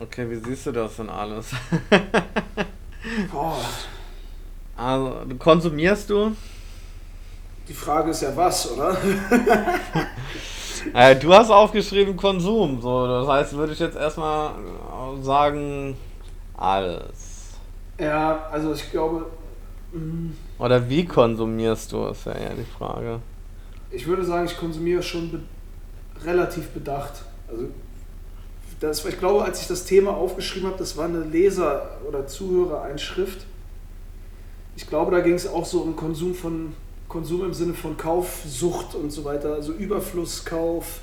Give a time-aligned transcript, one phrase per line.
[0.00, 1.50] Okay, wie siehst du das denn alles?
[3.32, 3.56] Boah,
[4.76, 6.34] Also, konsumierst du?
[7.68, 8.96] die Frage ist ja was, oder?
[10.94, 15.96] Äh, du hast aufgeschrieben Konsum, so das heißt, würde ich jetzt erstmal äh, sagen
[16.56, 17.50] alles.
[18.00, 19.26] Ja, also ich glaube,
[19.92, 23.20] mm, Oder wie konsumierst du, ist ja eher die Frage.
[23.92, 25.40] ich würde sagen, ich konsumiere schon be
[26.24, 27.22] relativ bedacht.
[27.48, 27.66] Also
[28.82, 33.46] das, ich glaube, als ich das Thema aufgeschrieben habe, das war eine Leser- oder Zuhörereinschrift.
[34.76, 36.74] Ich glaube, da ging es auch so um Konsum von
[37.08, 41.00] Konsum im Sinne von Kaufsucht und so weiter, also Überflusskauf,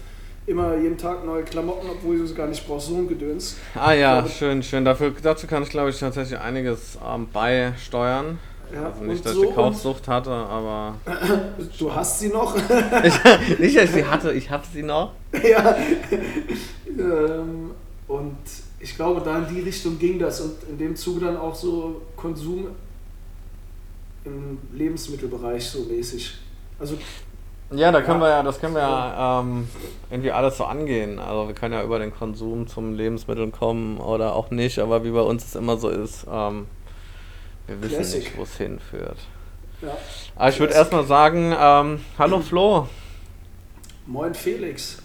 [0.47, 3.57] immer jeden Tag neue Klamotten, obwohl du sie gar nicht brauchst, so ein Gedöns.
[3.75, 4.84] Ah ja, glaube- schön, schön.
[4.84, 8.39] Dafür, dazu kann ich glaube ich tatsächlich einiges ähm, beisteuern.
[8.73, 10.95] Ja, Also nicht, dass so ich die Kaufsucht hatte, aber.
[11.77, 12.55] Du hast sie noch?
[13.03, 15.11] ich, nicht, dass ich sie hatte, ich hatte sie noch.
[15.43, 15.75] ja.
[16.97, 17.71] ähm,
[18.07, 18.37] und
[18.79, 22.01] ich glaube, da in die Richtung ging das und in dem Zuge dann auch so
[22.15, 22.67] Konsum
[24.26, 26.37] im Lebensmittelbereich so mäßig.
[26.79, 26.95] Also
[27.71, 28.26] Ja, da können Ja.
[28.27, 29.67] wir ja, das können wir ja ähm,
[30.09, 31.20] irgendwie alles so angehen.
[31.20, 35.11] Also wir können ja über den Konsum zum Lebensmitteln kommen oder auch nicht, aber wie
[35.11, 36.65] bei uns es immer so ist, ähm,
[37.70, 38.23] wir wissen Classic.
[38.23, 39.17] nicht, wo es hinführt.
[39.81, 39.95] ja.
[40.35, 42.87] Aber ich würde erstmal sagen, ähm, hallo Flo.
[44.07, 44.98] Moin Felix.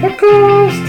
[0.00, 0.82] Podcast!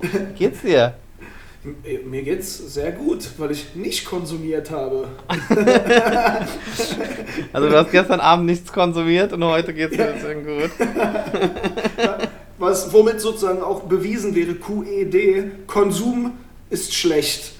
[0.00, 0.94] Wie geht's dir?
[2.04, 5.08] Mir geht's sehr gut, weil ich nicht konsumiert habe.
[7.54, 10.70] Also du hast gestern Abend nichts konsumiert und heute geht's dir deswegen gut.
[12.62, 16.32] Was womit sozusagen auch bewiesen wäre, QED, Konsum
[16.70, 17.54] ist schlecht.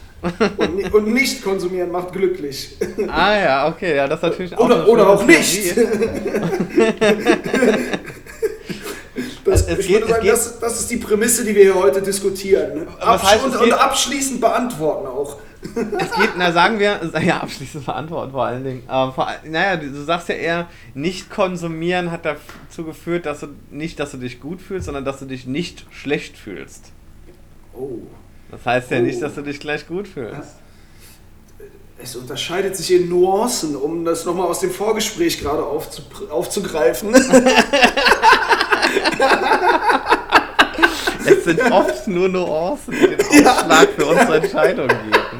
[0.57, 2.77] Und, und nicht konsumieren macht glücklich.
[3.09, 5.75] Ah ja, okay, ja, das ist natürlich auch Oder, oder auch nicht.
[9.45, 12.01] Das, Es ich geht- würde sagen, das, das ist die Prämisse, die wir hier heute
[12.01, 12.87] diskutieren.
[13.01, 15.39] Absch heißt, und, und abschließend beantworten auch.
[15.63, 18.83] Es geht, na sagen wir, ja, abschließend beantworten vor allen Dingen.
[18.91, 24.01] Ähm, vor, naja, du sagst ja eher, nicht konsumieren hat dazu geführt, dass du nicht,
[24.01, 26.91] dass du dich gut fühlst, sondern dass du dich nicht schlecht fühlst.
[27.75, 28.01] Oh.
[28.51, 29.03] Das heißt ja Oh.
[29.03, 30.57] nicht, dass du dich gleich gut fühlst.
[31.97, 37.15] Es unterscheidet sich in Nuancen, um das nochmal aus dem Vorgespräch gerade aufzu aufzugreifen.
[41.25, 45.32] Es sind oft nur Nuancen, die den Ausschlag für unsere Entscheidung geben.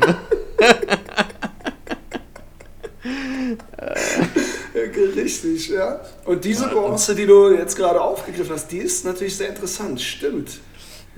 [5.43, 6.01] Richtig, ja.
[6.25, 10.01] Und diese Nuance, die du jetzt gerade aufgegriffen hast, die ist natürlich sehr interessant.
[10.01, 10.51] Stimmt.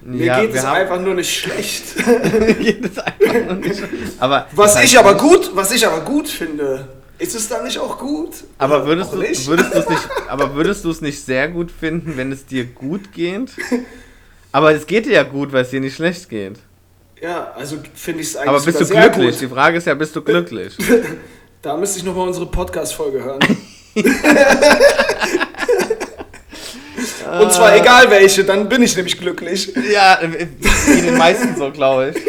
[0.03, 1.85] Mir Ja, geht es einfach nur nicht schlecht.
[2.07, 3.83] Mir geht es einfach nur nicht.
[4.19, 7.79] Aber Was ich aber nicht- gut, was ich aber gut finde, ist es dann nicht
[7.79, 8.31] auch gut?
[8.59, 9.49] Aber würdest du, nicht?
[9.49, 9.49] es
[9.89, 13.51] nicht, aber würdest du es nicht sehr gut finden, wenn es dir gut geht?
[14.53, 16.59] Aber es geht dir ja gut, weil es dir nicht schlecht geht.
[17.23, 19.39] Ja, also finde ich es eigentlich Aber bist du glücklich?
[19.39, 19.49] Die.
[19.49, 20.77] Frage ist ja, bist du glücklich?
[21.63, 23.41] Da müsste ich nochmal unsere Podcast-Folge hören.
[27.41, 29.73] Und zwar egal welche, dann bin ich nämlich glücklich.
[29.93, 32.25] ja, wie den meisten so, glaube ich.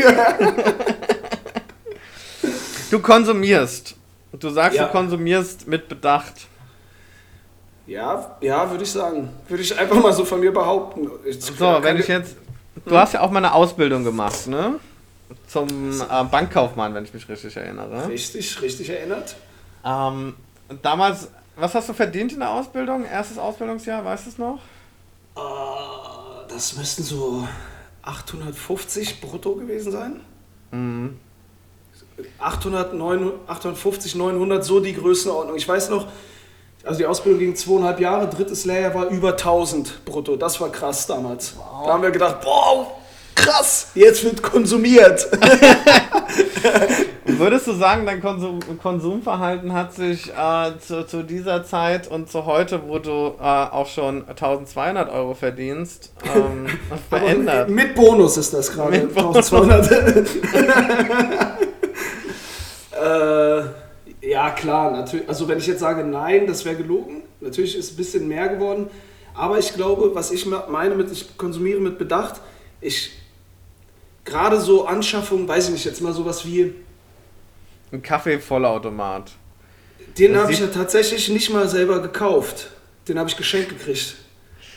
[2.90, 3.96] Du konsumierst.
[4.34, 4.86] Du sagst, Ja.
[4.86, 6.48] du konsumierst mit Bedacht.
[7.88, 9.30] Ja, ja, würde ich sagen.
[9.48, 11.10] Würde ich einfach mal so von mir behaupten.
[11.26, 12.36] Ich, So, wenn ich jetzt.
[12.86, 14.76] Du hast ja auch mal eine Ausbildung gemacht, ne?
[15.48, 15.68] Zum
[16.02, 18.08] äh, Bankkaufmann, wenn ich mich richtig erinnere.
[18.10, 19.36] Richtig, richtig erinnert.
[19.86, 20.36] Ähm,
[20.82, 23.06] damals, was hast du verdient in der Ausbildung?
[23.06, 24.60] Erstes Ausbildungsjahr, weißt du es noch?
[25.36, 27.48] Äh, das müssten so
[28.04, 30.22] 850 brutto gewesen sein.
[30.72, 31.20] Mhm.
[32.40, 35.58] 800, 900, 850, 900, so die Größenordnung.
[35.58, 36.08] Ich weiß noch,
[36.84, 40.36] also die Ausbildung ging zweieinhalb Jahre, drittes Lehrjahr war über 1000 brutto.
[40.36, 41.56] Das war krass damals.
[41.58, 42.96] Da haben wir gedacht, boah,
[43.34, 45.28] krass, jetzt wird konsumiert.
[47.26, 52.46] Würdest du sagen, dein Konsum Konsumverhalten hat sich äh, zu, zu dieser Zeit und zu
[52.46, 56.68] heute, wo du äh, auch schon 1200 Euro verdienst, ähm,
[57.10, 57.70] verändert?
[57.70, 58.92] Mit Bonus ist das gerade.
[58.92, 59.52] Mit Bonus.
[59.52, 60.28] 1200.
[64.22, 65.28] äh, ja, klar, natürlich.
[65.28, 67.24] Also, wenn ich jetzt sage nein, das wäre gelogen.
[67.42, 68.88] Natürlich ist es ein bisschen mehr geworden.
[69.34, 72.40] Aber ich glaube, was ich meine mit, ich konsumiere mit Bedacht,
[72.80, 73.12] ich
[74.26, 76.74] gerade so Anschaffungen, weiß ich nicht, jetzt mal sowas wie,
[77.92, 79.32] Ein Kaffee-Vollautomat.
[80.18, 82.72] den habe ich ja tatsächlich nicht mal selber gekauft.
[83.08, 84.16] Den habe ich geschenkt gekriegt.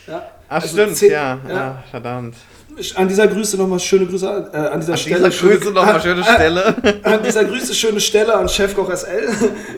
[0.07, 0.31] Ja.
[0.49, 1.55] Ach Also stimmt, zehn- ja, ja.
[1.55, 2.35] ja, verdammt.
[2.77, 5.29] Ich- An dieser Grüße nochmal schöne Grüße, an- äh, an dieser An Stelle.
[5.31, 7.01] dieser Grüße nochmal an- schöne an- Stelle.
[7.05, 9.29] An dieser Grüße schöne Stelle an Chefkoch SL.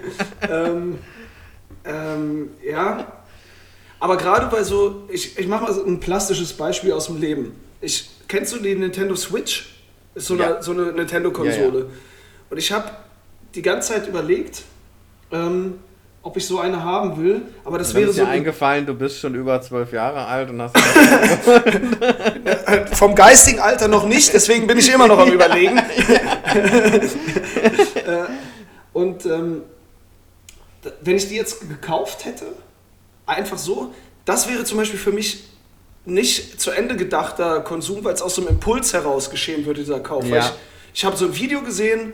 [0.51, 0.99] ähm,
[1.85, 3.07] Ähm, ja.
[4.01, 7.53] Aber gerade bei so, ich, ich mache mal so ein plastisches Beispiel aus dem Leben.
[7.81, 9.75] Ich, kennst du die Nintendo Switch?
[10.15, 10.55] Ist so Ja.
[10.55, 11.79] eine, so eine Nintendo-Konsole.
[11.81, 11.91] Ja, ja.
[12.49, 12.91] Und ich habe
[13.55, 14.63] die ganze Zeit überlegt,
[15.33, 15.75] ähm,
[16.23, 17.43] ob ich so eine haben will.
[17.65, 20.61] Aber das wäre ist so dir eingefallen, du bist schon über zwölf Jahre alt und
[20.63, 20.77] hast.
[22.97, 25.81] vom geistigen Alter noch nicht, deswegen bin ich immer noch am Überlegen.
[27.95, 28.25] Äh,
[28.93, 29.63] Und ähm,
[31.03, 32.47] wenn ich die jetzt gekauft hätte,
[33.27, 33.95] einfach so,
[34.25, 35.45] das wäre zum Beispiel für mich
[36.05, 40.01] nicht zu Ende gedachter Konsum, weil es aus so einem Impuls heraus geschehen würde, dieser
[40.01, 40.27] Kauf.
[40.27, 40.39] Ja.
[40.39, 40.53] Ich,
[40.95, 42.13] ich habe so ein Video gesehen,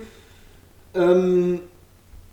[0.95, 1.61] ähm,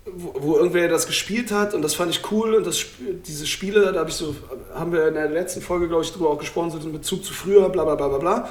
[0.04, 2.84] wo, wo irgendwer das gespielt hat und das fand ich cool und das,
[3.26, 4.34] diese Spiele, da habe ich so,
[4.74, 7.32] haben wir in der letzten Folge, glaube ich, drüber auch gesprochen, so in Bezug zu
[7.32, 8.50] früher, bla bla bla bla bla.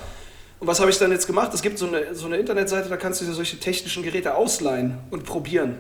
[0.60, 1.54] Und was habe ich dann jetzt gemacht?
[1.54, 4.98] Es gibt so eine, so eine Internetseite, da kannst du dir solche technischen Geräte ausleihen
[5.12, 5.80] und probieren.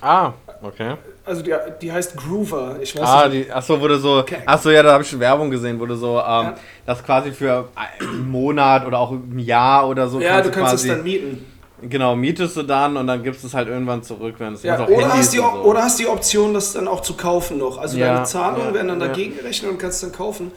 [0.00, 0.32] Ah,
[0.62, 0.94] okay.
[1.26, 2.76] Also die, die heißt Groover.
[2.80, 3.46] Ich weiß Ah, nicht.
[3.48, 4.18] die, achso, wurde so.
[4.18, 4.38] Okay.
[4.44, 6.54] Achso, ja, da habe ich schon Werbung gesehen, wurde so, ähm, Ja.
[6.84, 10.20] das quasi für einen Monat oder auch ein Jahr oder so.
[10.20, 11.46] ja, du kannst quasi, es dann mieten.
[11.82, 14.74] Genau, mietest du dann und dann gibst du es halt irgendwann zurück, wenn es Ja,
[14.74, 15.44] oder, Handys hast die, so.
[15.44, 17.76] oder hast die Option, das dann auch zu kaufen noch.
[17.78, 20.50] Also Ja, deine Zahlungen ja, werden dann dagegen gerechnet und kannst dann kaufen.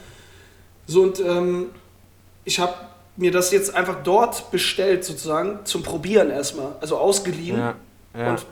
[0.85, 1.67] So, und ähm,
[2.45, 2.73] ich habe
[3.17, 6.73] mir das jetzt einfach dort bestellt, sozusagen, zum Probieren erstmal.
[6.79, 7.57] Also ausgeliehen.
[8.15, 8.45] Ja, und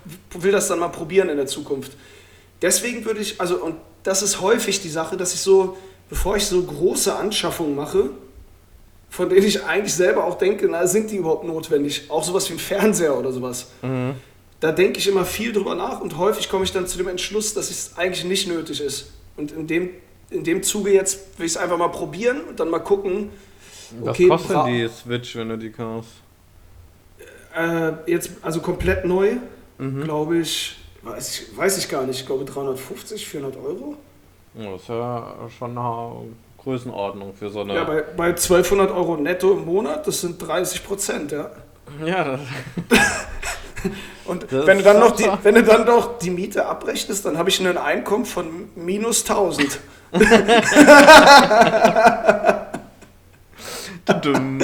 [0.44, 1.94] will das dann mal probieren in der Zukunft.
[2.62, 5.78] Deswegen würde ich, also, und das ist häufig die Sache, dass ich so,
[6.10, 8.12] bevor ich so große Anschaffungen mache,
[9.10, 12.10] von denen ich eigentlich selber auch denke, na, sind die überhaupt notwendig?
[12.10, 13.68] Auch sowas wie ein Fernseher oder sowas.
[13.82, 14.16] Mhm.
[14.60, 17.54] Da denke ich immer viel drüber nach und häufig komme ich dann zu dem Entschluss,
[17.54, 19.12] dass es eigentlich nicht nötig ist.
[19.38, 19.90] Und in dem,
[20.30, 23.30] in dem Zuge jetzt will ich es einfach mal probieren und dann mal gucken,
[24.00, 26.25] Was okay, kostet die Switch, wenn du die kaufst?
[27.56, 29.34] Äh, jetzt, also komplett neu,
[29.78, 30.04] Mhm.
[30.04, 33.96] glaube ich, weiß ich, weiß ich gar nicht, ich glaube 350, 400 Euro.
[34.54, 36.12] Ja, das ist ja schon eine
[36.64, 37.76] Größenordnung für so eine.
[37.76, 41.52] Ja, bei, bei 1200 Euro netto im Monat, das sind 30 Prozent, ja.
[42.06, 42.40] ja, das,
[44.26, 47.38] Und Das wenn du, dann noch die, wenn du dann noch die Miete abrechnest, dann
[47.38, 49.80] habe ich ein Einkommen von minus 1000.
[54.22, 54.60] Dumm.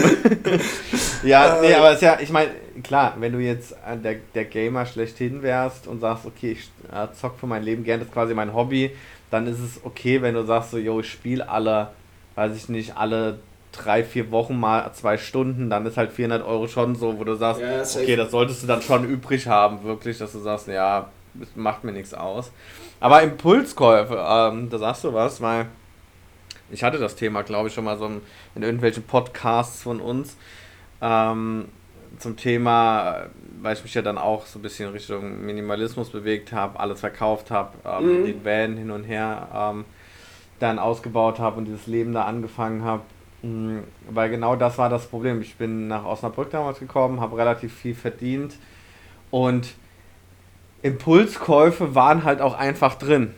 [1.23, 2.51] ja, nee, aber ist ja, ich meine,
[2.83, 7.11] klar, wenn du jetzt äh, der, der Gamer schlechthin wärst und sagst, okay, ich äh,
[7.13, 8.91] zock für mein Leben gern, das ist quasi mein Hobby,
[9.29, 11.91] dann ist es okay, wenn du sagst, so, yo, ich spiele alle,
[12.35, 13.39] weiß ich nicht, alle
[13.71, 17.35] drei, vier Wochen mal zwei Stunden, dann ist halt 400 Euro schon so, wo du
[17.35, 21.09] sagst, Ja, okay, das solltest du dann schon übrig haben, wirklich, dass du sagst, ja,
[21.55, 22.51] macht mir nichts aus.
[22.99, 25.67] Aber Impulskäufe, ähm, da sagst du was, weil
[26.69, 28.21] ich hatte das Thema, glaube ich, schon mal so in
[28.55, 30.35] in irgendwelchen Podcasts von uns
[31.01, 31.65] ähm,
[32.19, 33.27] zum Thema,
[33.61, 37.51] weil ich mich ja dann auch so ein bisschen Richtung Minimalismus bewegt habe, alles verkauft
[37.51, 38.25] habe, ähm, Mhm.
[38.25, 39.85] den Van hin und her ähm,
[40.59, 43.01] dann ausgebaut habe und dieses Leben da angefangen habe.
[43.41, 43.79] Mm,
[44.09, 45.41] Weil genau das war das Problem.
[45.41, 48.55] Ich bin nach Osnabrück damals gekommen, habe relativ viel verdient
[49.31, 49.73] und
[50.83, 53.33] Impulskäufe waren halt auch einfach drin.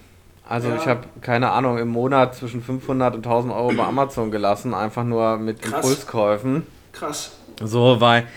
[0.47, 0.75] Also Ja.
[0.75, 5.03] ich habe, keine Ahnung, im Monat zwischen 500 und 1000 Euro bei Amazon gelassen, einfach
[5.03, 5.75] nur mit Krass.
[5.75, 6.63] Impulskäufen.
[6.91, 7.37] Krass.
[7.61, 8.27] So, weil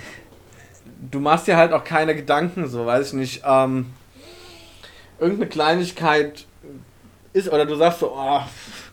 [0.99, 3.87] du machst dir halt auch keine Gedanken, so, weiß ich nicht, ähm,
[5.19, 6.47] irgendeine Kleinigkeit
[7.33, 8.41] ist, oder du sagst so, oh,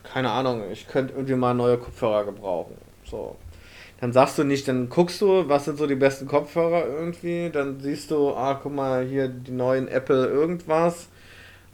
[0.02, 2.76] keine Ahnung, ich könnte irgendwie mal neue Kopfhörer gebrauchen.
[3.04, 3.36] So.
[4.00, 7.80] Dann sagst du nicht, dann guckst du, was sind so die besten Kopfhörer irgendwie, dann
[7.80, 11.08] siehst du, ah, guck mal, hier die neuen Apple irgendwas,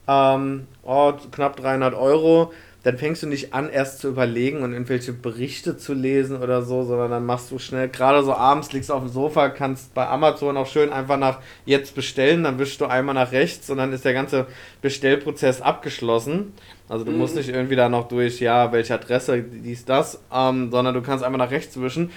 [0.07, 2.53] ähm, oh, knapp 300 Euro.
[2.83, 6.83] Dann fängst du nicht an, erst zu überlegen und irgendwelche Berichte zu lesen oder so,
[6.83, 10.07] sondern dann machst du schnell, gerade so abends liegst du auf dem Sofa, kannst bei
[10.07, 13.93] Amazon auch schön einfach nach jetzt bestellen, dann wischst du einmal nach rechts und dann
[13.93, 14.47] ist der ganze
[14.81, 16.53] Bestellprozess abgeschlossen.
[16.89, 17.39] Also du musst Mhm.
[17.41, 21.37] nicht irgendwie da noch durch, ja, welche Adresse, dies, das, ähm, sondern du kannst einfach
[21.37, 22.09] nach rechts wischen.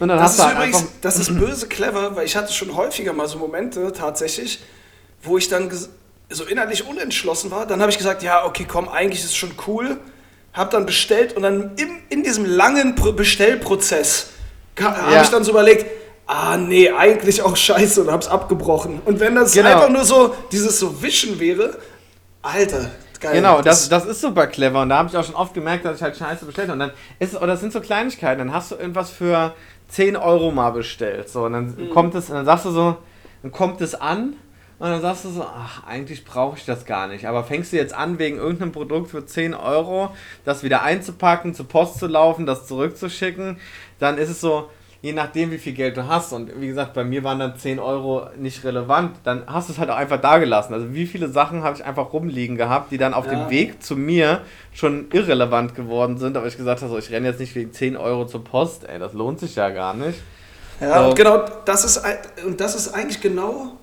[0.00, 0.92] Und dann Das hast ist du halt übrigens, einfach.
[1.02, 4.60] das ist böse clever, weil ich hatte schon häufiger mal so Momente tatsächlich,
[5.22, 5.70] wo ich dann
[6.30, 7.66] so innerlich unentschlossen war.
[7.66, 9.96] Dann habe ich gesagt, ja, okay, komm, eigentlich ist es schon cool.
[10.52, 14.30] Hab dann bestellt und dann im, in diesem langen Pro Bestellprozess
[14.74, 15.22] ka- habe Ja.
[15.22, 15.86] ich dann so überlegt,
[16.26, 19.00] ah nee, eigentlich auch scheiße und hab's abgebrochen.
[19.04, 19.68] Und wenn das Genau.
[19.70, 21.78] einfach nur so dieses so Wischen wäre,
[22.42, 23.34] Alter, geil.
[23.36, 25.96] Genau, das, das ist super clever und da habe ich auch schon oft gemerkt, dass
[25.96, 26.74] ich halt Scheiße bestellt habe.
[26.82, 29.54] Und dann ist oder das sind so Kleinigkeiten, dann hast du irgendwas für
[29.88, 31.28] 10 Euro mal bestellt.
[31.28, 31.90] So, und dann Mhm.
[31.90, 32.96] kommt es, und dann sagst du so,
[33.42, 34.34] dann kommt es an
[34.78, 37.26] und dann sagst du so, ach, eigentlich brauche ich das gar nicht.
[37.26, 41.66] Aber fängst du jetzt an, wegen irgendeinem Produkt für 10 Euro, das wieder einzupacken, zur
[41.66, 43.58] Post zu laufen, das zurückzuschicken,
[43.98, 44.70] dann ist es so,
[45.02, 47.80] je nachdem, wie viel Geld du hast, und wie gesagt, bei mir waren dann 10
[47.80, 50.74] Euro nicht relevant, dann hast du es halt auch einfach da gelassen.
[50.74, 53.32] Also wie viele Sachen habe ich einfach rumliegen gehabt, die dann auf ja.
[53.32, 54.42] dem Weg zu mir
[54.72, 57.96] schon irrelevant geworden sind, aber ich gesagt habe, so, ich renne jetzt nicht wegen 10
[57.96, 60.20] Euro zur Post, ey, das lohnt sich ja gar nicht.
[60.80, 61.08] Ja, so.
[61.10, 62.00] und genau, das ist,
[62.46, 63.77] und das ist eigentlich genau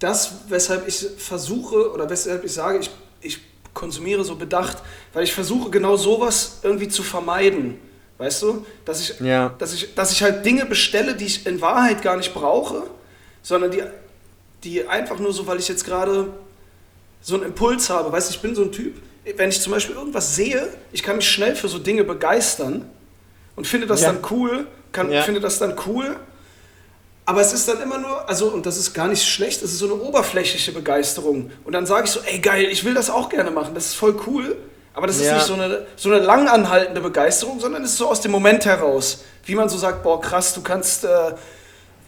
[0.00, 2.90] das, weshalb ich versuche, oder weshalb ich sage, ich,
[3.20, 3.38] ich
[3.72, 4.78] konsumiere so bedacht,
[5.12, 7.78] weil ich versuche genau sowas irgendwie zu vermeiden
[8.20, 8.66] Weißt du?
[8.84, 9.54] Dass ich, ja.
[9.58, 12.82] dass, ich, dass ich halt Dinge bestelle, die ich in Wahrheit gar nicht brauche,
[13.40, 13.82] sondern die,
[14.62, 16.30] die einfach nur so, weil ich jetzt gerade
[17.22, 18.12] so einen Impuls habe.
[18.12, 19.00] Weißt du, ich bin so ein Typ,
[19.36, 22.90] wenn ich zum Beispiel irgendwas sehe, ich kann mich schnell für so Dinge begeistern
[23.56, 24.12] und finde das ja.
[24.12, 25.22] dann cool, kann, ja.
[25.22, 26.14] finde das dann cool.
[27.30, 29.78] Aber es ist dann immer nur, also, und das ist gar nicht schlecht, es ist
[29.78, 31.52] so eine oberflächliche Begeisterung.
[31.64, 33.94] Und dann sage ich so, ey geil, ich will das auch gerne machen, das ist
[33.94, 34.56] voll cool.
[34.94, 35.34] Aber das ist ja.
[35.34, 39.22] nicht so eine, so eine langanhaltende Begeisterung, sondern es ist so aus dem Moment heraus.
[39.44, 41.08] Wie man so sagt, boah, krass, du kannst äh,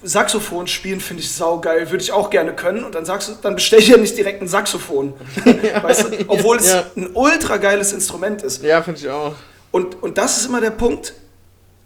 [0.03, 2.83] Saxophon spielen, finde ich saugeil, würde ich auch gerne können.
[2.83, 5.15] Und dann sagst du, dann bestell ich ja nicht direkt ein Saxophon.
[5.83, 6.25] weißt du?
[6.27, 6.83] Obwohl es ja.
[6.97, 8.65] ein ultra geiles Instrument ist.
[8.65, 9.35] Ja, finde ich auch.
[9.71, 11.15] Und, und das ist immer der Punkt.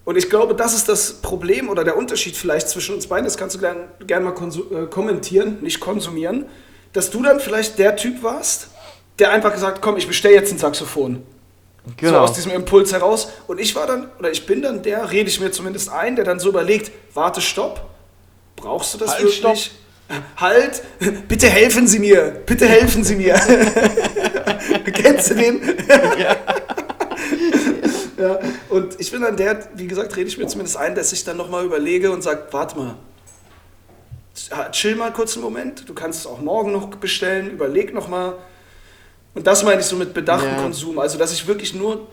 [0.06, 3.25] Und ich glaube, das ist das Problem oder der Unterschied vielleicht zwischen uns beiden.
[3.25, 6.46] Das kannst du gerne gern mal äh, kommentieren, nicht konsumieren.
[6.92, 8.68] Dass du dann vielleicht der Typ warst,
[9.18, 11.25] der einfach gesagt, komm, ich bestelle jetzt ein Saxophon.
[11.96, 12.12] Genau.
[12.12, 13.30] So aus diesem Impuls heraus.
[13.48, 16.25] Und ich war dann, oder ich bin dann der, rede ich mir zumindest ein, der
[16.25, 17.84] dann so überlegt, warte, stopp,
[18.54, 19.36] brauchst du das halt, wirklich?
[19.38, 19.56] Stopp.
[20.36, 20.84] Halt,
[21.26, 23.34] bitte helfen Sie mir, bitte helfen Sie mir.
[24.84, 25.60] Kennst du den?
[26.16, 26.36] ja.
[28.18, 28.38] Ja.
[28.70, 31.37] Und ich bin dann der, wie gesagt, rede ich mir zumindest ein, dass ich dann
[31.37, 32.94] nochmal überlege und sage, warte mal,
[34.73, 38.35] chill mal kurz einen Moment, du kannst es auch morgen noch bestellen, überleg nochmal,
[39.37, 40.62] und das meine ich so mit bedachten ja.
[40.62, 40.99] Konsum.
[40.99, 42.06] Also, dass ich wirklich nur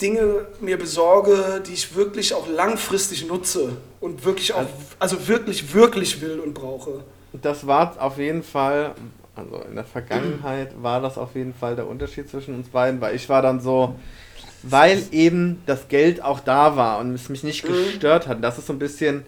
[0.00, 4.64] Dinge mir besorge, die ich wirklich auch langfristig nutze und wirklich auch,
[4.98, 7.04] also wirklich, wirklich will und brauche.
[7.34, 8.94] Das war auf jeden Fall,
[9.36, 13.14] also in der Vergangenheit war das auf jeden Fall der Unterschied zwischen uns beiden, weil
[13.14, 13.94] ich war dann so,
[14.62, 17.72] weil eben das Geld auch da war und es mich nicht mhm.
[17.72, 18.42] gestört hat.
[18.42, 19.24] Das ist so ein bisschen,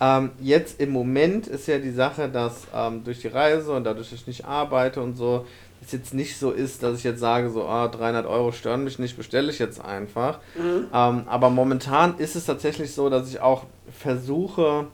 [0.00, 4.10] ähm, jetzt im Moment ist ja die Sache, dass ähm, durch die Reise und dadurch,
[4.10, 5.46] dass ich nicht arbeite und so,
[5.84, 8.98] es jetzt nicht so ist, dass ich jetzt sage, so ah, 300 Euro stören mich
[8.98, 10.38] nicht, bestelle ich jetzt einfach.
[10.56, 10.86] Mhm.
[10.92, 13.64] Ähm, aber momentan ist es tatsächlich so, dass ich auch
[13.98, 14.86] versuche,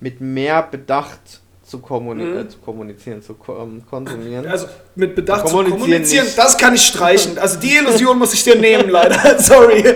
[0.00, 2.38] mit mehr Bedacht zu, kommuni mhm.
[2.38, 4.46] äh, zu kommunizieren, zu ko ähm, konsumieren.
[4.46, 7.38] Also mit Bedacht zu kommunizieren, kommunizieren das kann ich streichen.
[7.38, 9.38] Also die Illusion muss ich dir nehmen, leider.
[9.42, 9.84] Sorry.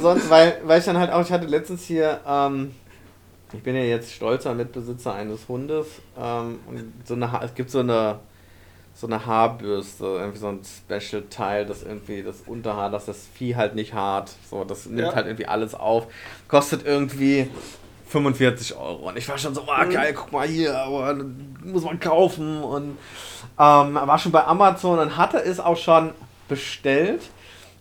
[0.00, 2.70] Sonst, weil, weil ich dann halt auch, ich hatte letztens hier ähm,
[3.52, 5.86] ich bin ja jetzt stolzer Mitbesitzer eines Hundes
[6.18, 8.20] ähm, und so eine es gibt so eine
[8.94, 13.74] so eine Haarbürste, irgendwie so ein Special-Teil, das irgendwie das Unterhaar, dass das Vieh halt
[13.74, 15.14] nicht hart, so das nimmt ja.
[15.14, 16.06] halt irgendwie alles auf,
[16.48, 17.50] kostet irgendwie
[18.16, 21.14] 45 Euro und ich war schon so, oh, geil, guck mal hier, aber
[21.62, 22.96] muss man kaufen und
[23.58, 26.12] ähm, war schon bei Amazon und hatte es auch schon
[26.48, 27.20] bestellt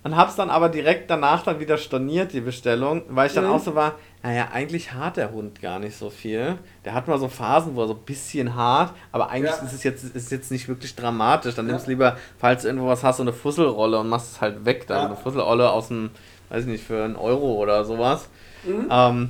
[0.03, 3.51] und hab's dann aber direkt danach dann wieder storniert, die Bestellung, weil ich dann mhm.
[3.51, 6.57] auch so war, naja, eigentlich hart der Hund gar nicht so viel.
[6.83, 9.63] Der hat mal so Phasen, wo er so ein bisschen hart, aber eigentlich ja.
[9.63, 11.55] ist es jetzt, ist jetzt nicht wirklich dramatisch.
[11.55, 11.71] Dann ja.
[11.71, 14.65] nimmst du lieber, falls du irgendwo was hast, so eine Fusselrolle und machst es halt
[14.65, 14.85] weg.
[14.87, 15.05] Dann ja.
[15.05, 16.09] eine Fusselrolle aus dem,
[16.49, 18.27] weiß ich nicht, für einen Euro oder sowas.
[18.65, 18.87] Mhm.
[18.91, 19.29] Ähm,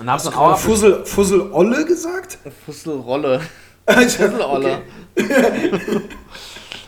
[0.00, 2.38] und Hast du auch Fussel, Fusselolle gesagt?
[2.64, 3.40] Fusselrolle.
[3.86, 4.82] Fusselolle.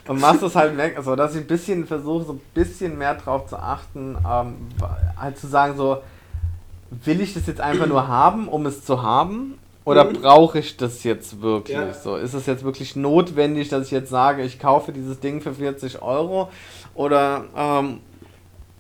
[0.09, 3.15] und machst es halt weg, also dass ich ein bisschen versuche, so ein bisschen mehr
[3.15, 4.55] drauf zu achten, ähm,
[5.17, 5.99] halt zu sagen, so,
[6.91, 9.59] will ich das jetzt einfach nur haben, um es zu haben?
[9.85, 10.21] Oder mhm.
[10.21, 11.77] brauche ich das jetzt wirklich?
[11.77, 11.95] Ja.
[11.95, 15.55] So, ist es jetzt wirklich notwendig, dass ich jetzt sage, ich kaufe dieses Ding für
[15.55, 16.51] 40 Euro?
[16.95, 18.01] Oder ähm,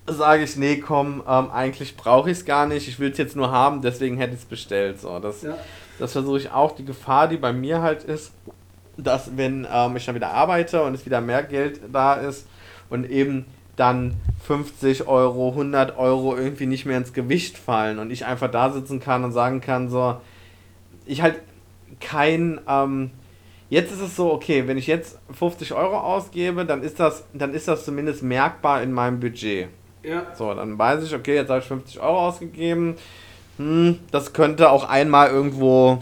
[0.09, 3.37] sage ich, nee, komm, ähm, eigentlich brauche ich es gar nicht, ich will es jetzt
[3.37, 5.01] nur haben, deswegen hätte ich es bestellt.
[5.01, 5.57] So, das, ja.
[5.99, 6.73] das versuche ich auch.
[6.73, 8.33] Die Gefahr, die bei mir halt ist,
[8.97, 12.47] dass wenn ähm, ich dann wieder arbeite und es wieder mehr Geld da ist
[12.91, 13.47] und eben
[13.77, 18.71] dann 50 Euro, 100 Euro irgendwie nicht mehr ins Gewicht fallen und ich einfach da
[18.71, 20.21] sitzen kann und sagen kann, so,
[21.07, 21.37] ich halt
[22.01, 23.11] kein, ähm,
[23.71, 27.55] jetzt ist es so, okay, wenn ich jetzt 50 Euro ausgebe, dann ist das, dann
[27.55, 29.69] ist das zumindest merkbar in meinem Budget.
[30.09, 30.27] Ja.
[30.35, 32.97] So, dann weiß ich, okay, jetzt habe ich 50 Euro ausgegeben,
[33.59, 36.01] hm, das könnte auch einmal irgendwo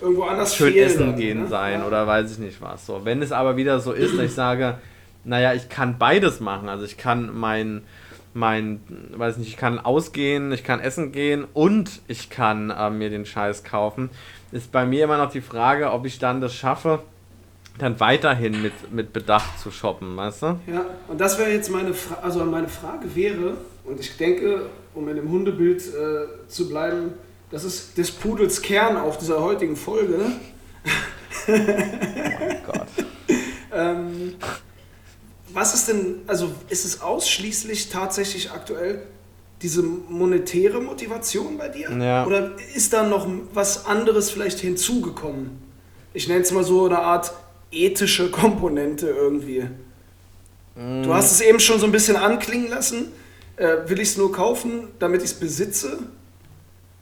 [0.00, 1.48] irgendwo anders schön essen gehen ne?
[1.48, 1.86] sein ja.
[1.86, 2.86] oder weiß ich nicht was.
[2.86, 4.78] So, wenn es aber wieder so ist, dass ich sage,
[5.24, 6.68] naja, ich kann beides machen.
[6.68, 7.82] Also ich kann mein,
[8.34, 8.80] mein,
[9.16, 13.24] weiß nicht, ich kann ausgehen, ich kann essen gehen und ich kann äh, mir den
[13.24, 14.10] Scheiß kaufen.
[14.50, 17.00] Ist bei mir immer noch die Frage, ob ich dann das schaffe,
[17.78, 20.46] dann weiterhin mit, mit Bedacht zu shoppen, weißt du?
[20.66, 25.08] Ja, und das wäre jetzt meine Frage, also meine Frage wäre, Und ich denke, um
[25.08, 27.14] in dem Hundebild äh, zu bleiben,
[27.50, 30.18] das ist des Pudels Kern auf dieser heutigen Folge.
[31.48, 31.52] oh
[32.66, 32.86] Gott.
[33.74, 34.34] ähm,
[35.52, 39.02] was ist denn, also ist es ausschließlich tatsächlich aktuell
[39.60, 41.90] diese monetäre Motivation bei dir?
[41.90, 42.26] Ja.
[42.26, 45.58] Oder ist da noch was anderes vielleicht hinzugekommen?
[46.14, 47.32] Ich nenne es mal so eine Art
[47.72, 49.68] ethische Komponente irgendwie.
[50.74, 51.02] Mm.
[51.02, 53.12] Du hast es eben schon so ein bisschen anklingen lassen.
[53.56, 55.98] Äh, will ich es nur kaufen, damit ich es besitze?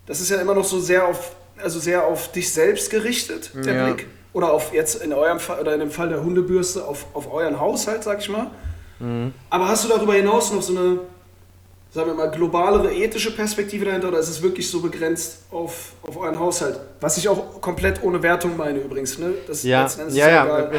[0.06, 3.74] Das ist ja immer noch so sehr auf, also sehr auf dich selbst gerichtet, der
[3.74, 3.92] ja.
[3.92, 4.06] Blick.
[4.32, 7.60] Oder auf jetzt in eurem Fall, oder in dem Fall der Hundebürste, auf, auf euren
[7.60, 8.50] Haushalt, sag ich mal.
[8.98, 9.32] Mhm.
[9.50, 11.00] Aber hast du darüber hinaus noch so eine
[11.92, 16.16] sagen wir mal, globalere ethische Perspektive dahinter oder ist es wirklich so begrenzt auf, auf
[16.16, 16.80] euren Haushalt?
[17.00, 19.18] Was ich auch komplett ohne Wertung meine übrigens.
[19.18, 19.32] Ne?
[19.46, 20.70] Das ja, ja, ja,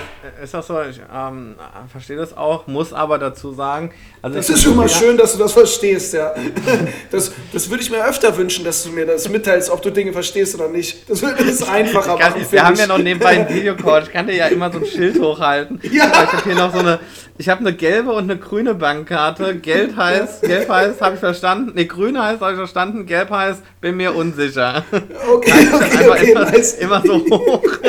[0.43, 1.55] ist auch so, ich ähm,
[1.91, 3.91] verstehe das auch, muss aber dazu sagen.
[4.21, 6.35] Also das ist schon mal schön, dass du das verstehst, ja.
[7.11, 10.13] das, das würde ich mir öfter wünschen, dass du mir das mitteilst, ob du Dinge
[10.13, 11.09] verstehst oder nicht.
[11.09, 12.45] Das würde es einfacher kann, machen.
[12.51, 15.19] Wir haben ja noch nebenbei einen Videocall, ich kann dir ja immer so ein Schild
[15.19, 15.79] hochhalten.
[15.91, 16.05] Ja.
[16.05, 16.99] Ich habe hier noch so eine,
[17.37, 19.55] ich habe eine gelbe und eine grüne Bankkarte.
[19.55, 21.73] Gelb heißt, gelb heißt, habe ich verstanden.
[21.75, 23.05] Ne, grün heißt, habe ich verstanden.
[23.05, 24.83] Gelb heißt, bin mir unsicher.
[24.91, 26.73] Okay, okay, okay, immer, nice.
[26.75, 27.63] immer so hoch.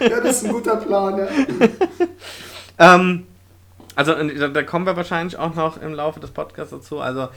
[0.00, 1.26] ja, das ist ein guter Plan, ja.
[2.78, 3.26] ähm,
[3.96, 7.00] also, da kommen wir wahrscheinlich auch noch im Laufe des Podcasts dazu.
[7.00, 7.28] Also,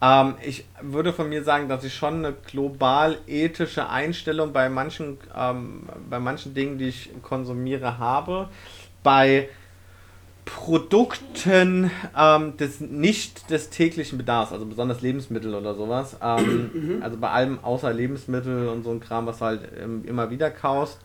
[0.00, 5.18] ähm, ich würde von mir sagen, dass ich schon eine global ethische Einstellung bei manchen,
[5.36, 8.48] ähm, bei manchen Dingen, die ich konsumiere, habe
[9.02, 9.48] bei
[10.44, 16.16] Produkten ähm, des nicht des täglichen Bedarfs, also besonders Lebensmittel oder sowas.
[16.22, 17.02] Ähm, mhm.
[17.02, 20.50] Also bei allem außer Lebensmittel und so ein Kram, was du halt ähm, immer wieder
[20.50, 20.98] kaufst,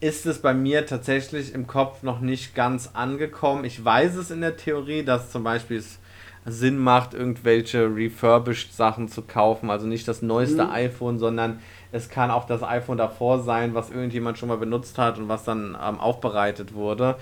[0.00, 3.64] ist es bei mir tatsächlich im Kopf noch nicht ganz angekommen.
[3.64, 5.98] Ich weiß es in der Theorie, dass zum Beispiel es
[6.46, 9.70] Sinn macht, irgendwelche refurbished Sachen zu kaufen.
[9.70, 10.70] Also nicht das neueste mhm.
[10.70, 11.58] iPhone, sondern
[11.92, 15.44] es kann auch das iPhone davor sein, was irgendjemand schon mal benutzt hat und was
[15.44, 17.16] dann ähm, aufbereitet wurde.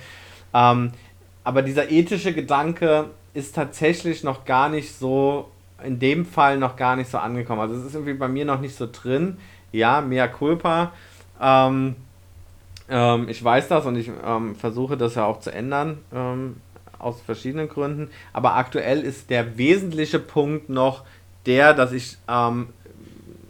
[0.55, 0.93] Ähm,
[1.47, 5.49] aber dieser ethische Gedanke ist tatsächlich noch gar nicht so,
[5.81, 7.61] in dem Fall noch gar nicht so angekommen.
[7.61, 9.37] Also es ist irgendwie bei mir noch nicht so drin.
[9.71, 10.91] Ja, mehr culpa.
[11.41, 11.95] Ähm,
[12.89, 16.57] ähm, ich weiß das und ich ähm, versuche das ja auch zu ändern ähm,
[16.99, 18.11] aus verschiedenen Gründen.
[18.33, 21.05] Aber aktuell ist der wesentliche Punkt noch
[21.47, 22.71] der, dass ich ähm,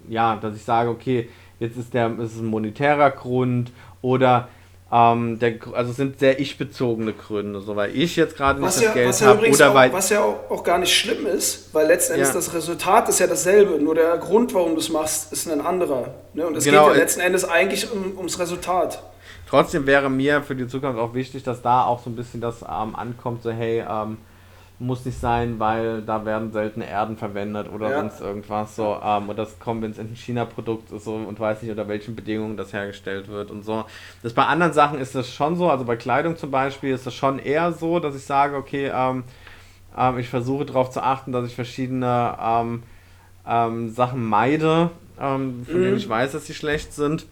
[0.06, 1.30] ja, dass ich sage, okay,
[1.60, 4.50] jetzt ist der ist ein monetärer Grund oder
[4.92, 8.82] ähm, der, also es sind sehr ich-bezogene Gründe, so weil ich jetzt gerade nicht das
[8.82, 11.74] ja, Geld ja habe oder auch, weil was ja auch, auch, gar nicht schlimm ist,
[11.74, 12.34] weil letzten Endes ja.
[12.34, 16.14] das Resultat ist ja dasselbe, nur der Grund, warum du es machst, ist ein anderer.
[16.34, 16.46] Ne?
[16.46, 19.02] Und es genau, geht ja letzten Endes eigentlich um, ums Resultat.
[19.48, 22.62] Trotzdem wäre mir für die Zukunft auch wichtig, dass da auch so ein bisschen das
[22.62, 24.18] ähm, ankommt, so hey, ähm,
[24.78, 28.00] muss nicht sein, weil da werden seltene Erden verwendet oder ja.
[28.00, 28.98] sonst irgendwas so.
[29.02, 32.14] Ähm, und das kommt, wenn es ein China-Produkt ist so und weiß nicht, unter welchen
[32.14, 33.84] Bedingungen das hergestellt wird und so.
[34.22, 37.14] Das bei anderen Sachen ist das schon so, also bei Kleidung zum Beispiel ist das
[37.14, 39.24] schon eher so, dass ich sage, okay, ähm,
[39.96, 42.82] ähm, ich versuche darauf zu achten, dass ich verschiedene ähm,
[43.46, 45.84] ähm, Sachen meide, ähm, von mhm.
[45.84, 47.26] denen ich weiß, dass sie schlecht sind.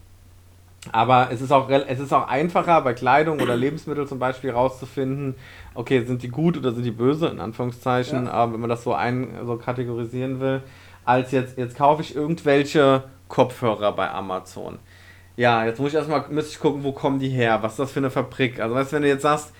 [0.92, 5.34] Aber es ist, auch, es ist auch einfacher bei Kleidung oder Lebensmitteln zum Beispiel rauszufinden,
[5.74, 8.44] okay, sind die gut oder sind die böse, in Anführungszeichen, ja.
[8.44, 10.62] äh, wenn man das so ein so kategorisieren will,
[11.04, 14.78] als jetzt, jetzt kaufe ich irgendwelche Kopfhörer bei Amazon.
[15.36, 17.92] Ja, jetzt muss ich erstmal müsste ich gucken, wo kommen die her, was ist das
[17.92, 18.60] für eine Fabrik.
[18.60, 19.52] Also weißt du, wenn du jetzt sagst,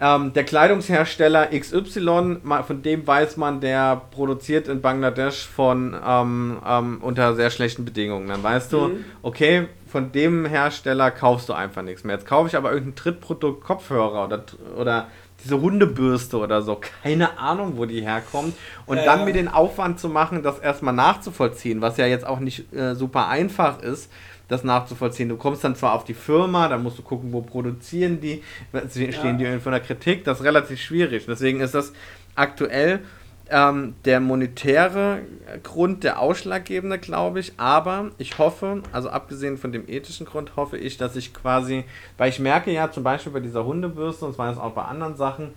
[0.00, 6.98] ähm, der Kleidungshersteller XY, von dem weiß man, der produziert in Bangladesch von ähm, ähm,
[7.00, 8.28] unter sehr schlechten Bedingungen.
[8.28, 9.04] Dann weißt du, mhm.
[9.22, 12.16] okay, von dem Hersteller kaufst du einfach nichts mehr.
[12.16, 14.44] Jetzt kaufe ich aber irgendein Drittprodukt Kopfhörer oder,
[14.76, 15.06] oder
[15.42, 16.78] diese Hundebürste oder so.
[17.02, 18.54] Keine Ahnung, wo die herkommt.
[18.84, 22.72] Und dann mir den Aufwand zu machen, das erstmal nachzuvollziehen, was ja jetzt auch nicht
[22.74, 24.10] äh, super einfach ist,
[24.48, 25.28] das nachzuvollziehen.
[25.28, 28.42] Du kommst dann zwar auf die Firma, dann musst du gucken, wo produzieren die,
[28.90, 29.32] stehen ja.
[29.32, 30.24] die irgendwo in der Kritik.
[30.24, 31.26] Das ist relativ schwierig.
[31.26, 31.92] Deswegen ist das
[32.34, 33.00] aktuell
[33.48, 35.20] ähm, der monetäre
[35.62, 37.54] Grund der ausschlaggebende, glaube ich.
[37.58, 41.84] Aber ich hoffe, also abgesehen von dem ethischen Grund, hoffe ich, dass ich quasi,
[42.18, 45.16] weil ich merke ja zum Beispiel bei dieser Hundebürste, und zwar ist auch bei anderen
[45.16, 45.54] Sachen,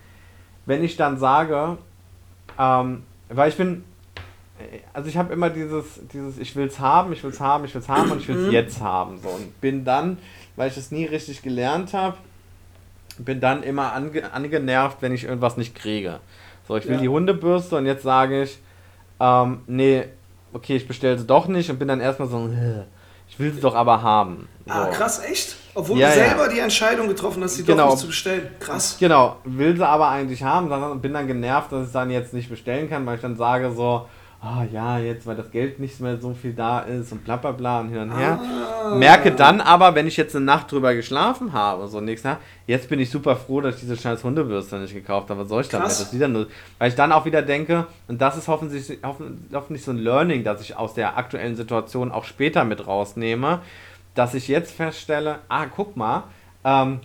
[0.66, 1.78] wenn ich dann sage,
[2.60, 3.84] ähm, weil ich bin,
[4.94, 7.74] also ich habe immer dieses, dieses, ich will es haben, ich will es haben, ich
[7.74, 8.52] will es haben und ich will es mhm.
[8.52, 9.20] jetzt haben.
[9.22, 9.30] So.
[9.30, 10.18] Und bin dann,
[10.56, 12.18] weil ich es nie richtig gelernt habe,
[13.18, 16.20] bin dann immer ange, angenervt, wenn ich irgendwas nicht kriege.
[16.68, 17.02] So, ich will ja.
[17.02, 18.60] die Hundebürste und jetzt sage ich,
[19.20, 20.06] ähm, nee,
[20.54, 22.50] okay, ich bestelle sie doch nicht und bin dann erstmal so,
[23.28, 24.48] Ich will sie doch aber haben.
[24.66, 24.74] So.
[24.74, 25.56] Ah, krass, echt?
[25.74, 26.54] Obwohl ja, du selber ja.
[26.54, 27.86] die Entscheidung getroffen hast, sie genau.
[27.86, 28.48] doch nicht zu bestellen.
[28.60, 28.98] Krass.
[29.00, 32.50] Genau, will sie aber eigentlich haben, dann bin dann genervt, dass ich dann jetzt nicht
[32.50, 34.08] bestellen kann, weil ich dann sage so,
[34.42, 37.52] oh ja, jetzt, weil das Geld nicht mehr so viel da ist und bla bla
[37.52, 38.40] bla und hin und her.
[38.40, 38.96] Ah.
[38.96, 42.90] Merke dann aber, wenn ich jetzt eine Nacht drüber geschlafen habe, so nichts, na, jetzt
[42.90, 45.42] bin ich super froh, dass ich diese scheiß Hundebürste nicht gekauft habe.
[45.42, 45.88] Was soll ich damit?
[45.88, 46.48] Das wieder nur,
[46.78, 49.00] weil ich dann auch wieder denke, und das ist hoffentlich,
[49.54, 53.60] hoffentlich so ein Learning, dass ich aus der aktuellen Situation auch später mit rausnehme,
[54.16, 56.24] dass ich jetzt feststelle, ah, guck mal,
[56.64, 57.00] ähm,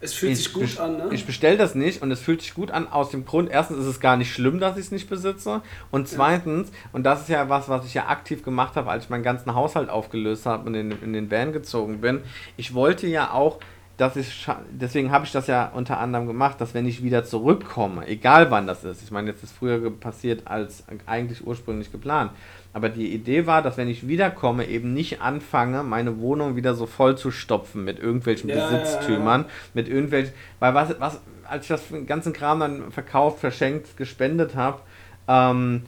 [0.00, 1.08] es fühlt sich gut an, ne?
[1.12, 3.86] Ich bestelle das nicht und es fühlt sich gut an aus dem Grund, erstens ist
[3.86, 6.74] es gar nicht schlimm, dass ich es nicht besitze und zweitens, ja.
[6.92, 9.54] und das ist ja was, was ich ja aktiv gemacht habe, als ich meinen ganzen
[9.54, 12.20] Haushalt aufgelöst habe und in, in den Van gezogen bin,
[12.56, 13.58] ich wollte ja auch,
[13.96, 18.06] dass ich, deswegen habe ich das ja unter anderem gemacht, dass wenn ich wieder zurückkomme,
[18.06, 22.30] egal wann das ist, ich meine, jetzt ist früher passiert als eigentlich ursprünglich geplant,
[22.74, 26.84] aber die Idee war, dass wenn ich wiederkomme, eben nicht anfange, meine Wohnung wieder so
[26.84, 29.52] voll zu stopfen mit irgendwelchen ja, Besitztümern, ja, ja.
[29.72, 34.80] mit irgendwelchen, weil was, was, als ich das ganzen Kram dann verkauft, verschenkt, gespendet habe,
[35.26, 35.84] ähm,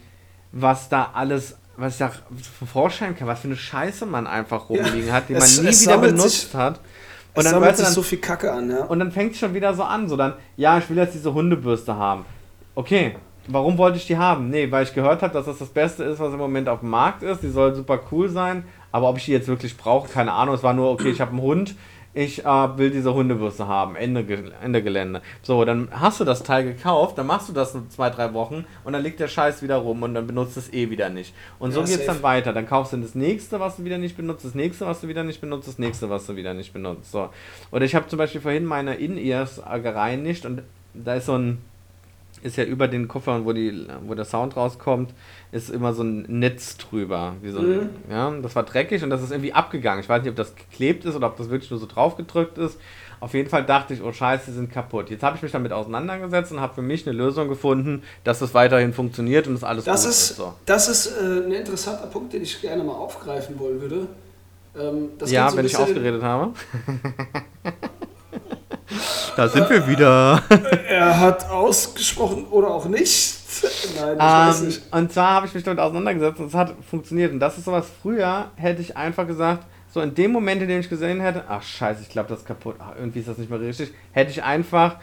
[0.52, 2.10] was da alles, was ich da
[2.66, 5.82] vorstellen kann, was für eine Scheiße man einfach rumliegen hat, die man es, nie es
[5.82, 6.80] wieder benutzt hat.
[7.34, 8.84] Und dann, weißt du, dann so viel Kacke an, ja.
[8.84, 11.32] Und dann fängt es schon wieder so an, so dann, ja, ich will jetzt diese
[11.32, 12.24] Hundebürste haben.
[12.74, 13.14] Okay,
[13.50, 14.50] Warum wollte ich die haben?
[14.50, 16.90] Nee, weil ich gehört habe, dass das das Beste ist, was im Moment auf dem
[16.90, 17.42] Markt ist.
[17.42, 18.64] Die soll super cool sein.
[18.92, 20.54] Aber ob ich die jetzt wirklich brauche, keine Ahnung.
[20.54, 21.74] Es war nur, okay, ich habe einen Hund.
[22.18, 23.94] Ich äh, will diese Hundebürste haben.
[23.94, 24.26] Ende,
[24.60, 25.22] Ende Gelände.
[25.40, 28.64] So, dann hast du das Teil gekauft, dann machst du das in zwei, drei Wochen
[28.82, 31.32] und dann liegt der Scheiß wieder rum und dann benutzt es eh wieder nicht.
[31.60, 32.52] Und so ja, geht es dann weiter.
[32.52, 35.22] Dann kaufst du das nächste, was du wieder nicht benutzt, das nächste, was du wieder
[35.22, 37.12] nicht benutzt, das nächste, was du wieder nicht benutzt.
[37.12, 37.28] So.
[37.70, 40.62] Oder ich habe zum Beispiel vorhin meine In-Ears gereinigt und
[40.94, 41.58] da ist so ein
[42.42, 45.14] ist ja über den Koffer, wo, die, wo der Sound rauskommt,
[45.52, 47.34] ist immer so ein Netz drüber.
[47.42, 47.88] Wie so ein, mhm.
[48.10, 50.02] ja, das war dreckig und das ist irgendwie abgegangen.
[50.02, 52.58] Ich weiß nicht, ob das geklebt ist oder ob das wirklich nur so drauf gedrückt
[52.58, 52.78] ist.
[53.20, 55.10] Auf jeden Fall dachte ich, oh scheiße, die sind kaputt.
[55.10, 58.54] Jetzt habe ich mich damit auseinandergesetzt und habe für mich eine Lösung gefunden, dass das
[58.54, 60.30] weiterhin funktioniert und das alles das ist.
[60.30, 60.54] ist so.
[60.66, 64.06] Das ist äh, ein interessanter Punkt, den ich gerne mal aufgreifen wollen würde.
[64.78, 66.52] Ähm, ja, so wenn ich ausgeredet habe.
[69.36, 70.42] Da sind wir wieder.
[70.88, 73.38] Er hat ausgesprochen oder auch nicht.
[73.62, 74.82] Nein, ich ähm, weiß nicht.
[74.92, 77.32] Und zwar habe ich mich damit auseinandergesetzt und es hat funktioniert.
[77.32, 80.80] Und das ist sowas, früher hätte ich einfach gesagt, so in dem Moment, in dem
[80.80, 83.50] ich gesehen hätte, ach scheiße, ich glaube, das ist kaputt, ach, irgendwie ist das nicht
[83.50, 84.96] mehr richtig, hätte ich einfach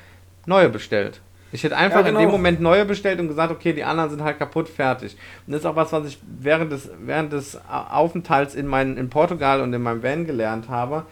[0.46, 1.22] neue bestellt.
[1.52, 2.20] Ich hätte einfach ja, genau.
[2.20, 5.16] in dem Moment neue bestellt und gesagt, okay, die anderen sind halt kaputt, fertig.
[5.48, 9.10] Und das ist auch was, was ich während des, während des Aufenthalts in, mein, in
[9.10, 11.06] Portugal und in meinem Van gelernt habe,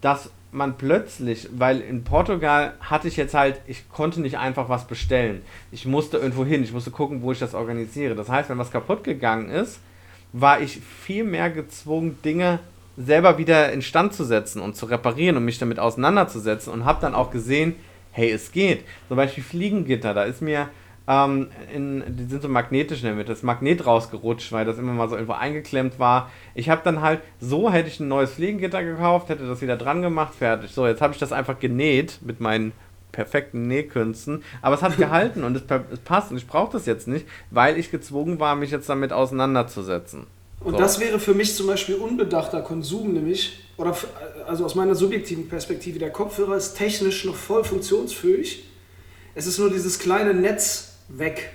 [0.00, 4.86] dass man plötzlich, weil in Portugal hatte ich jetzt halt, ich konnte nicht einfach was
[4.86, 5.42] bestellen.
[5.70, 8.14] Ich musste irgendwo hin, ich musste gucken, wo ich das organisiere.
[8.14, 9.80] Das heißt, wenn was kaputt gegangen ist,
[10.32, 12.60] war ich viel mehr gezwungen, Dinge
[12.96, 17.14] selber wieder instand zu setzen und zu reparieren und mich damit auseinanderzusetzen und habe dann
[17.14, 17.76] auch gesehen,
[18.10, 18.84] hey, es geht.
[19.06, 20.68] Zum Beispiel Fliegengitter, da ist mir
[21.08, 24.92] ähm, in, die sind so magnetisch in der Mitte, das Magnet rausgerutscht, weil das immer
[24.92, 26.30] mal so irgendwo eingeklemmt war.
[26.54, 30.02] Ich habe dann halt, so hätte ich ein neues Fliegengitter gekauft, hätte das wieder dran
[30.02, 30.70] gemacht, fertig.
[30.70, 32.72] So, jetzt habe ich das einfach genäht mit meinen
[33.10, 37.08] perfekten Nähkünsten, aber es hat gehalten und es, es passt und ich brauche das jetzt
[37.08, 40.26] nicht, weil ich gezwungen war, mich jetzt damit auseinanderzusetzen.
[40.60, 40.78] Und so.
[40.78, 43.96] das wäre für mich zum Beispiel unbedachter Konsum, nämlich, oder
[44.46, 48.64] also aus meiner subjektiven Perspektive, der Kopfhörer ist technisch noch voll funktionsfähig.
[49.34, 51.50] Es ist nur dieses kleine Netz, weg.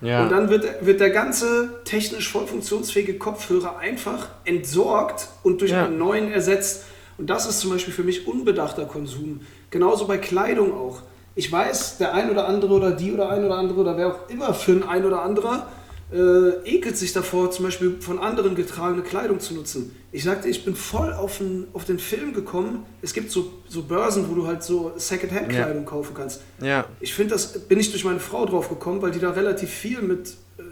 [0.00, 0.22] Ja.
[0.22, 5.84] Und dann wird, wird der ganze technisch voll funktionsfähige Kopfhörer einfach entsorgt und durch ja.
[5.84, 6.84] einen neuen ersetzt.
[7.18, 9.40] Und das ist zum Beispiel für mich unbedachter Konsum.
[9.70, 11.02] Genauso bei Kleidung auch.
[11.34, 14.28] Ich weiß, der ein oder andere oder die oder ein oder andere oder wer auch
[14.30, 15.68] immer für ein ein oder anderer
[16.12, 19.94] äh, ekelt sich davor, zum Beispiel von anderen getragene Kleidung zu nutzen.
[20.12, 22.84] Ich sagte, ich bin voll auf den, auf den Film gekommen.
[23.00, 25.88] Es gibt so, so Börsen, wo du halt so Secondhand-Kleidung ja.
[25.88, 26.42] kaufen kannst.
[26.60, 26.86] Ja.
[26.98, 30.02] Ich finde, das bin ich durch meine Frau drauf gekommen, weil die da relativ viel
[30.02, 30.62] mit äh,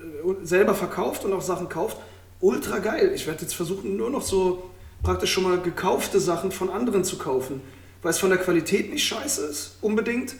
[0.42, 1.98] selber verkauft und auch Sachen kauft.
[2.40, 3.12] Ultra geil.
[3.14, 4.70] Ich werde jetzt versuchen, nur noch so
[5.02, 7.60] praktisch schon mal gekaufte Sachen von anderen zu kaufen,
[8.02, 10.34] weil es von der Qualität nicht scheiße ist, unbedingt.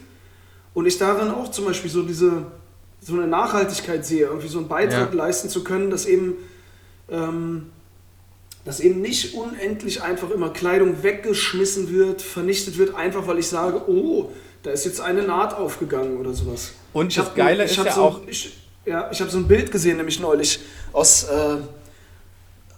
[0.75, 2.47] Und ich darin auch zum Beispiel so diese
[3.01, 5.17] so eine Nachhaltigkeit sehe, irgendwie so einen Beitrag ja.
[5.17, 6.35] leisten zu können, dass eben,
[7.11, 7.71] ähm,
[8.65, 13.89] dass eben nicht unendlich einfach immer Kleidung weggeschmissen wird, vernichtet wird, einfach weil ich sage,
[13.89, 14.31] oh,
[14.63, 16.73] da ist jetzt eine Naht aufgegangen oder sowas.
[16.93, 18.21] Und das Geile ist ja so, auch...
[18.27, 20.61] Ich, ja, ich habe so ein Bild gesehen, nämlich neulich,
[20.93, 21.57] aus, äh,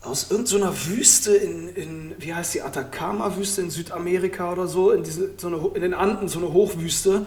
[0.03, 5.03] aus irgendeiner so Wüste in, in, wie heißt die, Atacama-Wüste in Südamerika oder so, in,
[5.03, 7.27] diese, so eine, in den Anden, so eine Hochwüste,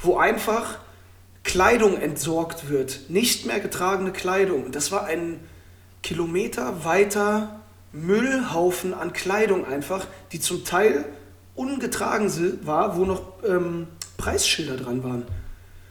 [0.00, 0.78] wo einfach
[1.46, 4.72] Kleidung entsorgt wird, nicht mehr getragene Kleidung.
[4.72, 5.38] Das war ein
[6.02, 7.60] Kilometer weiter
[7.92, 11.04] Müllhaufen an Kleidung einfach, die zum Teil
[11.54, 12.30] ungetragen
[12.64, 13.86] war, wo noch ähm,
[14.18, 15.24] Preisschilder dran waren.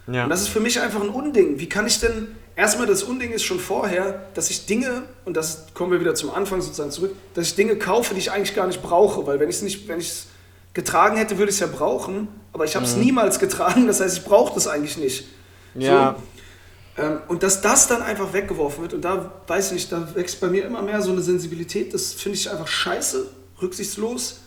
[0.08, 0.26] Ja.
[0.26, 1.58] Und das ist für mich einfach ein Unding.
[1.58, 5.68] Wie kann ich denn, erstmal das Unding ist schon vorher, dass ich Dinge, und das
[5.74, 8.68] kommen wir wieder zum Anfang sozusagen zurück, dass ich Dinge kaufe, die ich eigentlich gar
[8.68, 10.28] nicht brauche, weil wenn ich es nicht, wenn ich es
[10.74, 13.06] getragen hätte, würde ich es ja brauchen, aber ich habe es mhm.
[13.06, 15.26] niemals getragen, das heißt, ich brauche das eigentlich nicht.
[15.76, 16.16] Ja.
[16.18, 20.16] So, ähm, und dass das dann einfach weggeworfen wird, und da weiß ich nicht, da
[20.16, 23.28] wächst bei mir immer mehr so eine Sensibilität, das finde ich einfach scheiße,
[23.62, 24.42] rücksichtslos,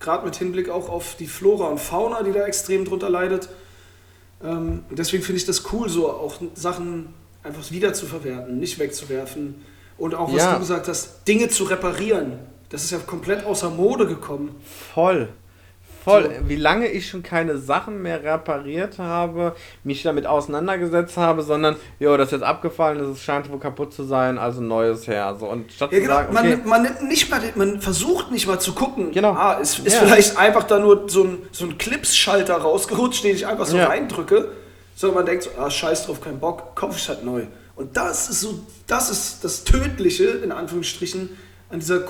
[0.00, 3.48] gerade mit Hinblick auch auf die Flora und Fauna, die da extrem drunter leidet.
[4.42, 7.14] Ähm, und deswegen finde ich das cool, so auch Sachen
[7.44, 9.64] einfach wieder zu verwerten, nicht wegzuwerfen.
[9.98, 10.54] Und auch, was ja.
[10.54, 12.38] du gesagt hast, Dinge zu reparieren.
[12.70, 14.56] Das ist ja komplett außer Mode gekommen.
[14.94, 15.28] Voll.
[16.02, 16.24] Voll.
[16.24, 16.48] So.
[16.48, 22.16] Wie lange ich schon keine Sachen mehr repariert habe, mich damit auseinandergesetzt habe, sondern, jo,
[22.16, 25.36] das ist jetzt abgefallen, das scheint wohl kaputt zu sein, also neues her.
[25.38, 26.26] So, und statt ja, genau.
[26.26, 29.32] zu sagen, okay, man, man, nicht mal, man versucht nicht mal zu gucken, genau.
[29.32, 30.00] ah, ist, ist ja.
[30.00, 33.86] vielleicht einfach da nur so ein, so ein Clips-Schalter rausgerutscht, den ich einfach so ja.
[33.86, 34.48] reindrücke,
[34.96, 37.42] sondern man denkt so, ah, scheiß drauf, kein Bock, kaufe ich halt neu.
[37.76, 41.30] Und das ist so, das ist das Tödliche, in Anführungsstrichen,
[41.70, 42.00] an dieser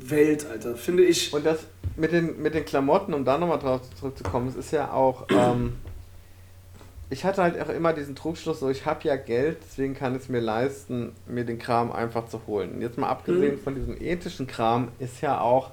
[0.00, 1.32] Konsumwelt, Alter, finde ich.
[1.32, 4.92] Und das mit den, mit den Klamotten, um da nochmal drauf zurückzukommen, es ist ja
[4.92, 5.74] auch, ähm,
[7.10, 10.22] ich hatte halt auch immer diesen Trugschluss, so ich habe ja Geld, deswegen kann ich
[10.22, 12.80] es mir leisten, mir den Kram einfach zu holen.
[12.80, 13.60] Jetzt mal abgesehen mhm.
[13.60, 15.72] von diesem ethischen Kram, ist ja auch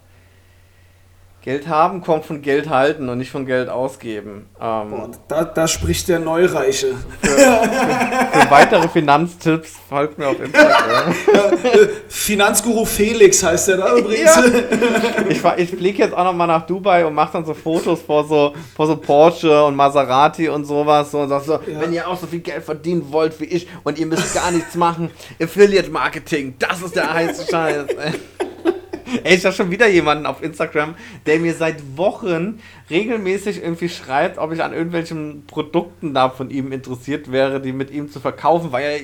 [1.48, 4.50] Geld haben kommt von Geld halten und nicht von Geld ausgeben.
[4.60, 6.88] Ähm, Boah, da, da spricht der Neureiche.
[7.22, 11.16] Für, für, für weitere Finanztipps folgt mir auf Instagram.
[12.10, 14.36] Finanzguru Felix heißt der da übrigens.
[14.36, 14.44] Ja.
[15.30, 18.54] Ich, ich fliege jetzt auch nochmal nach Dubai und mache dann so Fotos vor so,
[18.76, 21.12] vor so Porsche und Maserati und sowas.
[21.12, 21.60] So, und sag so, ja.
[21.80, 24.76] wenn ihr auch so viel Geld verdienen wollt wie ich und ihr müsst gar nichts
[24.76, 27.86] machen, Affiliate Marketing, das ist der heiße Scheiß.
[27.88, 28.14] Ey,
[29.24, 34.52] ich habe schon wieder jemanden auf Instagram, der mir seit Wochen regelmäßig irgendwie schreibt, ob
[34.52, 38.84] ich an irgendwelchen Produkten da von ihm interessiert wäre, die mit ihm zu verkaufen, weil
[38.84, 39.00] er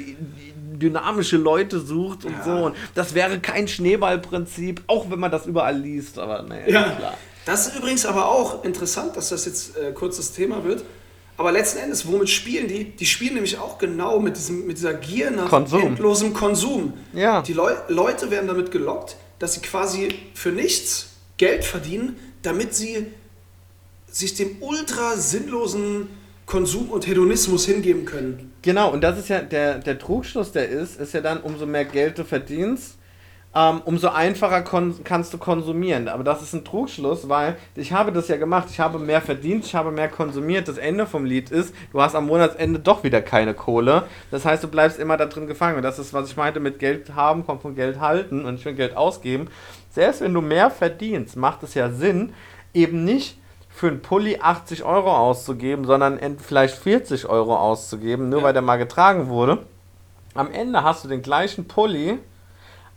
[0.77, 2.43] dynamische Leute sucht und ja.
[2.43, 2.65] so.
[2.65, 6.83] Und das wäre kein Schneeballprinzip, auch wenn man das überall liest, aber naja, ja.
[6.91, 7.13] klar.
[7.45, 10.83] Das ist übrigens aber auch interessant, dass das jetzt äh, kurz das Thema wird.
[11.35, 12.85] Aber letzten Endes, womit spielen die?
[12.91, 15.81] Die spielen nämlich auch genau mit, diesem, mit dieser Gier nach Konsum.
[15.81, 16.93] endlosem Konsum.
[17.11, 17.41] Ja.
[17.41, 23.07] Die Leu Leute werden damit gelockt, dass sie quasi für nichts Geld verdienen, damit sie
[24.07, 26.07] sich dem ultra sinnlosen
[26.45, 28.53] Konsum und Hedonismus hingeben können.
[28.61, 31.83] Genau, und das ist ja der, der Trugschluss, der ist, ist ja dann, umso mehr
[31.83, 32.95] Geld du verdienst,
[33.55, 36.07] ähm, umso einfacher kannst du konsumieren.
[36.07, 38.67] Aber das ist ein Trugschluss, weil ich habe das ja gemacht.
[38.71, 40.67] Ich habe mehr verdient, ich habe mehr konsumiert.
[40.67, 44.03] Das Ende vom Lied ist, du hast am Monatsende doch wieder keine Kohle.
[44.31, 45.77] Das heißt, du bleibst immer da drin gefangen.
[45.77, 48.63] Und das ist, was ich meinte mit Geld haben, kommt von Geld halten und nicht
[48.63, 49.47] von Geld ausgeben.
[49.91, 52.33] Selbst wenn du mehr verdienst, macht es ja Sinn,
[52.73, 53.37] eben nicht
[53.69, 58.45] für einen Pulli 80 Euro auszugeben, sondern vielleicht 40 Euro auszugeben, nur ja.
[58.45, 59.59] weil der mal getragen wurde.
[60.33, 62.17] Am Ende hast du den gleichen Pulli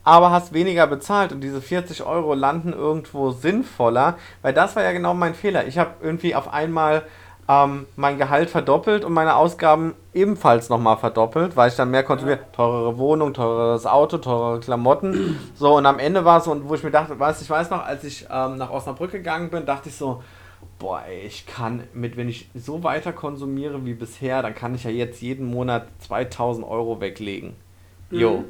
[0.06, 4.92] aber hast weniger bezahlt und diese 40 Euro landen irgendwo sinnvoller, weil das war ja
[4.92, 5.66] genau mein Fehler.
[5.66, 7.02] Ich habe irgendwie auf einmal
[7.48, 12.38] ähm, mein Gehalt verdoppelt und meine Ausgaben ebenfalls nochmal verdoppelt, weil ich dann mehr konsumiere.
[12.52, 15.40] Teurere Wohnung, teureres Auto, teurere Klamotten.
[15.56, 17.84] So, und am Ende war es so, wo ich mir dachte, weißt ich weiß noch,
[17.84, 20.22] als ich ähm, nach Osnabrück gegangen bin, dachte ich so,
[20.78, 24.84] boah, ey, ich kann mit, wenn ich so weiter konsumiere wie bisher, dann kann ich
[24.84, 27.56] ja jetzt jeden Monat 2000 Euro weglegen.
[28.12, 28.38] Jo.
[28.38, 28.44] Mhm.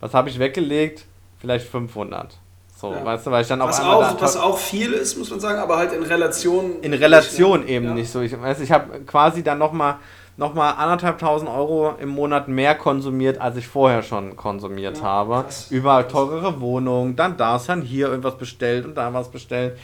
[0.00, 1.04] Was habe ich weggelegt?
[1.38, 2.38] Vielleicht 500.
[2.76, 3.04] So, ja.
[3.04, 5.58] weißt du, weil ich dann was auch, auch Was auch viel ist, muss man sagen,
[5.58, 6.80] aber halt in Relation.
[6.80, 7.94] In Relation nicht, eben ja.
[7.94, 8.20] nicht so.
[8.22, 9.96] Ich, weiß, ich habe quasi dann nochmal
[10.38, 15.42] noch mal anderthalbtausend Euro im Monat mehr konsumiert, als ich vorher schon konsumiert ja, habe.
[15.42, 15.70] Krass.
[15.70, 19.78] Über teurere Wohnungen, dann das, dann hier irgendwas bestellt und da was bestellt.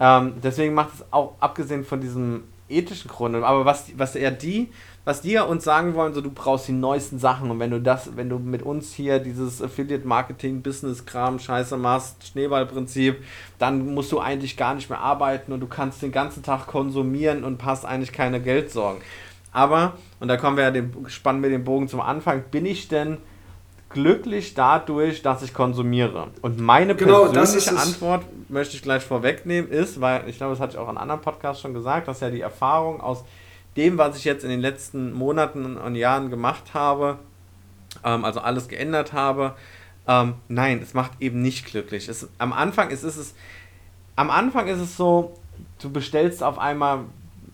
[0.00, 4.70] Ähm, deswegen macht es auch, abgesehen von diesem ethischen Grund, aber was, was eher die
[5.04, 7.80] was die ja uns sagen wollen, so du brauchst die neuesten Sachen und wenn du
[7.80, 13.22] das, wenn du mit uns hier dieses Affiliate Marketing, Business Kram, Scheiße machst, Schneeballprinzip,
[13.58, 17.44] dann musst du eigentlich gar nicht mehr arbeiten und du kannst den ganzen Tag konsumieren
[17.44, 19.00] und hast eigentlich keine Geldsorgen.
[19.52, 22.88] Aber, und da kommen wir ja den, spannen wir den Bogen zum Anfang, bin ich
[22.88, 23.18] denn
[23.88, 26.28] glücklich dadurch, dass ich konsumiere?
[26.42, 30.74] Und meine genau, persönliche Antwort, möchte ich gleich vorwegnehmen, ist, weil ich glaube, das hatte
[30.74, 33.24] ich auch in anderen Podcast schon gesagt, dass ja die Erfahrung aus
[33.76, 37.18] dem, was ich jetzt in den letzten Monaten und Jahren gemacht habe,
[38.04, 39.54] ähm, also alles geändert habe,
[40.06, 42.08] ähm, nein, es macht eben nicht glücklich.
[42.08, 43.34] Es, am Anfang ist, ist es,
[44.16, 45.38] am Anfang ist es so,
[45.80, 47.00] du bestellst auf einmal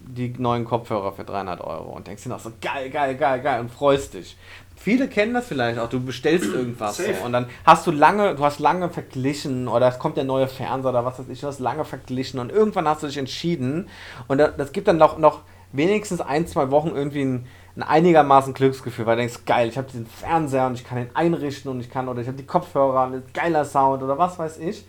[0.07, 3.61] die neuen Kopfhörer für 300 Euro und denkst dir noch so, geil, geil, geil, geil
[3.61, 4.37] und freust dich.
[4.76, 8.44] Viele kennen das vielleicht auch, du bestellst irgendwas so, und dann hast du lange, du
[8.44, 11.61] hast lange verglichen oder es kommt der neue Fernseher oder was weiß ich, du hast
[11.61, 13.88] lange verglichen und irgendwann hast du dich entschieden
[14.29, 15.40] und das gibt dann noch, noch
[15.72, 19.88] wenigstens ein, zwei Wochen irgendwie ein, ein einigermaßen Glücksgefühl, weil du denkst, geil, ich habe
[19.88, 23.07] diesen Fernseher und ich kann ihn einrichten und ich kann, oder ich habe die Kopfhörer
[23.07, 24.87] und geiler Sound oder was weiß ich.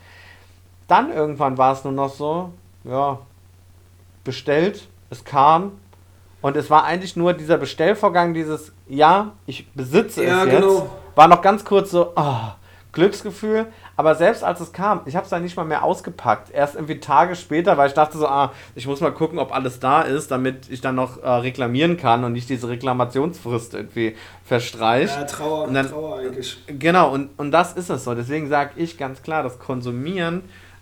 [0.88, 3.20] Dann irgendwann war es nur noch so, ja,
[4.24, 5.74] bestellt, es kam
[6.42, 10.90] und es war eigentlich nur dieser Bestellvorgang, dieses, ja, ich besitze ja, es jetzt, genau.
[11.16, 12.38] war noch ganz kurz so, oh,
[12.98, 16.50] Glücksgefühl, aber selbst als es kam, ich habe es dann nicht mal mehr ausgepackt.
[16.50, 19.80] Erst irgendwie Tage später, weil ich dachte so, ah, ich muss mal gucken, ob alles
[19.80, 25.16] da ist, damit ich dann noch äh, reklamieren kann und nicht diese Reklamationsfrist irgendwie verstreicht.
[25.16, 26.58] Ja, Trauer, dann, Trauer eigentlich.
[26.66, 28.16] Genau, und, und das ist es so.
[28.16, 30.42] Deswegen sage ich ganz klar, das Konsumieren,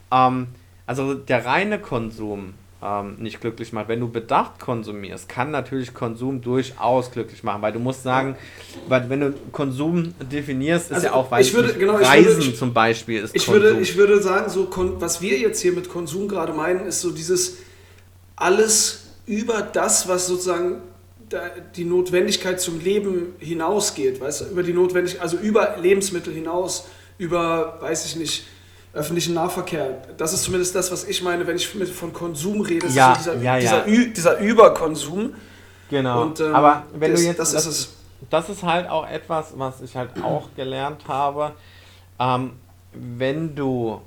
[0.10, 0.47] ähm,
[0.88, 2.54] also der reine Konsum,
[2.86, 3.88] ähm, nicht glücklich macht.
[3.88, 8.36] Wenn du bedacht konsumierst, kann natürlich Konsum durchaus glücklich machen, weil du musst sagen,
[8.88, 12.54] weil wenn du Konsum definierst, ist also ja auch weil ich würde, genau, Reisen würde,
[12.54, 13.63] zum Beispiel ist ich Konsum.
[13.63, 14.69] Würde, ich würde sagen, so
[15.00, 17.58] was wir jetzt hier mit Konsum gerade meinen, ist so dieses
[18.36, 20.82] alles über das, was sozusagen
[21.76, 27.80] die Notwendigkeit zum Leben hinausgeht, weißt du, über die Notwendigkeit, also über Lebensmittel hinaus, über,
[27.82, 28.45] weiß ich nicht,
[28.95, 30.01] öffentlichen Nahverkehr.
[30.17, 32.88] Das ist zumindest das, was ich meine, wenn ich von Konsum rede.
[32.88, 33.81] Ja, so dieser, ja, ja.
[33.81, 35.34] Dieser, dieser, Überkonsum.
[35.89, 36.23] Genau.
[36.23, 37.39] Und, ähm, Aber wenn das, du jetzt.
[37.39, 37.95] Das, das, ist
[38.29, 41.51] das ist halt auch etwas, was ich halt auch gelernt habe.
[42.19, 42.53] Ähm,
[42.93, 44.01] wenn du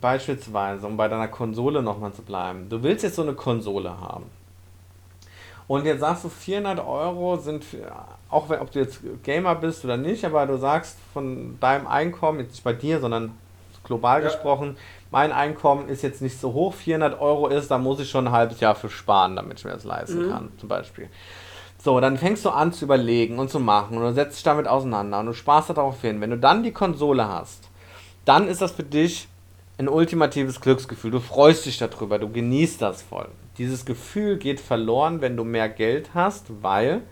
[0.00, 4.24] beispielsweise, um bei deiner Konsole nochmal zu bleiben, du willst jetzt so eine Konsole haben.
[5.68, 7.90] Und jetzt sagst du, 400 Euro sind, für,
[8.28, 12.40] auch wenn, ob du jetzt Gamer bist oder nicht, aber du sagst von deinem Einkommen,
[12.40, 13.32] jetzt nicht bei dir, sondern
[13.86, 14.28] global ja.
[14.28, 14.76] gesprochen,
[15.10, 18.32] mein Einkommen ist jetzt nicht so hoch, 400 Euro ist, da muss ich schon ein
[18.32, 20.30] halbes Jahr für sparen, damit ich mir das leisten mhm.
[20.30, 21.08] kann, zum Beispiel.
[21.82, 24.66] So, dann fängst du an zu überlegen und zu machen und du setzt dich damit
[24.66, 26.20] auseinander und du sparst darauf hin.
[26.20, 27.68] Wenn du dann die Konsole hast,
[28.24, 29.28] dann ist das für dich
[29.78, 31.10] ein ultimatives Glücksgefühl.
[31.10, 33.28] Du freust dich darüber, du genießt das voll.
[33.58, 37.02] Dieses Gefühl geht verloren, wenn du mehr Geld hast, weil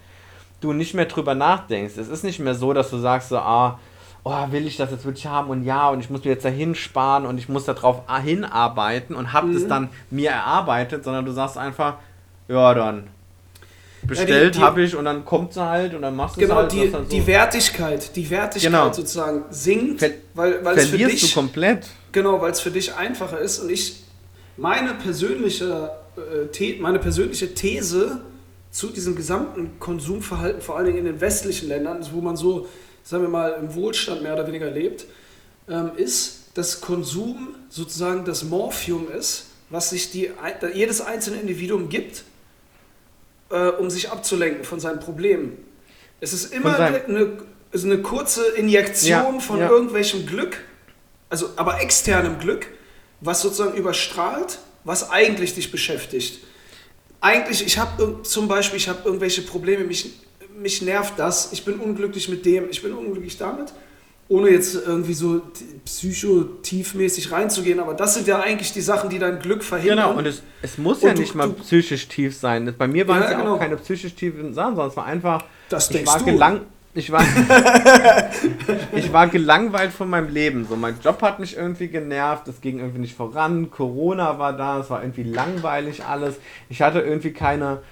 [0.60, 1.96] du nicht mehr drüber nachdenkst.
[1.96, 3.78] Es ist nicht mehr so, dass du sagst so, ah,
[4.24, 6.74] oh, will ich das jetzt wirklich haben und ja, und ich muss mir jetzt dahin
[6.74, 9.54] sparen und ich muss darauf hinarbeiten und habe mhm.
[9.54, 11.96] das dann mir erarbeitet, sondern du sagst einfach,
[12.48, 13.04] ja, dann
[14.06, 16.60] bestellt ja, habe ich und dann kommt sie halt und dann machst du genau, es
[16.60, 16.72] halt.
[16.72, 17.20] Genau, die, so.
[17.20, 18.92] die Wertigkeit, die Wertigkeit genau.
[18.92, 21.20] sozusagen sinkt, Ver weil, weil es für dich...
[21.20, 21.86] du komplett.
[22.12, 24.04] Genau, weil es für dich einfacher ist und ich,
[24.56, 28.20] meine persönliche, äh, meine persönliche These
[28.70, 32.66] zu diesem gesamten Konsumverhalten, vor allen Dingen in den westlichen Ländern, wo man so
[33.04, 35.04] sagen wir mal, im Wohlstand mehr oder weniger lebt,
[35.68, 40.30] ähm, ist, dass Konsum sozusagen das Morphium ist, was sich die,
[40.72, 42.24] jedes einzelne Individuum gibt,
[43.50, 45.58] äh, um sich abzulenken von seinen Problemen.
[46.20, 47.38] Es ist immer eine,
[47.72, 49.68] also eine kurze Injektion ja, von ja.
[49.68, 50.58] irgendwelchem Glück,
[51.28, 52.66] also aber externem Glück,
[53.20, 56.40] was sozusagen überstrahlt, was eigentlich dich beschäftigt.
[57.20, 60.12] Eigentlich, ich habe zum Beispiel, ich habe irgendwelche Probleme, mich
[60.60, 63.72] mich nervt das, ich bin unglücklich mit dem, ich bin unglücklich damit,
[64.28, 65.42] ohne jetzt irgendwie so
[65.84, 70.08] psychotiefmäßig reinzugehen, aber das sind ja eigentlich die Sachen, die dein Glück verhindern.
[70.08, 72.74] Genau, und es, es muss und ja nicht du, mal psychisch tief sein.
[72.78, 73.54] Bei mir waren ja, es ja genau.
[73.54, 76.24] auch keine psychisch tiefen Sachen, sondern es war einfach, das ich war du.
[76.24, 76.60] gelang,
[76.94, 77.22] ich war,
[78.92, 80.64] ich war gelangweilt von meinem Leben.
[80.68, 84.80] So, mein Job hat mich irgendwie genervt, es ging irgendwie nicht voran, Corona war da,
[84.80, 86.36] es war irgendwie langweilig alles.
[86.68, 87.82] Ich hatte irgendwie keine,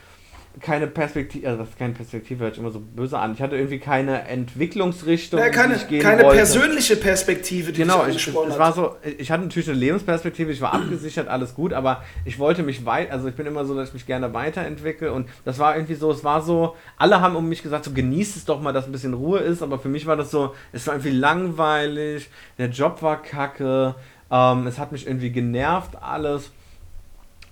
[0.61, 3.33] keine Perspektive, also das ist keine Perspektive, hört sich immer so böse an.
[3.35, 6.37] Ich hatte irgendwie keine Entwicklungsrichtung, ja, keine, die ich gehen keine wollte.
[6.37, 10.75] persönliche Perspektive, die genau, ich, ich war so, ich hatte natürlich eine Lebensperspektive, ich war
[10.75, 13.95] abgesichert, alles gut, aber ich wollte mich weit, also ich bin immer so, dass ich
[13.95, 17.63] mich gerne weiterentwickle und das war irgendwie so, es war so, alle haben um mich
[17.63, 20.17] gesagt, so genieß es doch mal, dass ein bisschen Ruhe ist, aber für mich war
[20.17, 23.95] das so, es war irgendwie langweilig, der Job war kacke,
[24.31, 26.51] ähm, es hat mich irgendwie genervt alles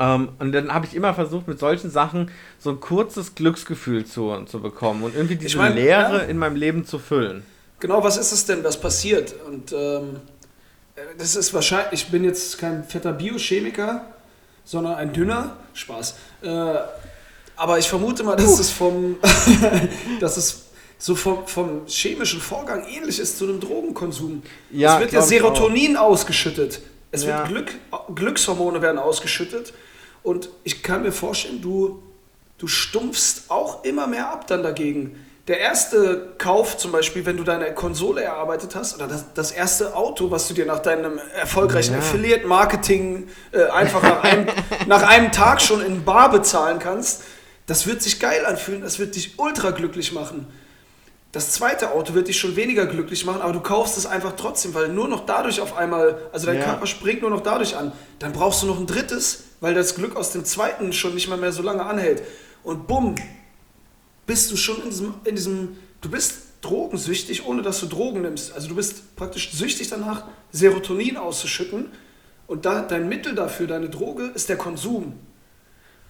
[0.00, 4.34] ähm, und dann habe ich immer versucht, mit solchen Sachen so ein kurzes Glücksgefühl zu,
[4.46, 6.22] zu bekommen und irgendwie diese ich mein, Leere ja.
[6.22, 7.44] in meinem Leben zu füllen.
[7.80, 9.34] Genau, was ist es denn, was passiert?
[9.46, 10.16] Und ähm,
[11.18, 14.06] das ist wahrscheinlich, ich bin jetzt kein fetter Biochemiker,
[14.64, 15.58] sondern ein dünner.
[15.74, 16.14] Spaß.
[16.42, 16.74] Äh,
[17.56, 18.60] aber ich vermute mal, dass uh.
[18.60, 19.16] es vom,
[20.20, 20.64] dass es
[20.98, 24.42] so vom, vom, chemischen Vorgang ähnlich ist zu einem Drogenkonsum.
[24.70, 26.80] Ja, es wird ja Serotonin ausgeschüttet.
[27.10, 27.38] Es ja.
[27.38, 27.74] wird Glück,
[28.14, 29.74] Glückshormone werden ausgeschüttet
[30.22, 32.02] und ich kann mir vorstellen, du,
[32.58, 35.16] du stumpfst auch immer mehr ab dann dagegen.
[35.48, 39.96] der erste Kauf zum Beispiel, wenn du deine Konsole erarbeitet hast, oder das, das erste
[39.96, 41.98] Auto, was du dir nach deinem erfolgreichen Ja.
[41.98, 44.46] Affiliate-Marketing äh, einfach nach einem,
[44.86, 47.22] nach einem Tag schon in Bar bezahlen kannst,
[47.66, 50.46] das wird sich geil anfühlen, das wird dich ultra glücklich machen.
[51.32, 54.74] Das zweite Auto wird dich schon weniger glücklich machen, aber du kaufst es einfach trotzdem,
[54.74, 56.64] weil nur noch dadurch auf einmal, also dein Ja.
[56.64, 57.92] Körper springt nur noch dadurch an.
[58.18, 61.38] Dann brauchst du noch ein drittes, weil das Glück aus dem zweiten schon nicht mal
[61.38, 62.22] mehr so lange anhält.
[62.64, 63.14] Und bumm,
[64.26, 68.52] bist du schon in diesem, in diesem, du bist drogensüchtig, ohne dass du Drogen nimmst.
[68.52, 71.90] Also du bist praktisch süchtig danach, Serotonin auszuschütten.
[72.48, 75.14] Und da, dein Mittel dafür, deine Droge, ist der Konsum.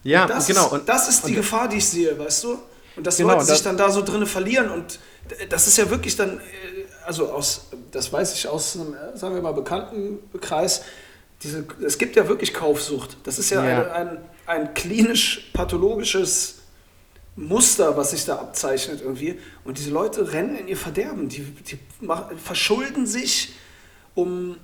[0.02, 0.66] Ja, das genau.
[0.66, 2.58] Ist, Und, das ist die und- Gefahr, die ich sehe, weißt du?
[2.96, 4.98] Und dass Genau, Leute sich das- dann da so drinne verlieren und
[5.48, 6.40] das ist ja wirklich dann, äh,
[7.04, 10.82] also aus, das weiß ich aus einem, äh, sagen wir mal, bekannten Kreis,
[11.42, 13.16] diese, es gibt ja wirklich Kaufsucht.
[13.24, 13.92] Das ist ja, Ja.
[13.92, 16.56] Eine, ein, ein klinisch-pathologisches
[17.36, 19.38] Muster, was sich da abzeichnet irgendwie.
[19.64, 21.28] Und diese Leute rennen in ihr Verderben.
[21.28, 23.54] Die, die machen, verschulden sich,
[24.14, 24.56] um,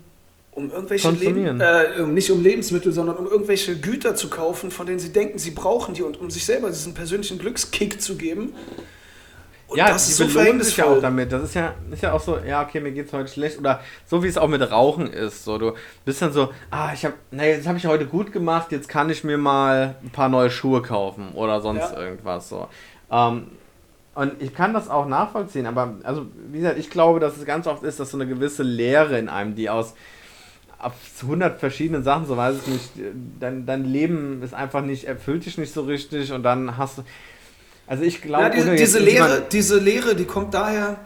[0.50, 1.10] um irgendwelche.
[1.10, 5.38] Leben, äh, nicht um Lebensmittel, sondern um irgendwelche Güter zu kaufen, von denen sie denken,
[5.38, 8.54] sie brauchen die und um sich selber diesen persönlichen Glückskick zu geben.
[9.68, 11.32] Und ja, das die ist so belohnen sich ja auch damit.
[11.32, 13.58] Das ist ja, ist ja auch so, ja, okay, mir geht's heute schlecht.
[13.58, 15.44] Oder so wie es auch mit Rauchen ist.
[15.44, 15.72] So, du
[16.04, 19.10] bist dann so, ah, ich hab, nee, jetzt habe ich heute gut gemacht, jetzt kann
[19.10, 22.00] ich mir mal ein paar neue Schuhe kaufen oder sonst Ja.
[22.00, 22.48] irgendwas.
[22.48, 22.68] So.
[23.10, 23.48] Ähm,
[24.14, 27.66] und ich kann das auch nachvollziehen, aber also, wie gesagt, ich glaube, dass es ganz
[27.66, 29.94] oft ist, dass so eine gewisse Leere in einem, die aus
[30.78, 30.92] auf
[31.22, 32.90] 100 verschiedenen Sachen, so weiß ich nicht,
[33.40, 37.02] dein, dein Leben ist einfach nicht, erfüllt dich nicht so richtig und dann hast du,
[37.86, 40.98] also ich glaube, Ja, diese, diese, Lehre, diese Lehre, die kommt daher,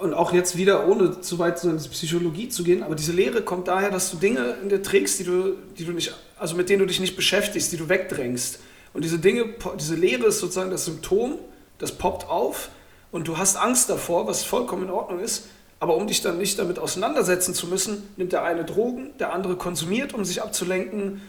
[0.00, 3.12] und auch jetzt wieder, ohne zu weit so in die Psychologie zu gehen, aber diese
[3.12, 6.56] Lehre kommt daher, dass du Dinge in dir trägst, die du, die du nicht, also
[6.56, 8.58] mit denen du dich nicht beschäftigst, die du wegdrängst.
[8.92, 11.38] Und diese Dinge, diese Lehre ist sozusagen das Symptom,
[11.78, 12.70] das poppt auf
[13.12, 15.46] und du hast Angst davor, was vollkommen in Ordnung ist.
[15.80, 19.56] Aber um dich dann nicht damit auseinandersetzen zu müssen, nimmt der eine Drogen, der andere
[19.56, 21.20] konsumiert, um sich abzulenken,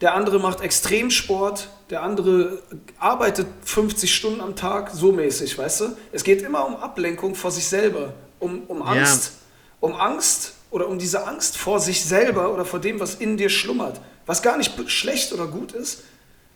[0.00, 2.62] der andere macht Extremsport, der andere
[2.98, 5.96] arbeitet 50 Stunden am Tag, so mäßig, weißt du?
[6.12, 8.86] Es geht immer um Ablenkung vor sich selber, um, um Ja.
[8.86, 9.32] Angst,
[9.80, 13.48] um Angst oder um diese Angst vor sich selber oder vor dem, was in dir
[13.48, 16.02] schlummert, was gar nicht schlecht oder gut ist,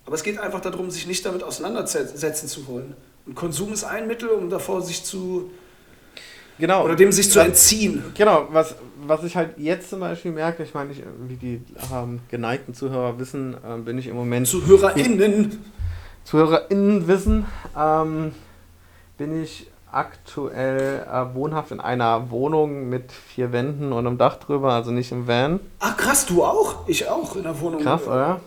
[0.05, 2.97] aber es geht einfach darum, sich nicht damit auseinandersetzen zu wollen.
[3.27, 5.51] Und Konsum ist ein Mittel, um davor sich zu,
[6.61, 8.05] genau, oder dem sich zu entziehen.
[8.17, 12.21] Genau, was, was ich halt jetzt zum Beispiel merke, ich meine, ich, wie die ähm,
[12.29, 15.59] geneigten Zuhörer wissen, ähm, bin ich im Moment ZuhörerInnen.
[16.25, 17.47] ZuhörerInnen wissen,
[17.77, 18.33] ähm,
[19.19, 24.73] bin ich aktuell äh, wohnhaft in einer Wohnung mit vier Wänden und einem Dach drüber,
[24.73, 25.61] also nicht im Van.
[25.81, 26.87] Ach krass, du auch?
[26.87, 27.83] Ich auch in der Wohnung.
[27.83, 28.41] Krass, oder?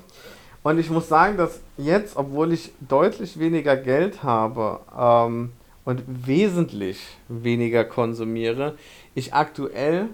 [0.64, 5.52] Und ich muss sagen, dass jetzt, obwohl ich deutlich weniger Geld habe ähm,
[5.86, 8.76] und wesentlich weniger konsumiere,
[9.16, 10.08] ich aktuell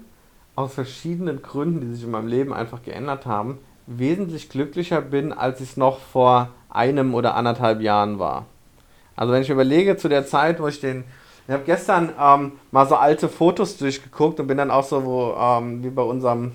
[0.56, 5.60] aus verschiedenen Gründen, die sich in meinem Leben einfach geändert haben, wesentlich glücklicher bin, als
[5.60, 8.46] ich es noch vor einem oder anderthalb Jahren war.
[9.16, 11.04] Also wenn ich überlege, zu der Zeit, wo ich den...
[11.46, 15.34] Ich habe gestern ähm, mal so alte Fotos durchgeguckt und bin dann auch so, wo,
[15.36, 16.52] ähm, wie bei unserem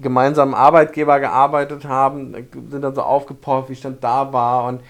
[0.00, 2.32] gemeinsamen Arbeitgeber gearbeitet haben,
[2.70, 4.82] sind dann so aufgepoppt, wie ich dann da war und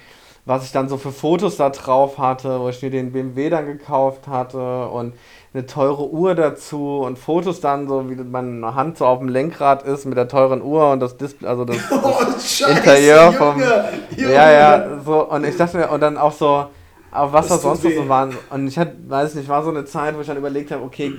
[0.46, 3.66] was ich dann so für Fotos da drauf hatte, wo ich mir den BMW dann
[3.66, 5.14] gekauft hatte und
[5.54, 9.84] eine teure Uhr dazu und Fotos dann so, wie meine Hand so auf dem Lenkrad
[9.84, 13.60] ist mit der teuren Uhr und das Display, also das, Oh, das Scheiße, Interieur vom,
[13.60, 16.66] Junge, ja, ja, so und ich dachte mir, und dann auch so,
[17.14, 18.36] auf was Das da sonst so waren.
[18.50, 21.12] Und ich hatte, weiß nicht, war so eine Zeit, wo ich dann überlegt habe, okay,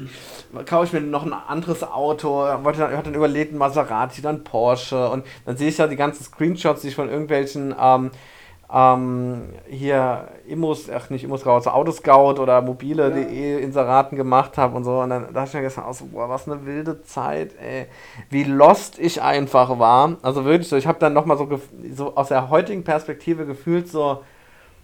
[0.66, 4.44] kaufe ich mir noch ein anderes Auto, wollte dann, hatte dann überlegt, ein Maserati, dann
[4.44, 5.10] Porsche.
[5.10, 8.12] Und dann sehe ich ja die ganzen Screenshots, die ich von irgendwelchen ähm,
[8.74, 15.00] ähm, hier Immos, ach nicht Immos, also Autoscout oder mobile.de Inseraten gemacht habe und so.
[15.00, 17.88] Und dann dachte ich mir gestern auch so, boah, was eine wilde Zeit, ey.
[18.30, 20.18] Wie lost ich einfach war.
[20.24, 21.48] Also wirklich so, ich habe dann nochmal so,
[21.94, 24.24] so aus der heutigen Perspektive gefühlt so,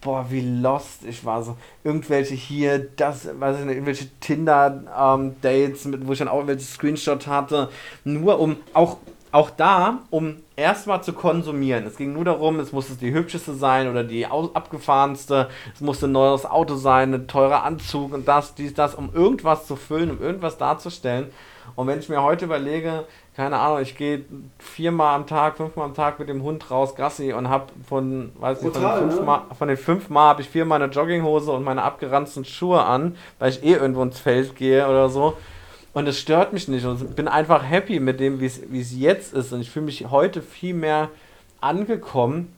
[0.02, 1.42] boah, wie lost ich war.
[1.42, 6.66] So irgendwelche hier, das, weiß ich nicht, irgendwelche Tinder-Dates, mit wo ich dann auch irgendwelche
[6.66, 7.70] Screenshots hatte.
[8.04, 8.98] Nur um, auch,
[9.32, 11.86] auch da, um erstmal zu konsumieren.
[11.86, 15.50] Es ging nur darum, es musste die hübscheste sein oder die abgefahrenste.
[15.74, 19.68] Es musste ein neues Auto sein, ein teurer Anzug und das, dies, das, um irgendwas
[19.68, 21.32] zu füllen, um irgendwas darzustellen.
[21.76, 23.06] Und wenn ich mir heute überlege,
[23.36, 24.26] keine Ahnung, ich gehe
[24.60, 28.62] viermal am Tag, fünfmal am Tag mit dem Hund raus Gassi und habe von, weiß
[28.62, 28.98] nicht, von ne?
[29.00, 33.52] fünfmal, von den fünfmal habe ich viermal eine Jogginghose und meine abgeranzten Schuhe an, weil
[33.52, 35.38] ich eh irgendwo ins Feld gehe oder so.
[35.94, 39.34] Und es stört mich nicht und ich bin einfach happy mit dem, wie es jetzt
[39.34, 39.52] ist.
[39.52, 41.10] Und ich fühle mich heute viel mehr
[41.60, 42.54] angekommen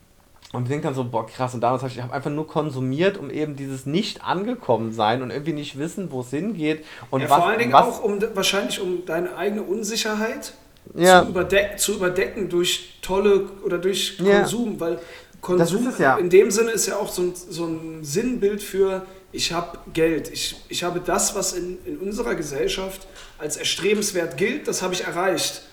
[0.53, 1.53] und denke dann so, boah, krass.
[1.55, 5.23] Und damals habe ich, ich hab einfach nur konsumiert, um eben dieses nicht angekommen sein
[5.23, 6.85] und irgendwie nicht wissen, wo es hingeht.
[7.09, 10.53] Und ja, was, vor allen Dingen was, auch um wahrscheinlich um deine eigene Unsicherheit
[10.95, 11.23] Ja.
[11.23, 14.41] zu, überdeck, zu überdecken durch tolle oder durch Ja.
[14.41, 16.17] Konsum, weil Das Konsum ja.
[16.17, 20.31] in dem Sinne ist ja auch so ein, so ein Sinnbild für ich habe Geld,
[20.31, 23.05] ich, ich habe das, was in, in unserer Gesellschaft
[23.39, 25.63] als erstrebenswert gilt, das habe ich erreicht.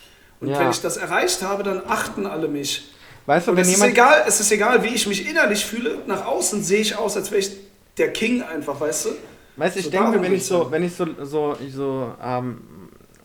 [0.41, 0.59] Und Ja.
[0.59, 2.91] wenn ich das erreicht habe, dann achten alle mich.
[3.27, 6.25] weißt du, wenn es ist, egal, es ist egal, wie ich mich innerlich fühle, nach
[6.27, 7.51] außen sehe ich aus, als wäre ich
[7.99, 9.11] der King einfach, weißt du?
[9.57, 12.63] Weißt du, ich So denke, wenn ich so, wenn ich so, so, ich so, ähm,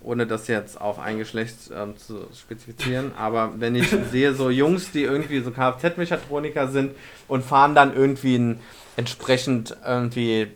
[0.04, 4.92] ohne das jetzt auf ein Geschlecht ähm, zu spezifizieren, aber wenn ich sehe so Jungs,
[4.92, 6.92] die irgendwie so Kfz-Mechatroniker sind
[7.30, 8.60] und fahren dann irgendwie ein
[8.98, 10.48] entsprechend irgendwie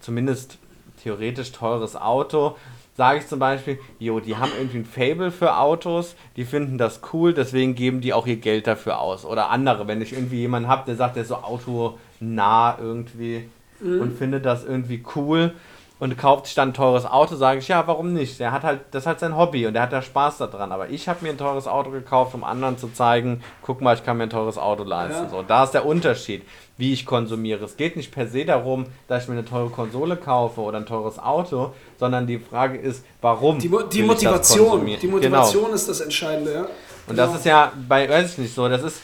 [0.00, 0.58] zumindest
[1.02, 2.56] theoretisch teures Auto,
[2.96, 7.00] sage ich zum Beispiel, jo, die haben irgendwie ein Fable für Autos, die finden das
[7.12, 9.24] cool, deswegen geben die auch ihr Geld dafür aus.
[9.24, 13.48] Oder andere, wenn ich irgendwie jemanden habe, der sagt, der ist so autonah irgendwie
[13.80, 15.54] und findet das irgendwie cool
[16.00, 18.40] und kauft sich dann ein teures Auto, sage ich, ja, warum nicht?
[18.40, 20.72] Der hat halt, das ist halt sein Hobby und der hat da Spaß daran.
[20.72, 24.02] Aber ich habe mir ein teures Auto gekauft, um anderen zu zeigen, guck mal, ich
[24.04, 25.24] kann mir ein teures Auto leisten.
[25.24, 25.28] Ja.
[25.28, 26.42] So, da ist der Unterschied,
[26.78, 27.64] wie ich konsumiere.
[27.66, 30.86] Es geht nicht per se darum, dass ich mir eine teure Konsole kaufe oder ein
[30.86, 33.58] teures Auto, sondern die Frage ist, warum?
[33.58, 35.12] Die, Mo- die Motivation, die Genau.
[35.16, 36.60] Motivation ist das Entscheidende, ja.
[36.60, 37.26] Und Genau.
[37.26, 39.02] das ist ja bei, weiß ich nicht so, das ist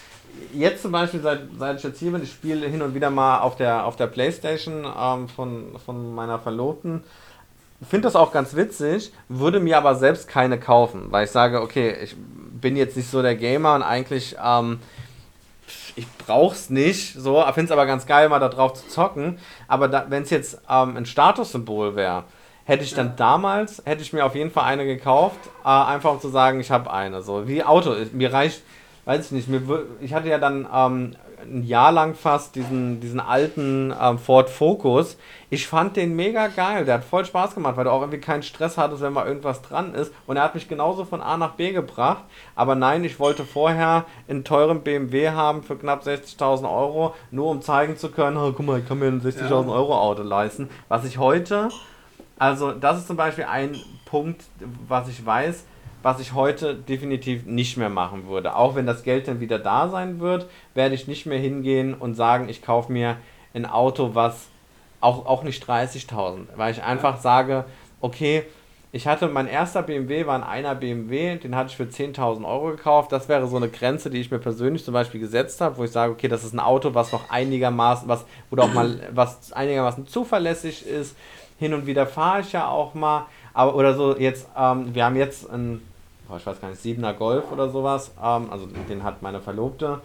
[0.59, 3.41] jetzt zum Beispiel, seit, seit ich jetzt hier bin, ich spiele hin und wieder mal
[3.41, 7.03] auf der, auf der Playstation ähm, von, von meiner Verlobten.
[7.89, 11.95] Finde das auch ganz witzig, würde mir aber selbst keine kaufen, weil ich sage, okay,
[12.03, 14.79] ich bin jetzt nicht so der Gamer und eigentlich, ähm,
[15.95, 19.39] ich brauch's nicht, so, finde es aber ganz geil, mal da drauf zu zocken.
[19.69, 22.25] Aber wenn es jetzt ähm, ein Statussymbol wäre,
[22.65, 26.21] hätte ich dann damals, hätte ich mir auf jeden Fall eine gekauft, äh, einfach um
[26.21, 27.23] zu sagen, ich habe eine.
[27.23, 27.95] So wie Auto.
[28.13, 28.63] Mir reicht,
[29.07, 29.63] weiß ich nicht, mir,
[30.01, 35.17] ich hatte ja dann ähm, ein Jahr lang fast diesen, diesen alten ähm, Ford Focus.
[35.49, 36.85] Ich fand den mega geil.
[36.85, 39.63] Der hat voll Spaß gemacht, weil du auch irgendwie keinen Stress hattest, wenn mal irgendwas
[39.63, 40.13] dran ist.
[40.27, 42.25] Und er hat mich genauso von A nach B gebracht.
[42.57, 47.63] Aber nein, ich wollte vorher einen teuren BMW haben für knapp 60.000 Euro, nur um
[47.63, 49.73] zeigen zu können, oh, guck mal, ich kann mir ein 60.000 Ja.
[49.73, 50.69] Euro Auto leisten.
[50.89, 51.69] Was ich heute,
[52.39, 54.43] also das ist zum Beispiel ein Punkt,
[54.89, 55.65] was ich weiß,
[56.07, 58.55] was ich heute definitiv nicht mehr machen würde.
[58.55, 62.15] Auch wenn das Geld dann wieder da sein wird, werde ich nicht mehr hingehen und
[62.15, 63.17] sagen, ich kaufe mir
[63.55, 64.47] ein Auto, was
[65.01, 67.65] auch, auch nicht 30.000, weil ich einfach sage,
[68.01, 68.45] okay,
[68.93, 72.69] ich hatte, mein erster BMW war ein einer BMW, den hatte ich für 10.000 Euro
[72.69, 73.11] gekauft.
[73.11, 75.91] Das wäre so eine Grenze, die ich mir persönlich zum Beispiel gesetzt habe, wo ich
[75.91, 80.07] sage, okay, das ist ein Auto, was noch einigermaßen, was, oder auch mal, was einigermaßen
[80.07, 81.17] zuverlässig ist.
[81.59, 85.17] Hin und wieder fahre ich ja auch mal, aber, oder so jetzt, ähm, wir haben
[85.17, 85.83] jetzt ein,
[86.29, 90.01] boah, ich weiß gar nicht, 7er Golf oder sowas, ähm, also den hat meine Verlobte.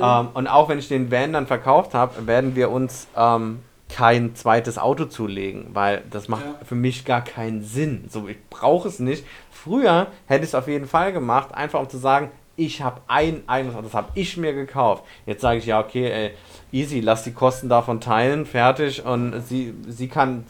[0.00, 4.34] Ähm, und auch wenn ich den Van dann verkauft habe, werden wir uns ähm, kein
[4.34, 6.54] zweites Auto zulegen, weil das macht Ja.
[6.64, 8.04] für mich gar keinen Sinn.
[8.08, 9.24] So, ich brauche es nicht.
[9.50, 13.42] Früher hätte ich es auf jeden Fall gemacht, einfach um zu sagen, ich habe ein
[13.46, 15.04] eigenes Auto, das habe ich mir gekauft.
[15.26, 16.30] Jetzt sage ich ja, okay, ey,
[16.72, 19.04] easy, lass die Kosten davon teilen, fertig.
[19.04, 20.44] Und sie, sie kann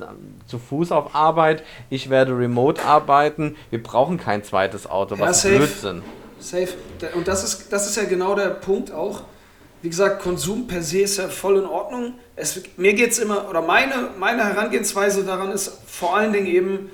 [0.47, 3.57] zu Fuß auf Arbeit, ich werde remote arbeiten.
[3.71, 5.57] Wir brauchen kein zweites Auto, Ja, was safe.
[5.57, 6.03] Blödsinn.
[6.39, 6.69] Safe.
[7.15, 9.23] Und das ist, das ist ja genau der Punkt auch.
[9.83, 12.15] Wie gesagt, Konsum per se ist ja voll in Ordnung.
[12.37, 16.91] Es, mir geht es immer, oder meine, meine Herangehensweise daran ist vor allen Dingen eben,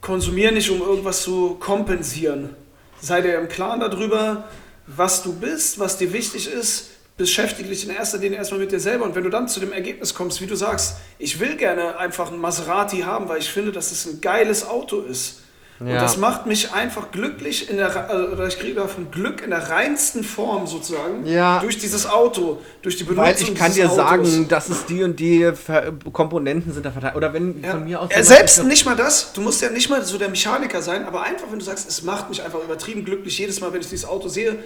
[0.00, 2.54] konsumier nicht, um irgendwas zu kompensieren.
[3.00, 4.44] Sei dir im Klaren darüber,
[4.86, 6.90] was du bist, was dir wichtig ist.
[7.16, 9.04] Beschäftige dich in erster Linie erstmal mit dir selber.
[9.06, 12.30] Und wenn du dann zu dem Ergebnis kommst, wie du sagst, ich will gerne einfach
[12.30, 15.40] einen Maserati haben, weil ich finde, dass es ein geiles Auto ist.
[15.78, 16.00] Und Ja.
[16.00, 19.68] das macht mich einfach glücklich in der, äh, oder ich kriege davon Glück in der
[19.68, 21.26] reinsten Form sozusagen.
[21.26, 21.60] Ja.
[21.60, 23.96] Durch dieses Auto, durch die Benutzung Weil ich kann dir Autos.
[23.96, 27.14] sagen, dass es die und die Ver Komponenten sind da verteilt.
[27.16, 27.72] Oder wenn Ja.
[27.72, 28.10] von mir aus.
[28.14, 29.32] Ja, selbst nicht mal das.
[29.34, 32.02] Du musst ja nicht mal so der Mechaniker sein, aber einfach, wenn du sagst, es
[32.02, 34.58] macht mich einfach übertrieben glücklich jedes Mal, wenn ich dieses Auto sehe.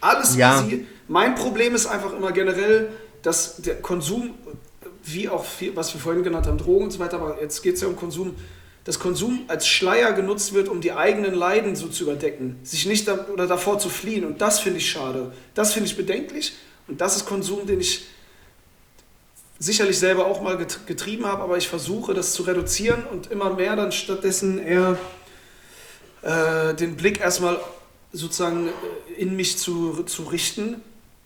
[0.00, 0.62] Alles Ja.
[0.62, 0.86] easy.
[1.08, 2.90] Mein Problem ist einfach immer generell,
[3.22, 4.34] dass der Konsum,
[5.04, 7.76] wie auch viel, was wir vorhin genannt haben, Drogen und so weiter, aber jetzt geht
[7.76, 8.34] es ja um Konsum,
[8.84, 13.08] dass Konsum als Schleier genutzt wird, um die eigenen Leiden so zu überdecken, sich nicht
[13.08, 14.24] da, oder davor zu fliehen.
[14.24, 15.32] Und das finde ich schade.
[15.54, 16.52] Das finde ich bedenklich.
[16.86, 18.06] Und das ist Konsum, den ich
[19.58, 23.54] sicherlich selber auch mal get- getrieben habe, aber ich versuche das zu reduzieren und immer
[23.54, 24.98] mehr dann stattdessen eher
[26.22, 27.58] äh, den Blick erstmal
[28.16, 30.82] sozusagen äh, in mich zu, zu richten,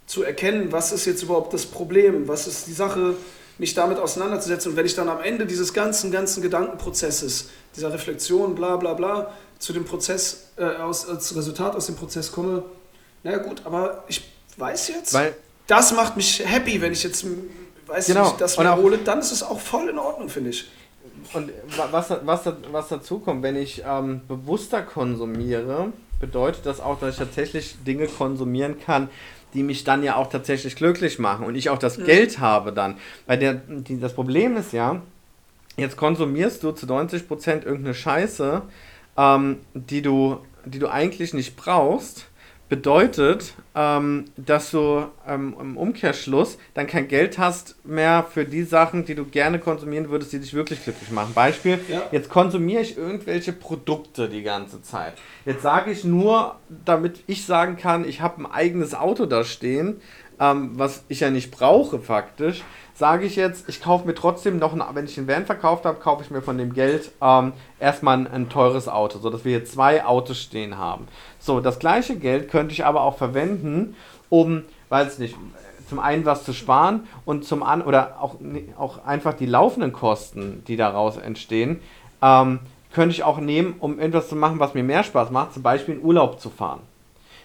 [0.06, 3.14] zu erkennen, was ist jetzt überhaupt das Problem, was ist die Sache,
[3.58, 4.72] mich damit auseinanderzusetzen.
[4.72, 9.32] Und wenn ich dann am Ende dieses ganzen, ganzen Gedankenprozesses, dieser Reflexion, bla bla bla,
[9.58, 12.64] zu dem Prozess, äh, aus, als Resultat aus dem Prozess komme,
[13.22, 14.22] naja gut, aber ich
[14.56, 15.36] weiß jetzt, Weil
[15.66, 17.24] das macht mich happy, wenn ich jetzt,
[17.86, 18.24] weiß genau.
[18.24, 20.68] nicht, das wiederhole, dann ist es auch voll in Ordnung, finde ich.
[21.34, 21.52] Und
[21.92, 22.40] was, was,
[22.72, 28.06] was dazu kommt, wenn ich ähm, bewusster konsumiere, bedeutet das auch, dass ich tatsächlich Dinge
[28.06, 29.08] konsumieren kann,
[29.54, 32.04] die mich dann ja auch tatsächlich glücklich machen und ich auch das mhm.
[32.04, 32.98] Geld habe dann.
[33.26, 35.02] Weil der, die, das Problem ist ja,
[35.76, 38.62] jetzt konsumierst du zu 90% irgendeine Scheiße,
[39.16, 42.26] ähm, die, du, die du eigentlich nicht brauchst
[42.70, 49.04] bedeutet, ähm, dass du ähm, im Umkehrschluss dann kein Geld hast mehr für die Sachen,
[49.04, 51.34] die du gerne konsumieren würdest, die dich wirklich glücklich machen.
[51.34, 52.02] Beispiel, ja.
[52.12, 55.14] jetzt konsumiere ich irgendwelche Produkte die ganze Zeit.
[55.44, 60.00] Jetzt sage ich nur, damit ich sagen kann, ich habe ein eigenes Auto da stehen,
[60.40, 62.64] ähm, was ich ja nicht brauche faktisch,
[62.94, 66.00] sage ich jetzt, ich kaufe mir trotzdem noch, ein, wenn ich den Van verkauft habe,
[66.00, 70.04] kaufe ich mir von dem Geld ähm, erstmal ein, teures Auto, sodass wir hier zwei
[70.04, 71.06] Autos stehen haben.
[71.38, 73.94] So, das gleiche Geld könnte ich aber auch verwenden,
[74.28, 75.36] um, weiß nicht,
[75.88, 78.36] zum einen was zu sparen und zum anderen, oder auch,
[78.78, 81.80] auch einfach die laufenden Kosten, die daraus entstehen,
[82.22, 82.60] ähm,
[82.92, 85.96] könnte ich auch nehmen, um etwas zu machen, was mir mehr Spaß macht, zum Beispiel
[85.96, 86.80] in Urlaub zu fahren.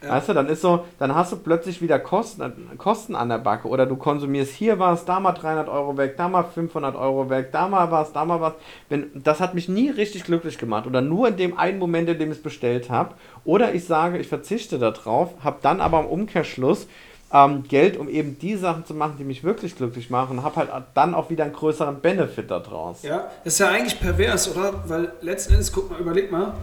[0.06, 0.12] Ja.
[0.12, 3.68] Weißt du, dann ist so, dann hast du plötzlich wieder Kosten, Kosten an der Backe
[3.68, 7.52] oder du konsumierst hier was, da mal 300 Euro weg, da mal 500 Euro weg,
[7.52, 8.54] da mal was, da mal was.
[8.90, 12.20] Wenn, das hat mich nie richtig glücklich gemacht oder nur in dem einen Moment, in
[12.20, 13.16] dem ich es bestellt habe.
[13.44, 16.88] Oder ich sage, ich verzichte darauf, habe dann aber im Umkehrschluss
[17.34, 20.70] ähm, Geld, um eben die Sachen zu machen, die mich wirklich glücklich machen, habe halt
[20.94, 23.04] dann auch wieder einen größeren Benefit daraus.
[23.04, 24.74] Ja, das ist ja eigentlich pervers, oder?
[24.88, 26.54] Weil letzten Endes, guck mal, überleg mal,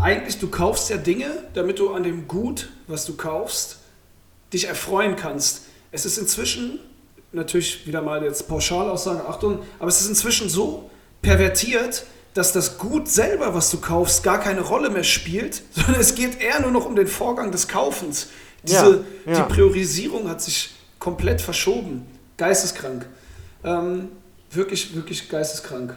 [0.00, 3.78] eigentlich, du kaufst ja Dinge, damit du an dem Gut, was du kaufst,
[4.52, 5.62] dich erfreuen kannst.
[5.90, 6.78] Es ist inzwischen,
[7.32, 10.90] natürlich wieder mal jetzt Pauschalaussage, Achtung, aber es ist inzwischen so
[11.20, 16.14] pervertiert, dass das Gut selber, was du kaufst, gar keine Rolle mehr spielt, sondern es
[16.14, 18.28] geht eher nur noch um den Vorgang des Kaufens.
[18.62, 19.40] Diese, ja, ja.
[19.40, 22.06] Die Priorisierung hat sich komplett verschoben.
[22.36, 23.06] Geisteskrank.
[23.64, 24.08] Ähm,
[24.50, 25.96] wirklich, wirklich geisteskrank.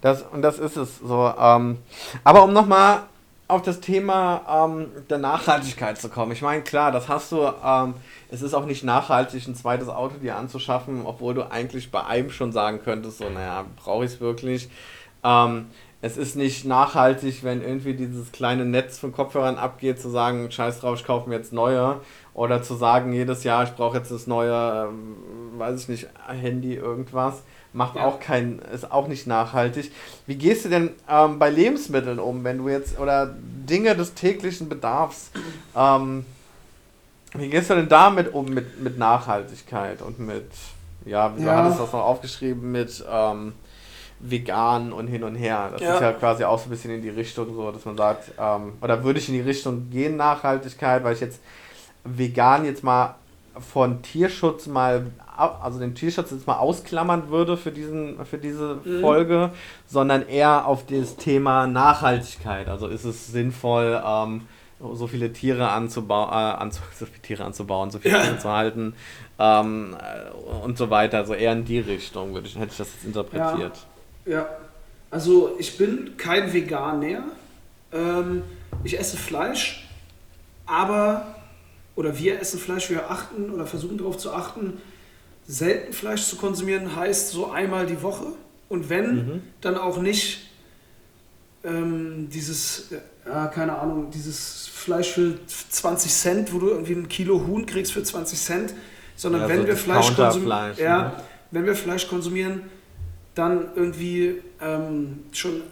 [0.00, 1.32] Das, und das ist es so.
[1.38, 1.78] Ähm,
[2.22, 3.04] aber um nochmal
[3.46, 6.32] auf das Thema ähm, der Nachhaltigkeit zu kommen.
[6.32, 7.52] Ich meine, klar, das hast du.
[7.64, 7.94] Ähm,
[8.30, 12.30] es ist auch nicht nachhaltig, ein zweites Auto dir anzuschaffen, obwohl du eigentlich bei einem
[12.30, 14.68] schon sagen könntest, so, naja, brauche ich es wirklich.
[15.22, 15.66] Ähm,
[16.00, 20.80] es ist nicht nachhaltig, wenn irgendwie dieses kleine Netz von Kopfhörern abgeht, zu sagen, scheiß
[20.80, 22.00] drauf, ich kaufe mir jetzt neue.
[22.34, 26.74] Oder zu sagen, jedes Jahr, ich brauche jetzt das neue, ähm, weiß ich nicht, Handy,
[26.74, 27.42] irgendwas
[27.74, 28.06] macht ja.
[28.06, 29.90] auch kein, ist auch nicht nachhaltig.
[30.26, 34.68] Wie gehst du denn ähm, bei Lebensmitteln um, wenn du jetzt, oder Dinge des täglichen
[34.68, 35.30] Bedarfs,
[35.76, 36.24] ähm,
[37.34, 40.50] wie gehst du denn damit um mit, mit Nachhaltigkeit und mit,
[41.04, 41.56] ja, wie ja.
[41.56, 43.54] hattest das noch aufgeschrieben, mit ähm,
[44.20, 45.70] vegan und hin und her.
[45.72, 45.94] Das ja.
[45.94, 48.74] ist ja quasi auch so ein bisschen in die Richtung so, dass man sagt, ähm,
[48.80, 51.40] oder würde ich in die Richtung gehen, Nachhaltigkeit, weil ich jetzt
[52.04, 53.16] vegan jetzt mal
[53.60, 59.00] von Tierschutz mal, also den Tierschutz jetzt mal ausklammern würde für, diesen, für diese mhm.
[59.00, 59.50] Folge,
[59.86, 62.68] sondern eher auf das Thema Nachhaltigkeit.
[62.68, 64.42] Also ist es sinnvoll, ähm,
[64.92, 68.22] so viele Tiere anzubauen, äh, anzu so viele Tiere anzubauen, so viele ja.
[68.22, 68.94] Tiere zu halten
[69.38, 71.18] ähm, äh, und so weiter.
[71.18, 73.86] Also eher in die Richtung würde ich, hätte ich das jetzt interpretiert.
[74.26, 74.46] Ja, ja.
[75.10, 77.24] also ich bin kein Veganer.
[77.92, 78.42] Ähm,
[78.82, 79.88] ich esse Fleisch,
[80.66, 81.33] aber
[81.96, 84.78] oder wir essen Fleisch, wir achten oder versuchen darauf zu achten,
[85.46, 88.26] selten Fleisch zu konsumieren, heißt so einmal die Woche.
[88.68, 89.42] Und wenn, mhm.
[89.60, 90.48] dann auch nicht
[91.64, 92.90] ähm, dieses,
[93.26, 97.92] ja, keine Ahnung, dieses Fleisch für 20 Cent, wo du irgendwie ein Kilo Huhn kriegst
[97.92, 98.74] für 20 Cent,
[99.16, 101.12] sondern ja, wenn so wir Fleisch konsumieren, ja, ne?
[101.50, 102.62] wenn wir Fleisch konsumieren,
[103.34, 105.62] dann irgendwie ähm, schon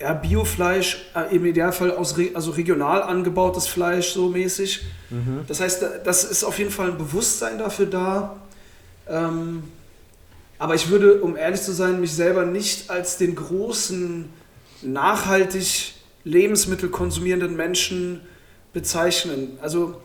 [0.00, 4.82] ja, Biofleisch, äh, im Idealfall aus also regional angebautes Fleisch so mäßig.
[5.10, 5.44] Mhm.
[5.46, 8.36] Das heißt, das ist auf jeden Fall ein Bewusstsein dafür da.
[9.08, 9.64] Ähm,
[10.58, 14.28] aber ich würde, um ehrlich zu sein, mich selber nicht als den großen,
[14.82, 18.20] nachhaltig Lebensmittel konsumierenden Menschen
[18.72, 19.58] bezeichnen.
[19.60, 20.00] Also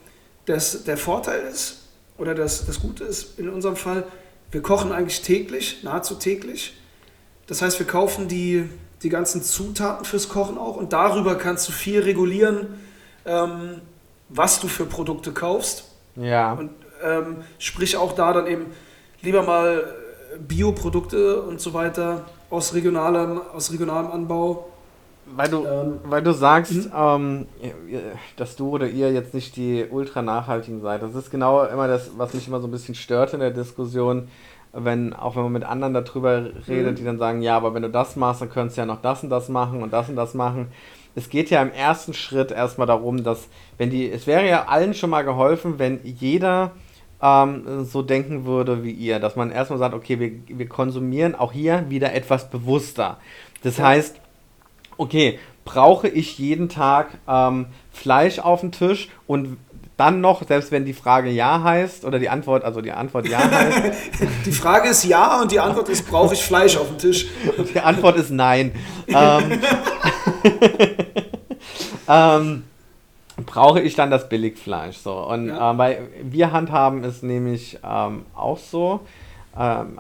[0.46, 1.88] das, der Vorteil ist,
[2.18, 4.06] oder das, das Gute ist in unserem Fall,
[4.52, 6.74] wir kochen eigentlich täglich, nahezu täglich.
[7.48, 8.66] Das heißt, wir kaufen die
[9.04, 12.68] die ganzen Zutaten fürs Kochen auch und darüber kannst du viel regulieren,
[13.26, 13.82] ähm,
[14.30, 15.86] was du für Produkte kaufst.
[16.16, 16.54] Ja.
[16.54, 16.72] Und
[17.04, 18.66] ähm, sprich auch da dann eben
[19.22, 19.84] lieber mal
[20.36, 24.70] äh, Bioprodukte und so weiter aus regionalem, aus regionalem Anbau.
[25.36, 26.92] Weil du, ähm, weil du sagst, mhm.
[26.96, 27.48] ähm,
[28.36, 31.04] dass du oder ihr jetzt nicht die ultra nachhaltigen seid.
[31.04, 34.28] Das ist genau immer das, was mich immer so ein bisschen stört in der Diskussion
[34.74, 36.96] wenn, auch wenn man mit anderen darüber redet, mhm.
[36.96, 39.24] die dann sagen, ja, aber wenn du das machst, dann könntest du ja noch das
[39.24, 40.68] und das machen und das und das machen.
[41.16, 43.48] Es geht ja im ersten Schritt erstmal darum, dass,
[43.78, 46.72] wenn die, es wäre ja allen schon mal geholfen, wenn jeder
[47.22, 49.20] ähm, so denken würde wie ihr.
[49.20, 53.18] Dass man erstmal sagt, okay, wir, wir konsumieren auch hier wieder etwas bewusster.
[53.64, 53.88] Das ja.
[53.88, 54.20] heißt,
[54.98, 59.58] okay, brauche ich jeden Tag ähm, Fleisch auf dem Tisch und
[60.00, 63.40] dann noch, selbst wenn die Frage ja heißt oder die Antwort, also die Antwort ja
[63.40, 63.82] heißt.
[64.46, 67.28] die Frage ist ja und die Antwort ist, brauche ich Fleisch auf dem Tisch?
[67.74, 68.72] Die Antwort ist nein.
[69.08, 69.62] ähm,
[72.08, 72.64] ähm,
[73.46, 74.98] brauche ich dann das Billigfleisch.
[74.98, 75.14] So.
[75.28, 75.74] Und ja.
[75.74, 79.02] äh, weil wir handhaben es nämlich ähm, auch so.
[79.58, 80.00] Ähm,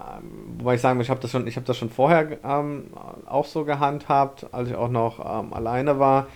[0.60, 2.86] wobei ich sagen muss, ich habe das schon, ich habe das schon vorher ähm,
[3.26, 6.28] auch so gehandhabt, als ich auch noch ähm, alleine war.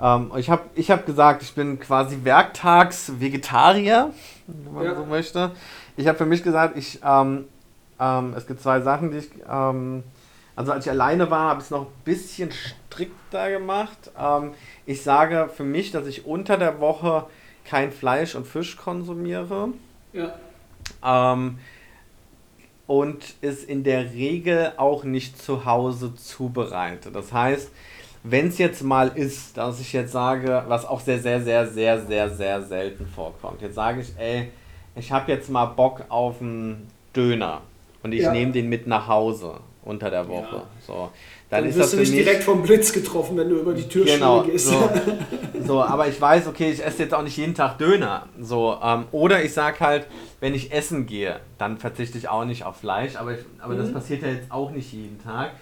[0.00, 4.12] Ähm, ich habe ich hab gesagt, ich bin quasi Werktags-Vegetarier,
[4.46, 4.94] wenn man ja.
[4.94, 5.52] so möchte.
[5.96, 7.46] Ich habe für mich gesagt, ich, ähm,
[7.98, 10.02] ähm, es gibt zwei Sachen, die ich, ähm,
[10.54, 14.10] also als ich alleine war, habe ich es noch ein bisschen strikter gemacht.
[14.18, 14.52] Ähm,
[14.84, 17.26] ich sage für mich, dass ich unter der Woche
[17.64, 19.70] kein Fleisch und Fisch konsumiere.
[20.12, 20.34] Ja.
[21.04, 21.58] Ähm,
[22.86, 27.10] und es in der Regel auch nicht zu Hause zubereite.
[27.10, 27.70] Das heißt,
[28.28, 32.00] wenn es jetzt mal ist, dass ich jetzt sage, was auch sehr, sehr, sehr, sehr,
[32.00, 33.62] sehr, sehr selten vorkommt.
[33.62, 34.48] Jetzt sage ich, ey,
[34.96, 37.60] ich habe jetzt mal Bock auf einen Döner
[38.02, 38.32] und ich ja.
[38.32, 39.54] nehme den mit nach Hause
[39.84, 40.56] unter der Woche.
[40.56, 40.66] Ja.
[40.84, 41.10] So.
[41.48, 43.86] Dann, dann ist wirst das du nicht direkt vom Blitz getroffen, wenn du über die
[43.86, 44.66] Türschwelle genau, gehst.
[44.66, 44.90] So.
[45.64, 48.26] so, aber ich weiß, okay, ich esse jetzt auch nicht jeden Tag Döner.
[48.40, 50.08] So, ähm, oder ich sage halt,
[50.40, 53.78] wenn ich essen gehe, dann verzichte ich auch nicht auf Fleisch, aber, ich, aber mhm.
[53.78, 55.52] das passiert ja jetzt auch nicht jeden Tag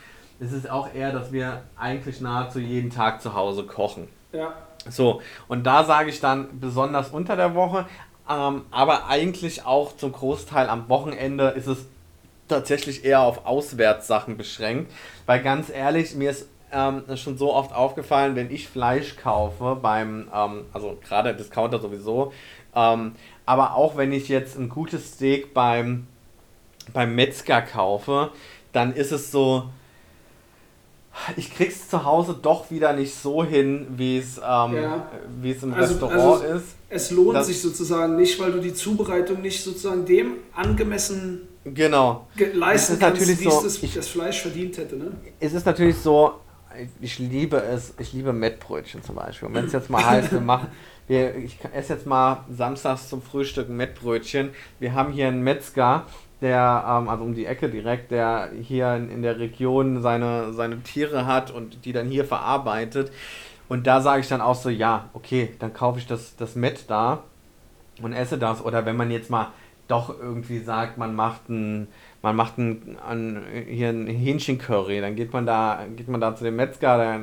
[0.44, 4.08] es ist auch eher, dass wir eigentlich nahezu jeden Tag zu Hause kochen.
[4.32, 4.52] Ja.
[4.88, 7.86] So, und da sage ich dann besonders unter der Woche,
[8.28, 11.86] ähm, aber eigentlich auch zum Großteil am Wochenende ist es
[12.48, 14.92] tatsächlich eher auf Auswärtssachen beschränkt,
[15.24, 20.28] weil ganz ehrlich, mir ist ähm, schon so oft aufgefallen, wenn ich Fleisch kaufe beim,
[20.34, 22.32] ähm, also gerade Discounter sowieso,
[22.74, 23.14] ähm,
[23.46, 26.06] aber auch wenn ich jetzt ein gutes Steak beim,
[26.92, 28.30] beim Metzger kaufe,
[28.72, 29.70] dann ist es so,
[31.36, 35.08] ich krieg's zu Hause doch wieder nicht so hin, wie es, ähm, ja.
[35.42, 36.64] es im also, Restaurant also ist.
[36.88, 42.28] Es lohnt sich sozusagen nicht, weil du die Zubereitung nicht sozusagen dem angemessen genau.
[42.52, 44.96] leisten kannst, wie so, es das, ich, das Fleisch verdient hätte.
[44.96, 45.12] Ne?
[45.40, 46.34] Es ist natürlich so,
[47.00, 49.48] ich liebe es, ich liebe Mettbrötchen zum Beispiel.
[49.48, 50.68] Und wenn es jetzt mal heißt, wir machen,
[51.06, 54.50] wir, ich esse jetzt mal samstags zum Frühstück ein Mettbrötchen.
[54.78, 56.06] Wir haben hier einen Metzger,
[56.44, 60.82] der, ähm, also um die Ecke direkt, der hier in, in der Region seine, seine
[60.82, 63.10] Tiere hat und die dann hier verarbeitet.
[63.68, 66.84] Und da sage ich dann auch so, ja, okay, dann kaufe ich das, das Met
[66.88, 67.24] da
[68.02, 68.62] und esse das.
[68.62, 69.48] Oder wenn man jetzt mal
[69.88, 71.88] doch irgendwie sagt, man macht ein,
[72.22, 76.44] man macht ein, ein hier ein Hähnchencurry, dann geht man da, geht man da zu
[76.44, 77.20] dem Metzger, der,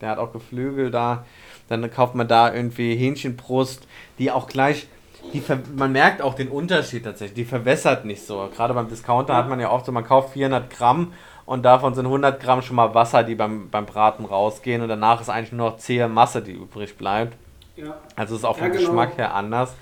[0.00, 1.24] der hat auch Geflügel da,
[1.68, 3.86] dann kauft man da irgendwie Hähnchenbrust,
[4.18, 4.88] die auch gleich
[5.32, 5.42] die
[5.76, 7.34] man merkt auch den Unterschied tatsächlich.
[7.34, 8.48] Die verwässert nicht so.
[8.54, 11.12] Gerade beim Discounter hat man ja oft so, man kauft 400 Gramm
[11.44, 15.20] und davon sind 100 Gramm schon mal Wasser, die beim, beim Braten rausgehen und danach
[15.20, 17.36] ist eigentlich nur noch zähe Masse, die übrig bleibt.
[17.76, 17.96] Ja.
[18.16, 18.86] Also ist auch vom ja, genau.
[18.86, 19.74] Geschmack her anders.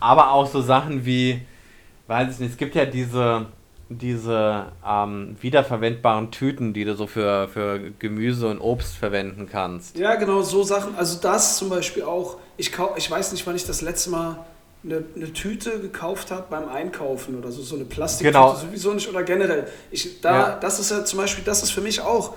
[0.00, 1.40] Aber auch so Sachen wie,
[2.06, 3.46] weiß ich nicht, es gibt ja diese,
[3.88, 9.96] diese ähm, wiederverwendbaren Tüten, die du so für, für Gemüse und Obst verwenden kannst.
[9.96, 10.96] Ja, genau, so Sachen.
[10.96, 12.36] Also das zum Beispiel auch.
[12.56, 14.36] Ich, ich weiß nicht, wann ich das letzte Mal
[14.84, 18.54] eine, eine Tüte gekauft habe beim Einkaufen oder so, so eine Plastiktüte genau.
[18.54, 19.66] sowieso nicht oder generell.
[19.90, 20.58] Ich, da, ja.
[20.60, 22.34] Das ist ja zum Beispiel, das ist für mich auch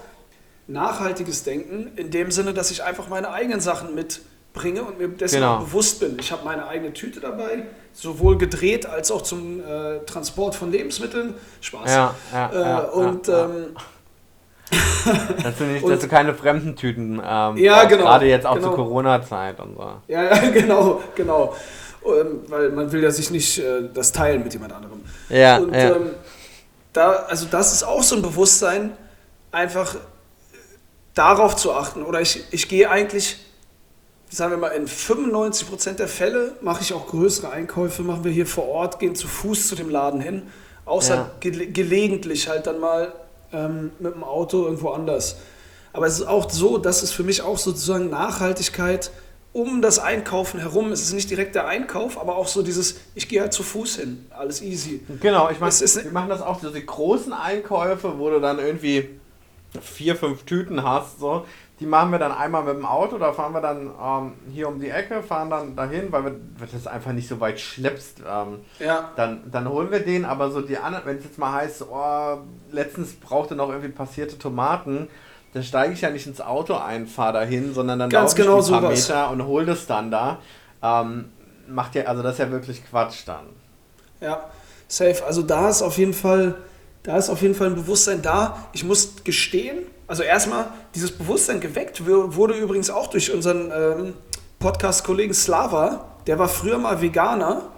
[0.67, 5.35] nachhaltiges Denken, in dem Sinne, dass ich einfach meine eigenen Sachen mitbringe und mir dessen
[5.35, 5.59] genau.
[5.59, 6.17] bewusst bin.
[6.19, 11.33] Ich habe meine eigene Tüte dabei, sowohl gedreht als auch zum äh, Transport von Lebensmitteln.
[11.61, 11.89] Spaß.
[11.89, 13.75] Ja, ja, äh, ja und ähm,
[15.43, 18.55] dass, du nicht, und, dass du keine fremden Tüten ähm, ja, genau, gerade jetzt auch
[18.55, 18.67] genau.
[18.67, 19.91] zur Corona-Zeit und so.
[20.07, 21.55] Ja, ja, genau, genau.
[22.15, 25.01] Ähm, weil man will ja sich nicht äh, das teilen mit jemand anderem.
[25.29, 25.95] Ja, und ja.
[25.95, 26.11] Ähm,
[26.93, 28.91] da, also das ist auch so ein Bewusstsein,
[29.51, 29.95] einfach
[31.13, 32.03] darauf zu achten.
[32.03, 33.37] Oder ich, ich gehe eigentlich,
[34.29, 38.47] sagen wir mal, in 95% der Fälle mache ich auch größere Einkäufe, machen wir hier
[38.47, 40.43] vor Ort, gehen zu Fuß zu dem Laden hin.
[40.85, 41.31] Außer ja.
[41.39, 43.13] ge gelegentlich halt dann mal
[43.51, 45.37] ähm, mit dem Auto irgendwo anders.
[45.93, 49.11] Aber es ist auch so, dass es für mich auch sozusagen Nachhaltigkeit
[49.57, 50.91] um das Einkaufen herum.
[50.91, 53.95] Es ist nicht direkt der Einkauf, aber auch so dieses, ich gehe halt zu Fuß
[53.95, 55.01] hin, alles easy.
[55.19, 59.09] Genau, ich meine, wir machen das auch, so die großen Einkäufe, wo du dann irgendwie
[59.81, 61.45] vier, fünf Tüten hast, so,
[61.79, 64.79] die machen wir dann einmal mit dem Auto, da fahren wir dann ähm, hier um
[64.79, 68.21] die Ecke, fahren dann dahin, weil wir, weil das einfach nicht so weit schleppst.
[68.27, 69.11] Ähm, ja.
[69.15, 72.37] dann, dann holen wir den, aber so die anderen, wenn es jetzt mal heißt, oh,
[72.71, 75.07] letztens brauchte noch irgendwie passierte Tomaten,
[75.53, 78.65] dann steige ich ja nicht ins Auto ein, fahre dahin, sondern dann laufe genau ich
[78.67, 79.07] ein paar sowas.
[79.07, 80.39] Meter und hole das dann da.
[80.81, 81.25] Ähm,
[81.67, 83.45] macht ja, also das ist ja wirklich Quatsch dann.
[84.21, 84.49] Ja,
[84.87, 85.23] safe.
[85.25, 86.55] Also da ist auf jeden Fall,
[87.03, 88.67] da ist auf jeden Fall ein Bewusstsein da.
[88.73, 94.13] Ich muss gestehen, also erstmal, dieses Bewusstsein geweckt wurde übrigens auch durch unseren ähm,
[94.59, 96.05] Podcast-Kollegen Slava.
[96.25, 97.71] Der war früher mal Veganer.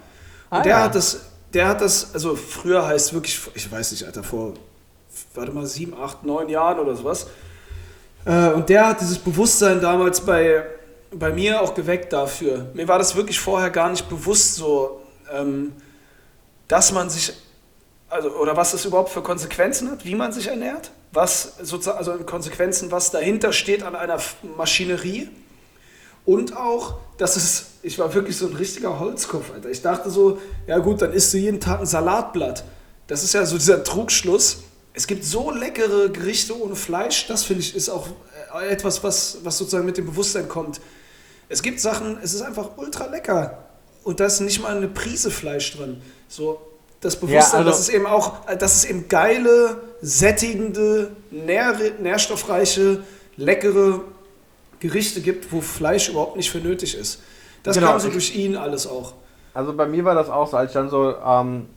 [0.50, 0.84] Und ah, der ja.
[0.84, 1.22] hat das,
[1.54, 4.54] der hat das, also früher heißt wirklich, ich weiß nicht, Alter, vor,
[5.34, 7.28] warte mal, sieben, acht, neun Jahren oder sowas.
[8.26, 10.66] Äh, und der hat dieses Bewusstsein damals bei,
[11.12, 12.68] bei mir auch geweckt dafür.
[12.74, 15.02] Mir war das wirklich vorher gar nicht bewusst so,
[15.34, 15.74] ähm,
[16.68, 17.34] dass man sich,
[18.10, 22.14] also, oder was das überhaupt für Konsequenzen hat, wie man sich ernährt, was sozusagen, also
[22.26, 24.20] Konsequenzen, was dahinter steht an einer
[24.58, 25.30] Maschinerie.
[26.26, 29.70] Und auch, dass es, ich war wirklich so ein richtiger Holzkopf, Alter.
[29.70, 32.64] Ich dachte so, ja gut, dann isst du jeden Tag ein Salatblatt.
[33.08, 34.60] Das ist ja so dieser Trugschluss.
[35.00, 38.06] Es gibt so leckere Gerichte ohne Fleisch, das finde ich ist auch
[38.54, 40.82] äh, etwas, was, was sozusagen mit dem Bewusstsein kommt.
[41.48, 43.64] Es gibt Sachen, es ist einfach ultra lecker
[44.04, 46.02] und da ist nicht mal eine Prise Fleisch drin.
[46.28, 46.60] So,
[47.00, 53.02] das Bewusstsein, ja, also dass es eben auch, dass es eben geile, sättigende, nähr, nährstoffreiche,
[53.38, 54.02] leckere
[54.82, 57.22] Gerichte gibt, wo Fleisch überhaupt nicht für nötig ist.
[57.64, 57.92] Das genau.
[57.92, 59.14] kam so durch ihn alles auch.
[59.54, 61.68] Also bei mir war das auch so, als ich dann so, ähm,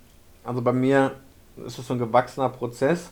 [0.43, 1.13] also bei mir
[1.65, 3.11] ist es so ein gewachsener Prozess,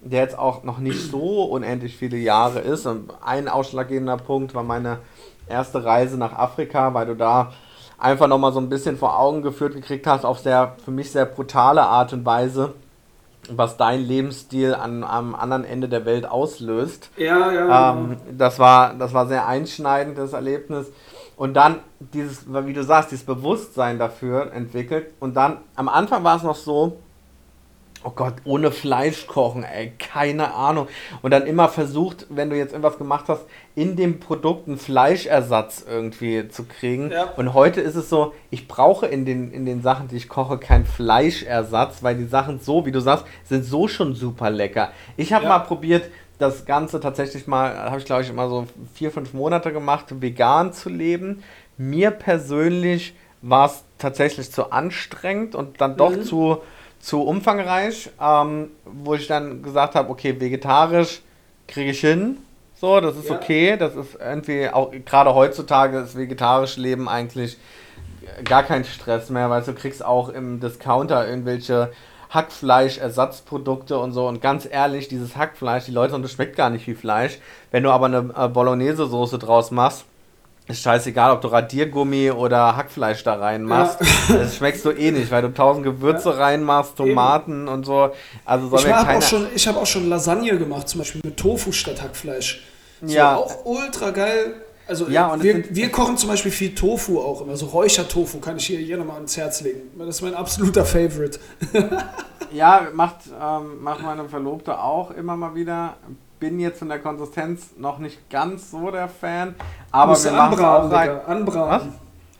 [0.00, 2.86] der jetzt auch noch nicht so unendlich viele Jahre ist.
[2.86, 4.98] Und ein ausschlaggebender Punkt war meine
[5.48, 7.52] erste Reise nach Afrika, weil du da
[7.98, 11.24] einfach nochmal so ein bisschen vor Augen geführt gekriegt hast, auf sehr, für mich sehr
[11.24, 12.74] brutale Art und Weise,
[13.50, 17.10] was dein Lebensstil an, am anderen Ende der Welt auslöst.
[17.16, 17.92] Ja, ja.
[17.92, 20.90] Ähm, das, war, das war sehr einschneidend, das Erlebnis.
[21.36, 25.08] Und dann dieses, wie du sagst, dieses Bewusstsein dafür entwickelt.
[25.18, 26.98] Und dann, am Anfang war es noch so,
[28.04, 30.88] Oh Gott, ohne Fleisch kochen, ey, keine Ahnung.
[31.22, 33.44] Und dann immer versucht, wenn du jetzt irgendwas gemacht hast,
[33.74, 37.10] in dem Produkt einen Fleischersatz irgendwie zu kriegen.
[37.10, 37.30] Ja.
[37.36, 40.58] Und heute ist es so, ich brauche in den, in den Sachen, die ich koche,
[40.58, 44.90] keinen Fleischersatz, weil die Sachen so, wie du sagst, sind so schon super lecker.
[45.16, 45.50] Ich habe ja.
[45.50, 49.72] mal probiert, das Ganze tatsächlich mal, habe ich glaube ich immer so vier, fünf Monate
[49.72, 51.42] gemacht, vegan zu leben.
[51.78, 56.22] Mir persönlich war es tatsächlich zu anstrengend und dann doch mhm.
[56.22, 56.58] zu
[57.02, 61.20] zu umfangreich, ähm, wo ich dann gesagt habe, okay, vegetarisch
[61.66, 62.38] kriege ich hin.
[62.80, 63.34] So, das ist ja.
[63.34, 63.76] okay.
[63.76, 67.58] Das ist irgendwie auch gerade heutzutage ist vegetarisch Leben eigentlich
[68.44, 71.92] gar kein Stress mehr, weil du kriegst auch im Discounter irgendwelche
[72.30, 74.26] Hackfleisch-Ersatzprodukte und so.
[74.28, 77.38] Und ganz ehrlich, dieses Hackfleisch, die Leute, und das schmeckt gar nicht wie Fleisch.
[77.72, 80.04] Wenn du aber eine äh, Bolognese-Soße draus machst,
[80.68, 83.98] ist scheißegal, ob du Radiergummi oder Hackfleisch da reinmachst.
[84.00, 84.36] Ja.
[84.38, 86.36] Das schmeckst du eh nicht, weil du tausend Gewürze ja.
[86.36, 87.68] reinmachst, Tomaten Eben.
[87.68, 88.10] und so.
[88.44, 91.72] Also soll ich habe auch, schon, hab auch schon Lasagne gemacht, zum Beispiel mit Tofu
[91.72, 92.62] statt Hackfleisch.
[93.02, 93.36] So, ja.
[93.36, 94.54] Auch ultra geil.
[94.86, 97.56] Also ja, wir, wir kochen zum Beispiel viel Tofu auch immer.
[97.56, 99.80] So Räuchertofu kann ich hier, hier nochmal ans Herz legen.
[99.98, 101.38] Das ist mein absoluter Favorite.
[102.52, 105.96] ja, macht, ähm, macht meine Verlobte auch immer mal wieder
[106.42, 109.54] bin jetzt von der Konsistenz noch nicht ganz so der Fan.
[109.92, 111.20] Aber wir machen auch rein.
[111.24, 111.94] Anbraten.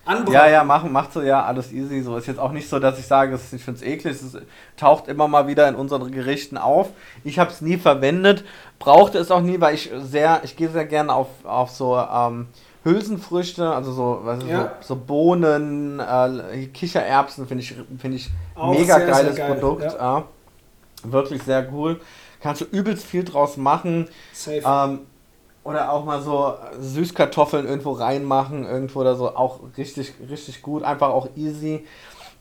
[0.04, 0.32] Anbraten.
[0.32, 2.02] Ja, ja, machen, macht so, ja, alles easy.
[2.02, 4.20] So ist jetzt auch nicht so, dass ich sage, ich finde es eklig.
[4.20, 4.36] Es
[4.76, 6.88] taucht immer mal wieder in unseren Gerichten auf.
[7.22, 8.44] Ich habe es nie verwendet,
[8.80, 12.48] brauchte es auch nie, weil ich sehr, ich gehe sehr gerne auf, auf so ähm,
[12.82, 14.72] Hülsenfrüchte, also so, was ja.
[14.80, 19.54] so, so, Bohnen, äh, Kichererbsen, finde ich, find ich mega sehr, geiles sehr geil.
[19.60, 19.84] Produkt.
[19.84, 20.18] Ja.
[20.18, 20.24] Ja.
[21.04, 22.00] Wirklich sehr cool
[22.42, 24.08] kannst du übelst viel draus machen.
[24.32, 24.62] Safe.
[24.64, 25.00] Ähm,
[25.64, 31.10] oder auch mal so Süßkartoffeln irgendwo reinmachen, irgendwo oder so, auch richtig, richtig gut, einfach
[31.10, 31.86] auch easy.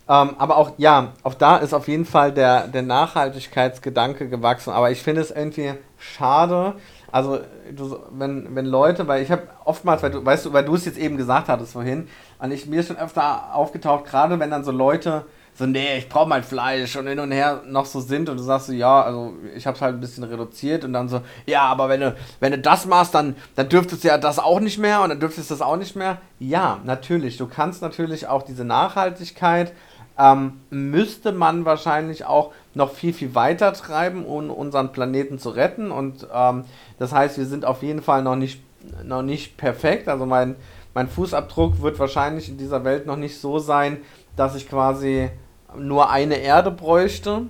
[0.09, 4.71] Ähm, aber auch, ja, auch da ist auf jeden Fall der, der Nachhaltigkeitsgedanke gewachsen.
[4.71, 6.73] Aber ich finde es irgendwie schade.
[7.11, 7.39] Also,
[7.71, 10.85] du, wenn, wenn Leute, weil ich habe oftmals, weil du, weißt du, weil du es
[10.85, 12.07] jetzt eben gesagt hattest vorhin,
[12.39, 16.07] und ich mir ist schon öfter aufgetaucht, gerade wenn dann so Leute so, nee, ich
[16.07, 19.01] brauche mein Fleisch und hin und her noch so sind und du sagst so, ja,
[19.01, 22.15] also ich habe es halt ein bisschen reduziert und dann so, ja, aber wenn du,
[22.39, 25.19] wenn du das machst, dann, dann dürftest du ja das auch nicht mehr und dann
[25.19, 26.17] dürftest du das auch nicht mehr.
[26.39, 29.73] Ja, natürlich, du kannst natürlich auch diese Nachhaltigkeit,
[30.17, 35.91] ähm, müsste man wahrscheinlich auch noch viel, viel weiter treiben, um unseren Planeten zu retten
[35.91, 36.63] und ähm,
[36.97, 38.61] das heißt, wir sind auf jeden Fall noch nicht,
[39.03, 40.55] noch nicht perfekt, also mein,
[40.93, 43.99] mein Fußabdruck wird wahrscheinlich in dieser Welt noch nicht so sein,
[44.35, 45.29] dass ich quasi
[45.77, 47.43] nur eine Erde bräuchte.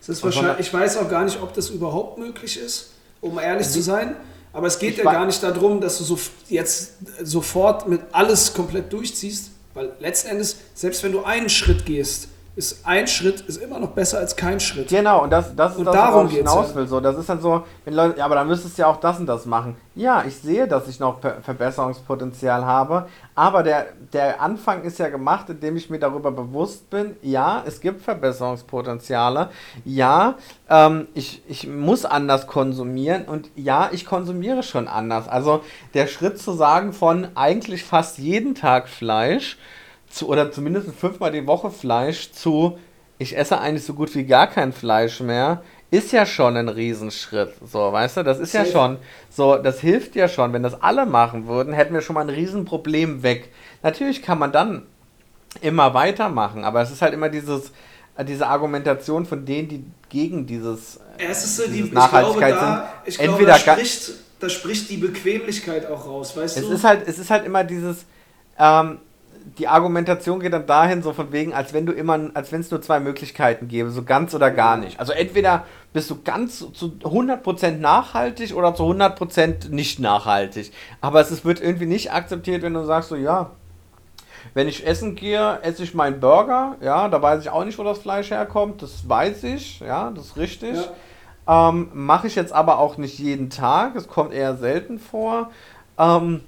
[0.00, 3.68] Das ist wahrscheinlich, ich weiß auch gar nicht, ob das überhaupt möglich ist, um ehrlich
[3.68, 4.16] zu sein.
[4.52, 8.92] Aber es geht ja gar nicht darum, dass du so jetzt sofort mit alles komplett
[8.92, 13.78] durchziehst, weil letzten Endes, selbst wenn du einen Schritt gehst, ist ein Schritt ist immer
[13.78, 14.88] noch besser als kein Schritt.
[14.88, 16.74] Genau, und das, das ist Und das, darum worauf ich hinaus ja.
[16.74, 16.86] will.
[16.86, 19.18] So, das ist dann so, wenn Leute, ja, aber dann müsstest du ja auch das
[19.18, 19.76] und das machen.
[19.94, 25.08] Ja, ich sehe, dass ich noch Ver Verbesserungspotenzial habe, aber der, der Anfang ist ja
[25.08, 29.48] gemacht, indem ich mir darüber bewusst bin, ja, es gibt Verbesserungspotenziale,
[29.84, 30.34] ja,
[30.68, 35.26] ähm, ich, ich muss anders konsumieren und ja, ich konsumiere schon anders.
[35.26, 35.62] Also
[35.94, 39.56] der Schritt zu sagen von eigentlich fast jeden Tag Fleisch,
[40.12, 42.78] zu, oder zumindest fünfmal die Woche Fleisch zu,
[43.18, 47.52] ich esse eigentlich so gut wie gar kein Fleisch mehr, ist ja schon ein Riesenschritt.
[47.64, 48.98] So, weißt du, das ist ja schon,
[49.30, 50.52] so, das hilft ja schon.
[50.52, 53.50] Wenn das alle machen würden, hätten wir schon mal ein Riesenproblem weg.
[53.82, 54.82] Natürlich kann man dann
[55.60, 57.72] immer weitermachen, aber es ist halt immer dieses,
[58.16, 61.92] äh, diese Argumentation von denen, die gegen dieses, Ja, es ist so die, dieses ich
[61.92, 63.24] glaube, Nachhaltigkeit da, ich sind.
[63.24, 64.10] glaube, Entweder da, spricht,
[64.40, 66.72] da spricht die Bequemlichkeit auch raus, weißt Es du?
[66.72, 68.04] ist halt, es ist halt immer dieses,
[68.58, 68.98] ähm,
[69.58, 72.70] die Argumentation geht dann dahin, so von wegen, als wenn du immer, als wenn es
[72.70, 74.98] nur zwei Möglichkeiten gäbe, so ganz oder gar nicht.
[75.00, 80.72] Also entweder bist du ganz zu 100% nachhaltig oder zu 100% nicht nachhaltig.
[81.00, 83.50] Aber es ist- wird irgendwie nicht akzeptiert, wenn du sagst so, ja,
[84.54, 87.84] wenn ich essen gehe, esse ich meinen Burger, ja, da weiß ich auch nicht, wo
[87.84, 90.76] das Fleisch herkommt, das weiß ich, ja, das ist richtig.
[91.46, 95.50] Ähm, Mache ich jetzt aber auch nicht jeden Tag, es kommt eher selten vor.
[95.98, 96.40] Ähm,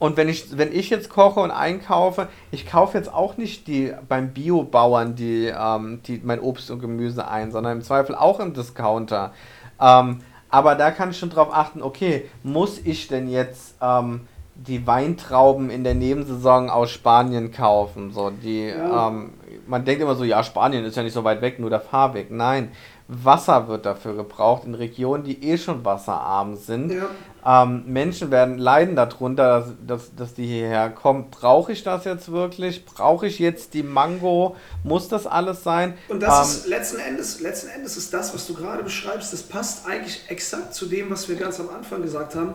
[0.00, 3.92] und wenn ich, wenn ich jetzt koche und einkaufe, ich kaufe jetzt auch nicht die
[4.08, 8.54] beim Biobauern die, ähm, die mein Obst und Gemüse ein, sondern im Zweifel auch im
[8.54, 9.32] Discounter.
[9.78, 14.22] Ähm, aber da kann ich schon drauf achten, okay, muss ich denn jetzt ähm,
[14.54, 18.10] die Weintrauben in der Nebensaison aus Spanien kaufen?
[18.10, 19.08] So, die, Ja.
[19.08, 19.34] ähm,
[19.66, 22.30] man denkt immer so, ja, Spanien ist ja nicht so weit weg, nur der Fahrweg.
[22.30, 22.72] Nein,
[23.10, 26.92] Wasser wird dafür gebraucht in Regionen, die eh schon wasserarm sind.
[26.92, 27.08] Ja.
[27.44, 31.30] Ähm, Menschen werden leiden darunter, dass, dass, dass die hierher kommen.
[31.30, 32.84] Brauche ich das jetzt wirklich?
[32.84, 34.56] Brauche ich jetzt die Mango?
[34.84, 35.94] Muss das alles sein?
[36.08, 39.42] Und das Ähm, ist letzten Endes, letzten Endes ist das, was du gerade beschreibst, das
[39.42, 42.54] passt eigentlich exakt zu dem, was wir ganz am Anfang gesagt haben.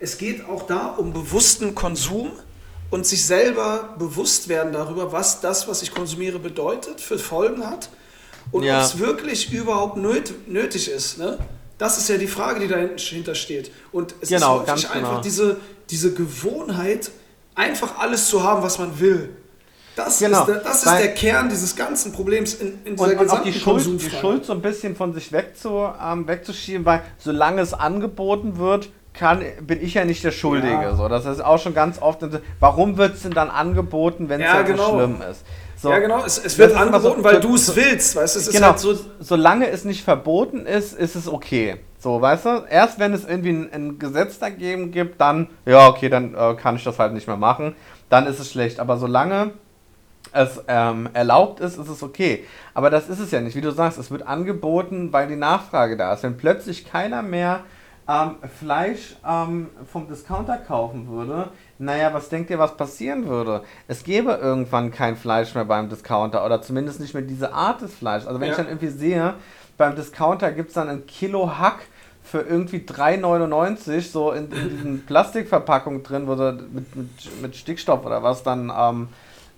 [0.00, 2.32] Es geht auch da um bewussten Konsum
[2.90, 7.88] und sich selber bewusst werden darüber, was das, was ich konsumiere, bedeutet, für Folgen hat
[8.52, 8.78] und Ja.
[8.78, 11.18] ob es wirklich überhaupt nöt nötig ist.
[11.18, 11.38] Ne?
[11.78, 13.70] Das ist ja die Frage, die dahinter steht.
[13.92, 15.20] Und es Genau, ist ganz häufig einfach genau.
[15.22, 15.56] diese,
[15.90, 17.10] diese Gewohnheit,
[17.54, 19.30] einfach alles zu haben, was man will.
[19.96, 23.04] Das, Genau, ist, der, das ist weil- der Kern dieses ganzen Problems in, in dieser
[23.04, 24.10] und, und auch gesamten die Schuld, die.
[24.10, 29.44] Schuld so ein bisschen von sich wegzu, ähm, wegzuschieben, weil solange es angeboten wird, kann,
[29.60, 30.72] bin ich ja nicht der Schuldige.
[30.72, 30.96] Ja.
[30.96, 32.20] So, das ist auch schon ganz oft,
[32.58, 34.90] warum wird es denn dann angeboten, wenn es Ja, ja, genau.
[34.90, 35.42] so schlimm ist?
[35.84, 38.40] So, ja, genau, es, es wird angeboten, so- weil du es so- willst, weißt du?
[38.40, 41.76] Es ist genau, halt so, solange es nicht verboten ist, ist es okay.
[41.98, 42.64] So, weißt du?
[42.70, 46.76] Erst wenn es irgendwie ein, ein Gesetz dagegen gibt, dann, ja, okay, dann äh, kann
[46.76, 47.74] ich das halt nicht mehr machen.
[48.08, 48.80] Dann ist es schlecht.
[48.80, 49.52] Aber solange
[50.32, 52.44] es ähm, erlaubt ist, ist es okay.
[52.72, 53.54] Aber das ist es ja nicht.
[53.54, 56.22] Wie du sagst, es wird angeboten, weil die Nachfrage da ist.
[56.22, 57.60] Wenn plötzlich keiner mehr
[58.08, 61.48] ähm, Fleisch ähm, vom Discounter kaufen würde,
[61.78, 63.62] naja, was denkt ihr, was passieren würde?
[63.88, 67.94] Es gäbe irgendwann kein Fleisch mehr beim Discounter oder zumindest nicht mehr diese Art des
[67.94, 68.26] Fleisch.
[68.26, 68.62] Also wenn ich Ja.
[68.62, 69.34] dann irgendwie sehe,
[69.76, 71.86] beim Discounter gibt es dann ein Kilo Hack
[72.22, 78.04] für irgendwie 3,99 so in, in diesen Plastikverpackungen drin, wo so mit, mit, mit Stickstoff
[78.06, 79.08] oder was dann ähm,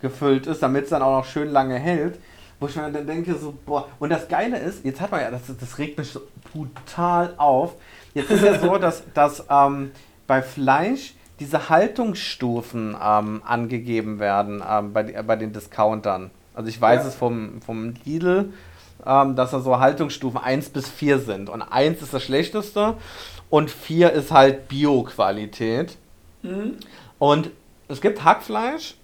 [0.00, 2.18] gefüllt ist, damit es dann auch noch schön lange hält.
[2.58, 5.30] Wo ich mir dann denke, so, boah, und das Geile ist, jetzt hat man ja,
[5.30, 6.22] das, das regt mich so
[6.52, 7.74] brutal auf.
[8.16, 9.90] Jetzt ist ja so, dass, dass ähm,
[10.26, 16.30] bei Fleisch diese Haltungsstufen ähm, angegeben werden ähm, bei, die- bei den Discountern.
[16.54, 17.08] Also ich weiß Ja.
[17.08, 18.52] es vom, vom Lidl,
[19.04, 21.50] ähm, dass da so Haltungsstufen 1 bis 4 sind.
[21.50, 22.94] Und 1 ist das schlechteste
[23.50, 25.98] und 4 ist halt Bio-Qualität.
[26.42, 26.76] Mhm.
[27.18, 27.50] Und
[27.88, 28.96] es gibt Hackfleisch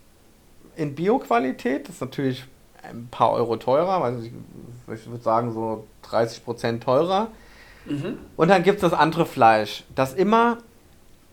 [0.76, 2.44] in Bio-Qualität, das ist natürlich
[2.82, 4.32] ein paar Euro teurer, weiß nicht,
[4.92, 7.28] ich würde sagen so 30% teurer.
[7.86, 8.18] Mhm.
[8.36, 10.58] Und dann gibt es das andere Fleisch, das immer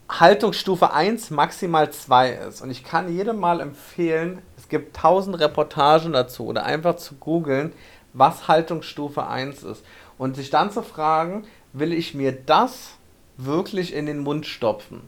[0.10, 2.62] Haltungsstufe 1, maximal 2 ist.
[2.62, 7.74] Und ich kann jedem mal empfehlen, es gibt tausend Reportagen dazu oder einfach zu googeln,
[8.14, 9.86] was Haltungsstufe 1 ist.
[10.18, 12.96] Und sich dann zu fragen, will ich mir das
[13.38, 15.02] wirklich in den Mund stopfen?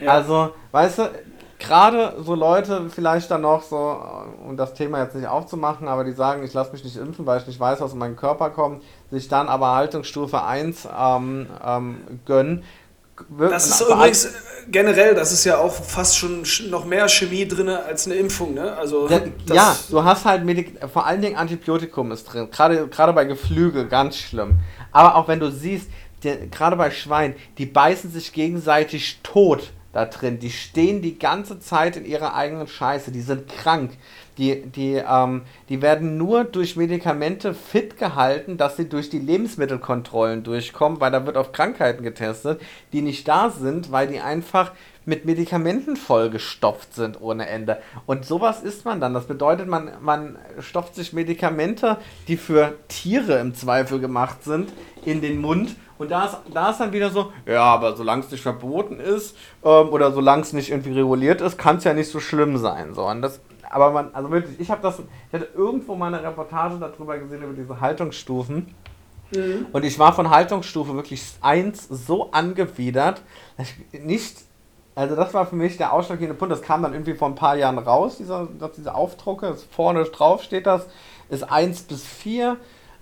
[0.00, 0.12] Ja.
[0.12, 1.10] Also, weißt du,
[1.58, 4.00] gerade so Leute vielleicht dann noch so,
[4.46, 7.40] um das Thema jetzt nicht aufzumachen, aber die sagen, ich lasse mich nicht impfen, weil
[7.40, 11.96] ich nicht weiß, was in meinen Körper kommt, sich dann aber Haltungsstufe 1 ähm, ähm,
[12.26, 12.64] gönnen.
[13.30, 14.28] Wir- Das ist übrigens äh,
[14.68, 18.54] generell, das ist ja auch fast schon sch- noch mehr Chemie drin als eine Impfung,
[18.54, 18.76] ne?
[18.76, 19.20] Also Ja,
[19.54, 23.88] ja, du hast halt Medik vor allen Dingen Antibiotikum ist drin, gerade gerade bei Geflügel
[23.88, 24.60] ganz schlimm.
[24.92, 25.90] Aber auch wenn du siehst,
[26.22, 30.38] der- gerade bei Schweinen, die beißen sich gegenseitig tot da drin.
[30.38, 33.92] Die stehen die ganze Zeit in ihrer eigenen Scheiße, die sind krank.
[34.36, 40.44] die, die, ähm, die werden nur durch Medikamente fit gehalten, dass sie durch die Lebensmittelkontrollen
[40.44, 42.60] durchkommen, weil da wird auf Krankheiten getestet,
[42.92, 44.72] die nicht da sind, weil die einfach
[45.08, 47.78] mit Medikamenten vollgestopft sind ohne Ende.
[48.06, 49.14] Und sowas isst man dann.
[49.14, 51.96] Das bedeutet, man, man stopft sich Medikamente,
[52.28, 54.70] die für Tiere im Zweifel gemacht sind,
[55.04, 55.74] in den Mund.
[55.98, 59.36] Und da ist, da ist dann wieder so, ja, aber solange es nicht verboten ist
[59.64, 62.94] ähm, oder solange es nicht irgendwie reguliert ist, kann es ja nicht so schlimm sein.
[62.94, 63.06] So.
[63.06, 66.78] Und das, aber man, also wirklich, ich habe das, ich hatte irgendwo mal eine Reportage
[66.78, 68.74] darüber gesehen, über diese Haltungsstufen.
[69.34, 69.66] Mhm.
[69.72, 73.22] Und ich war von Haltungsstufe wirklich 1 so angewidert,
[73.56, 74.48] dass ich nicht
[74.98, 76.50] also das war für mich der ausschlaggebende Punkt.
[76.50, 79.56] Das kam dann irgendwie vor ein paar Jahren raus, dieser, diese Aufdrucke.
[79.70, 80.88] Vorne drauf steht das,
[81.28, 82.56] ist 1 bis 4.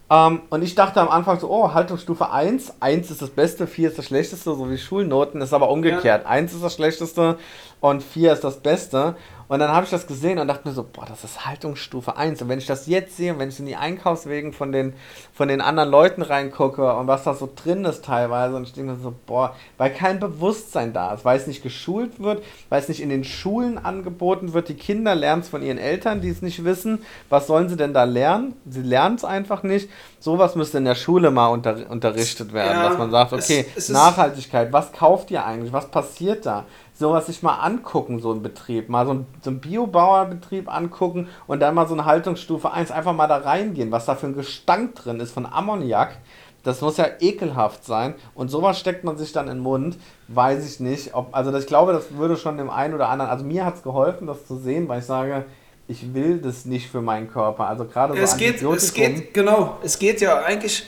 [0.08, 3.88] Ähm, und ich dachte am Anfang so, oh, Haltungsstufe 1, 1 ist das Beste, 4
[3.88, 6.24] ist das Schlechteste, so wie Schulnoten, ist aber umgekehrt.
[6.24, 6.30] Ja.
[6.30, 7.38] 1 ist das Schlechteste
[7.80, 9.16] und 4 ist das Beste.
[9.48, 12.42] Und dann habe ich das gesehen und dachte mir so, boah, das ist Haltungsstufe 1.
[12.42, 14.94] Und wenn ich das jetzt sehe, wenn ich in die Einkaufswegen von den,
[15.32, 18.92] von den anderen Leuten reingucke und was da so drin ist teilweise, und ich denke
[18.92, 22.88] mir so, boah, weil kein Bewusstsein da ist, weil es nicht geschult wird, weil es
[22.88, 24.68] nicht in den Schulen angeboten wird.
[24.68, 27.00] Die Kinder lernen es von ihren Eltern, die es nicht wissen.
[27.28, 28.54] Was sollen sie denn da lernen?
[28.68, 29.88] Sie lernen es einfach nicht.
[30.18, 33.84] Sowas müsste in der Schule mal unter, unterrichtet werden, ja, dass man sagt, okay, es,
[33.84, 35.72] es Nachhaltigkeit, was kauft ihr eigentlich?
[35.72, 36.64] Was passiert da?
[36.98, 38.88] Sowas sich mal angucken, so ein Betrieb.
[38.88, 43.12] Mal so ein, so ein Biobauerbetrieb angucken und dann mal so eine Haltungsstufe 1 einfach
[43.12, 46.18] mal da reingehen, was da für ein Gestank drin ist von Ammoniak.
[46.62, 48.14] Das muss ja ekelhaft sein.
[48.34, 49.98] Und sowas steckt man sich dann in den Mund.
[50.26, 51.14] Weiß ich nicht.
[51.14, 53.30] Ob, also ich glaube, das würde schon dem einen oder anderen.
[53.30, 55.44] Also mir hat es geholfen, das zu sehen, weil ich sage,
[55.86, 57.68] ich will das nicht für meinen Körper.
[57.68, 60.84] Also gerade so es geht, es geht, genau, es geht ja eigentlich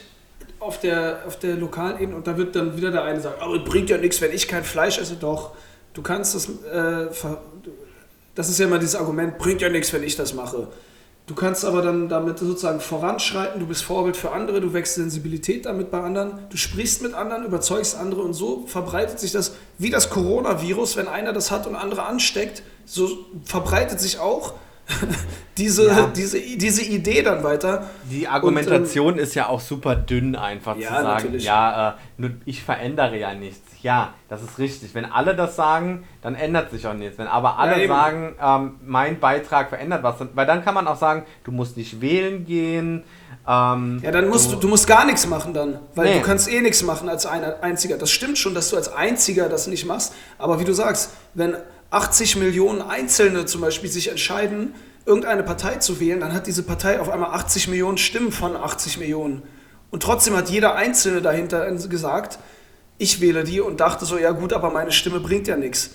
[0.59, 3.54] auf der, auf der lokalen Ebene und da wird dann wieder der eine sagen, aber
[3.54, 5.52] es bringt ja nichts, wenn ich kein Fleisch esse, doch.
[5.99, 7.09] Du kannst das, äh,
[8.36, 10.68] das ist ja immer dieses Argument, bringt ja nichts, wenn ich das mache.
[11.26, 15.66] Du kannst aber dann damit sozusagen voranschreiten, du bist Vorbild für andere, du wächst Sensibilität
[15.66, 19.90] damit bei anderen, du sprichst mit anderen, überzeugst andere und so verbreitet sich das wie
[19.90, 23.09] das Coronavirus, wenn einer das hat und andere ansteckt, so
[23.42, 24.55] verbreitet sich auch
[25.59, 26.07] diese, ja.
[26.07, 27.90] diese, diese Idee dann weiter.
[28.09, 31.44] Die Argumentation und, ähm, ist ja auch super dünn, einfach ja, zu sagen, natürlich.
[31.44, 33.67] ja, äh, ich verändere ja nichts.
[33.82, 34.94] Ja, das ist richtig.
[34.94, 37.18] Wenn alle das sagen, dann ändert sich auch nichts.
[37.18, 40.96] Wenn aber alle ja, sagen, ähm, mein Beitrag verändert was, weil dann kann man auch
[40.96, 43.04] sagen, du musst nicht wählen gehen.
[43.46, 46.18] Ähm, ja, dann musst du, du musst gar nichts machen dann, weil nee.
[46.18, 47.96] du kannst eh nichts machen als ein einziger.
[47.96, 51.56] Das stimmt schon, dass du als einziger das nicht machst, aber wie du sagst, wenn
[51.90, 54.74] 80 Millionen Einzelne zum Beispiel sich entscheiden,
[55.06, 58.98] irgendeine Partei zu wählen, dann hat diese Partei auf einmal 80 Millionen Stimmen von 80
[58.98, 59.42] Millionen.
[59.90, 62.38] Und trotzdem hat jeder Einzelne dahinter gesagt,
[62.99, 65.90] ich wähle die und dachte so, ja gut, aber meine Stimme bringt ja nichts.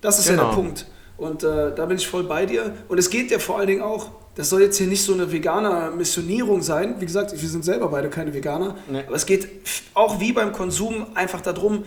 [0.00, 0.42] Das ist genau.
[0.42, 0.62] ja der genau.
[0.62, 0.86] Punkt.
[1.16, 2.74] Und äh, da bin ich voll bei dir.
[2.88, 5.30] Und es geht ja vor allen Dingen auch, das soll jetzt hier nicht so eine
[5.30, 6.96] veganer Missionierung sein.
[6.98, 8.76] Wie gesagt, wir sind selber beide keine Veganer.
[8.88, 9.04] Nee.
[9.06, 9.48] Aber es geht
[9.94, 11.84] auch wie beim Konsum einfach darum,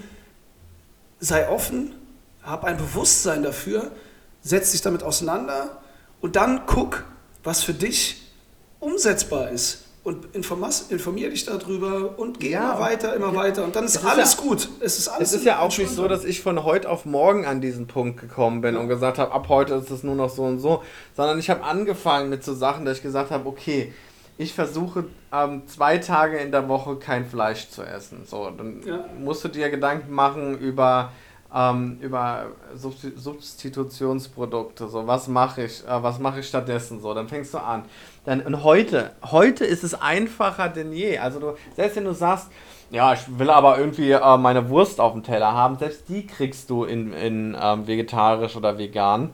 [1.19, 1.93] sei offen,
[2.43, 3.91] hab ein Bewusstsein dafür,
[4.41, 5.81] setz dich damit auseinander
[6.21, 7.03] und dann guck,
[7.43, 8.31] was für dich
[8.79, 13.35] umsetzbar ist und informier dich darüber und geh ja, immer weiter, immer ja.
[13.35, 14.69] weiter und dann ist, ist alles ja, gut.
[14.79, 17.45] Es ist, alles es ist ja auch nicht so, dass ich von heute auf morgen
[17.45, 20.43] an diesen Punkt gekommen bin und gesagt habe, ab heute ist es nur noch so
[20.43, 20.81] und so,
[21.13, 23.91] sondern ich habe angefangen mit so Sachen, dass ich gesagt habe, okay,
[24.37, 25.03] ich versuche
[25.33, 28.21] ähm, zwei Tage in der Woche kein Fleisch zu essen.
[28.25, 28.81] So, dann
[29.21, 31.11] musst du dir Gedanken machen über
[31.53, 37.53] ähm, über Substitutionsprodukte, so was mache ich, äh, was mache ich stattdessen, so, dann fängst
[37.53, 37.83] du an.
[38.27, 41.17] Dann, und heute, heute ist es einfacher denn je.
[41.17, 42.49] Also du, selbst wenn du sagst,
[42.91, 46.69] ja, ich will aber irgendwie äh, meine Wurst auf dem Teller haben, selbst die kriegst
[46.69, 49.31] du in, in ähm, vegetarisch oder vegan.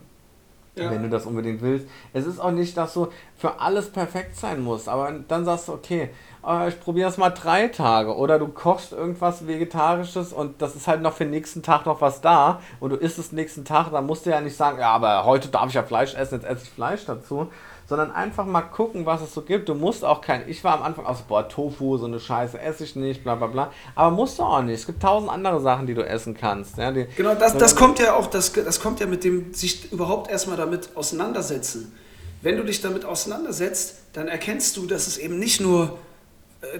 [0.76, 0.92] Ja.
[0.92, 1.88] Wenn du das unbedingt willst.
[2.12, 5.72] Es ist auch nicht, dass du für alles perfekt sein musst, aber dann sagst du,
[5.72, 6.10] okay,
[6.46, 8.16] äh, ich probiere es mal drei Tage.
[8.16, 12.00] Oder du kochst irgendwas Vegetarisches und das ist halt noch für den nächsten Tag noch
[12.00, 14.90] was da und du isst es nächsten Tag, dann musst du ja nicht sagen, ja,
[14.90, 17.48] aber heute darf ich ja Fleisch essen, jetzt esse ich Fleisch dazu.
[17.86, 19.68] Sondern einfach mal gucken, was es so gibt.
[19.68, 20.48] Du musst auch kein.
[20.48, 23.46] Ich war am Anfang aus, boah, Tofu, so eine Scheiße esse ich nicht, bla bla
[23.46, 23.72] bla.
[23.94, 24.80] Aber musst du auch nicht.
[24.80, 26.78] Es gibt tausend andere Sachen, die du essen kannst.
[26.78, 29.92] Ja, die, genau, das, das kommt ja auch, das, das kommt ja mit dem sich
[29.92, 31.92] überhaupt erstmal damit auseinandersetzen.
[32.40, 35.98] Wenn du dich damit auseinandersetzt, dann erkennst du, dass es eben nicht nur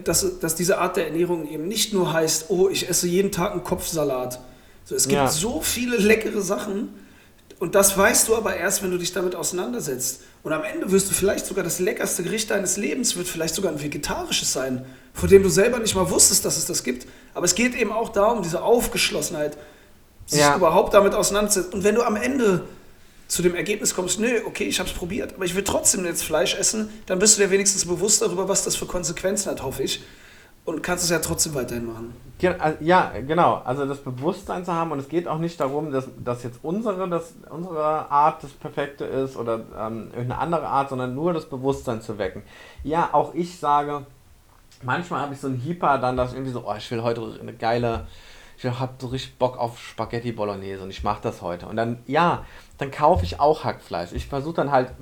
[0.04, 3.52] dass, dass diese Art der Ernährung eben nicht nur heißt, oh, ich esse jeden Tag
[3.52, 4.40] einen Kopfsalat.
[4.84, 5.28] So, es gibt ja.
[5.28, 6.90] so viele leckere Sachen
[7.58, 10.22] und das weißt du aber erst, wenn du dich damit auseinandersetzt.
[10.42, 13.72] Und am Ende wirst du vielleicht sogar das leckerste Gericht deines Lebens, wird vielleicht sogar
[13.72, 17.06] ein vegetarisches sein, von dem du selber nicht mal wusstest, dass es das gibt.
[17.32, 19.56] Aber es geht eben auch darum, diese Aufgeschlossenheit,
[20.26, 20.56] sich ja.
[20.56, 21.74] überhaupt damit auseinanderzusetzen.
[21.74, 22.64] Und wenn du am Ende
[23.28, 26.24] zu dem Ergebnis kommst, nö, okay, ich habe es probiert, aber ich will trotzdem jetzt
[26.24, 29.82] Fleisch essen, dann bist du dir wenigstens bewusst darüber, was das für Konsequenzen hat, hoffe
[29.82, 30.02] ich.
[30.64, 32.14] Und kannst es ja trotzdem weiterhin machen.
[32.80, 33.62] Ja, genau.
[33.64, 37.08] Also das Bewusstsein zu haben und es geht auch nicht darum, dass, dass jetzt unsere,
[37.08, 42.02] dass unsere Art das Perfekte ist oder ähm, irgendeine andere Art, sondern nur das Bewusstsein
[42.02, 42.42] zu wecken.
[42.82, 44.06] Ja, auch ich sage,
[44.82, 47.54] manchmal habe ich so einen Hyper dann, dass irgendwie so, oh, ich will heute eine
[47.54, 48.06] geile,
[48.56, 51.66] ich habe so richtig Bock auf Spaghetti Bolognese und ich mache das heute.
[51.66, 52.44] Und dann, ja,
[52.78, 54.12] dann kaufe ich auch Hackfleisch.
[54.12, 54.92] Ich versuche dann halt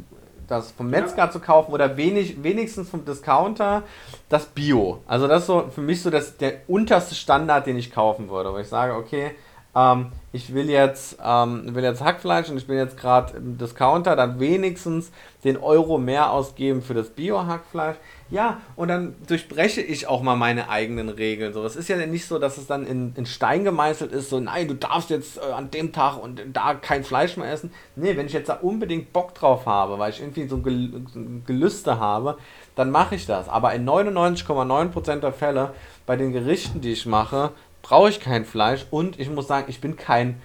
[0.52, 1.30] das vom Metzger ja.
[1.30, 3.82] zu kaufen oder wenig, wenigstens vom Discounter
[4.28, 5.00] das Bio.
[5.06, 8.52] Also das ist so für mich so das, der unterste Standard, den ich kaufen würde,
[8.52, 9.32] wo ich sage, okay,
[9.74, 14.16] ähm, ich will jetzt, ähm, will jetzt Hackfleisch und ich bin jetzt gerade im Discounter,
[14.16, 15.12] dann wenigstens
[15.44, 17.96] den Euro mehr ausgeben für das Bio-Hackfleisch.
[18.30, 21.52] Ja, und dann durchbreche ich auch mal meine eigenen Regeln.
[21.52, 24.40] So, es ist ja nicht so, dass es dann in, in Stein gemeißelt ist, so,
[24.40, 27.70] nein, du darfst jetzt äh, an dem Tag und da kein Fleisch mehr essen.
[27.94, 31.98] Nee, wenn ich jetzt da unbedingt Bock drauf habe, weil ich irgendwie so ein Gelüste
[31.98, 32.38] habe,
[32.74, 33.50] dann mache ich das.
[33.50, 35.74] Aber in 99,9% der Fälle
[36.06, 37.50] bei den Gerichten, die ich mache,
[37.82, 40.40] brauche ich kein Fleisch und ich muss sagen, ich bin kein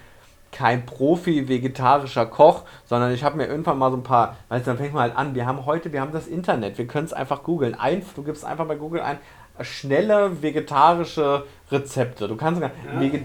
[0.50, 4.78] kein Profi-vegetarischer Koch, sondern ich habe mir irgendwann mal so ein paar, weißt du, dann
[4.78, 7.42] fängt man halt an, wir haben heute, wir haben das Internet, wir können es einfach
[7.42, 7.74] googeln.
[7.74, 9.18] Ein, du gibst einfach bei Google ein,
[9.64, 12.28] schnelle vegetarische Rezepte.
[12.28, 12.70] Du kannst ja,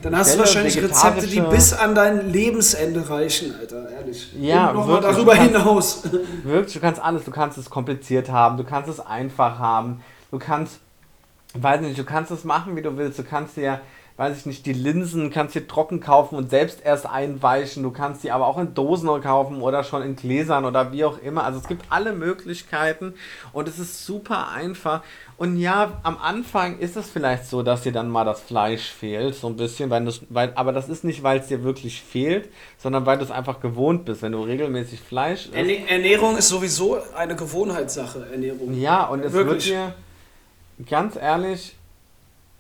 [0.02, 4.34] dann hast du wahrscheinlich Rezepte, die bis an dein Lebensende reichen, Alter, ehrlich.
[4.40, 6.04] Ja, Und noch wirklich, mal darüber hinaus.
[6.44, 10.40] Wirklich, du kannst alles, du kannst es kompliziert haben, du kannst es einfach haben, du
[10.40, 10.80] kannst,
[11.54, 13.80] weiß nicht, du kannst es machen, wie du willst, du kannst dir
[14.16, 17.82] weiß ich nicht, die Linsen kannst du trocken kaufen und selbst erst einweichen.
[17.82, 21.18] Du kannst sie aber auch in Dosen kaufen oder schon in Gläsern oder wie auch
[21.18, 21.44] immer.
[21.44, 23.16] Also es gibt alle Möglichkeiten
[23.54, 25.02] und es ist super einfach.
[25.38, 29.34] Und ja, am Anfang ist es vielleicht so, dass dir dann mal das Fleisch fehlt,
[29.34, 33.08] so ein bisschen, weil, weil aber das ist nicht, weil es dir wirklich fehlt, sondern
[33.08, 35.90] weil du es einfach gewohnt bist, wenn du regelmäßig Fleisch isst.
[35.90, 38.80] Ernährung ist sowieso eine Gewohnheitssache, Ernährung.
[38.80, 39.72] Ja, und es wirklich.
[39.72, 39.96] wird
[40.78, 41.76] mir ganz ehrlich,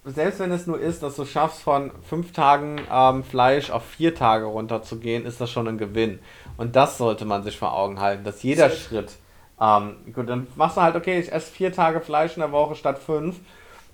[0.05, 4.13] selbst wenn es nur ist, dass du schaffst, von fünf Tagen ähm, Fleisch auf vier
[4.13, 6.19] Tage runterzugehen, ist das schon ein Gewinn.
[6.57, 9.13] Und das sollte man sich vor Augen halten, dass jeder Sehr Schritt,
[9.61, 12.75] ähm, gut, dann machst du halt, okay, ich esse vier Tage Fleisch in der Woche
[12.75, 13.39] statt fünf.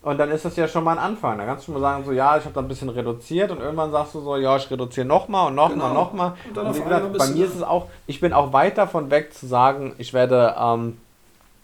[0.02, 1.38] Und dann ist das ja schon mal ein Anfang.
[1.38, 3.60] Da kannst du schon mal sagen, so, ja, ich habe da ein bisschen reduziert und
[3.60, 5.94] irgendwann sagst du so, ja, ich reduziere nochmal und nochmal, genau.
[5.94, 6.34] nochmal.
[6.48, 9.34] Und, und wie gesagt, bei mir ist es auch, ich bin auch weit davon weg
[9.34, 10.98] zu sagen, ich werde ähm,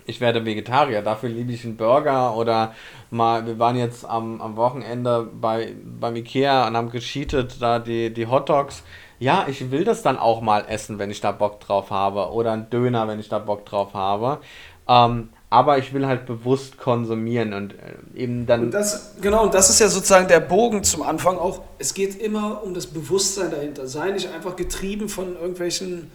[0.05, 1.01] ich werde Vegetarier.
[1.01, 2.73] Dafür liebe ich einen Burger oder
[3.09, 8.13] mal, wir waren jetzt am, am Wochenende bei, beim Ikea und haben gescheatet, da die,
[8.13, 8.83] die Hot Dogs.
[9.19, 12.31] Ja, ich will das dann auch mal essen, wenn ich da Bock drauf habe.
[12.31, 14.39] Oder ein Döner, wenn ich da Bock drauf habe.
[14.87, 18.65] Ähm, aber ich will halt bewusst konsumieren und äh, eben dann.
[18.65, 21.61] Und das, genau, und das ist ja sozusagen der Bogen zum Anfang auch.
[21.79, 23.87] Es geht immer um das Bewusstsein dahinter.
[23.87, 26.11] Sei nicht einfach getrieben von irgendwelchen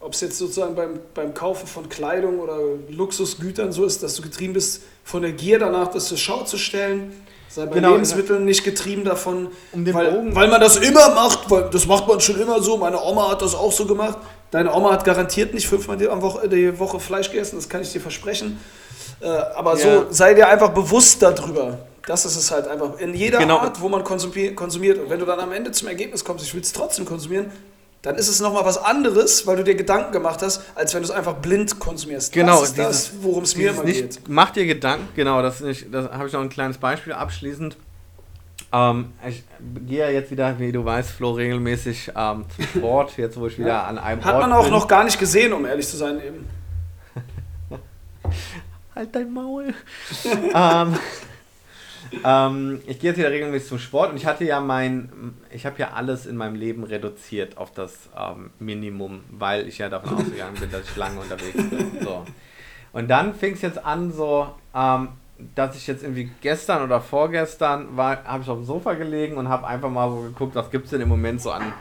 [0.00, 2.58] ob es jetzt sozusagen beim, beim Kaufen von Kleidung oder
[2.90, 6.58] Luxusgütern so ist, dass du getrieben bist von der Gier danach, das zur Schau zu
[6.58, 7.12] stellen.
[7.48, 11.70] Sei bei genau, Lebensmitteln nicht getrieben davon, um weil, weil man das immer macht, weil
[11.70, 12.76] das macht man schon immer so.
[12.76, 14.18] Meine Oma hat das auch so gemacht.
[14.50, 17.92] Deine Oma hat garantiert nicht fünfmal die Woche, die Woche Fleisch gegessen, das kann ich
[17.92, 18.60] dir versprechen.
[19.20, 20.00] Äh, aber ja.
[20.00, 21.78] so sei dir einfach bewusst darüber.
[22.06, 22.98] Das ist es halt einfach.
[22.98, 23.58] In jeder genau.
[23.58, 24.58] Art, wo man konsumiert.
[24.60, 27.50] Und wenn du dann am Ende zum Ergebnis kommst, ich will es trotzdem konsumieren,
[28.02, 31.08] dann ist es nochmal was anderes, weil du dir Gedanken gemacht hast, als wenn du
[31.08, 32.32] es einfach blind konsumierst.
[32.32, 34.28] Genau, das ist dieses, das, worum es mir immer nicht, geht.
[34.28, 37.76] Mach dir Gedanken, genau, das, das habe ich noch ein kleines Beispiel abschließend.
[38.72, 39.44] Ähm, ich
[39.86, 43.58] gehe ja jetzt wieder, wie du weißt, Flo, regelmäßig ähm, zum Sport, jetzt wo ich
[43.58, 43.84] wieder ja.
[43.84, 44.72] an einem Hat Ort man auch bin.
[44.72, 46.48] noch gar nicht gesehen, um ehrlich zu sein eben.
[48.94, 49.72] halt dein Maul.
[50.54, 50.94] ähm,
[52.24, 55.78] ähm, ich gehe jetzt wieder regelmäßig zum Sport und ich hatte ja mein, ich habe
[55.78, 60.56] ja alles in meinem Leben reduziert auf das ähm, Minimum, weil ich ja davon ausgegangen
[60.58, 62.02] bin, dass ich lange unterwegs bin.
[62.02, 62.24] So.
[62.92, 65.08] Und dann fing es jetzt an, so, ähm,
[65.54, 69.48] dass ich jetzt irgendwie gestern oder vorgestern war, habe ich auf dem Sofa gelegen und
[69.48, 71.72] habe einfach mal so geguckt, was gibt es denn im Moment so an,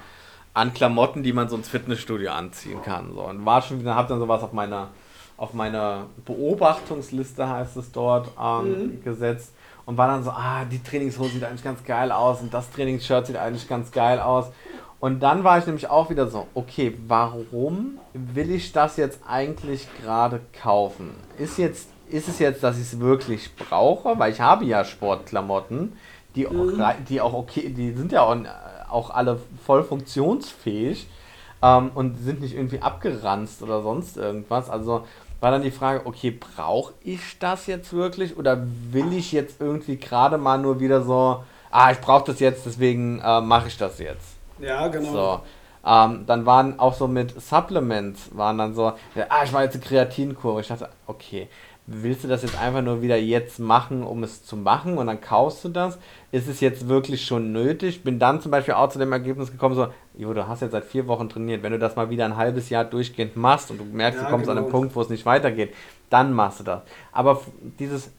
[0.54, 3.14] an Klamotten, die man so ins Fitnessstudio anziehen kann.
[3.14, 3.22] So.
[3.22, 4.90] Und war schon wieder, habe dann sowas auf meiner
[5.38, 9.04] auf meiner Beobachtungsliste heißt es dort ähm, mhm.
[9.04, 9.54] gesetzt
[9.86, 13.28] und war dann so, ah, die Trainingshose sieht eigentlich ganz geil aus und das Trainingsshirt
[13.28, 14.48] sieht eigentlich ganz geil aus.
[15.00, 19.88] Und dann war ich nämlich auch wieder so, okay, warum will ich das jetzt eigentlich
[20.02, 21.12] gerade kaufen?
[21.38, 24.18] Ist, jetzt, ist es jetzt, dass ich es wirklich brauche?
[24.18, 25.94] Weil ich habe ja Sportklamotten,
[26.36, 26.82] die, mhm.
[26.82, 28.38] auch, die auch okay, die sind ja auch,
[28.90, 31.08] auch alle voll funktionsfähig
[31.62, 34.70] ähm, und sind nicht irgendwie abgeranzt oder sonst irgendwas.
[34.70, 35.06] Also
[35.40, 39.98] war dann die Frage, okay, brauche ich das jetzt wirklich oder will ich jetzt irgendwie
[39.98, 44.00] gerade mal nur wieder so, ah, ich brauche das jetzt, deswegen äh, mache ich das
[44.00, 44.36] jetzt.
[44.60, 45.12] Ja, genau.
[45.12, 45.40] So.
[45.86, 49.84] Ähm, dann waren auch so mit Supplements, waren dann so, ah, ich mache jetzt eine
[49.84, 50.60] Kreatinkur.
[50.60, 51.48] Ich dachte, okay,
[51.86, 55.22] willst du das jetzt einfach nur wieder jetzt machen, um es zu machen und dann
[55.22, 56.00] kaufst du das?
[56.32, 58.04] Ist es jetzt wirklich schon nötig?
[58.04, 60.86] Bin dann zum Beispiel auch zu dem Ergebnis gekommen, so, jo, du hast jetzt seit
[60.86, 63.84] vier Wochen trainiert, wenn du das mal wieder ein halbes Jahr durchgehend machst und du
[63.84, 64.60] merkst, ja, du kommst genau.
[64.60, 64.72] an einen.
[64.72, 65.74] Punkt, wo es nicht weitergeht,
[66.10, 66.82] dann machst du das.
[67.12, 67.42] Aber
[67.80, 68.12] dieses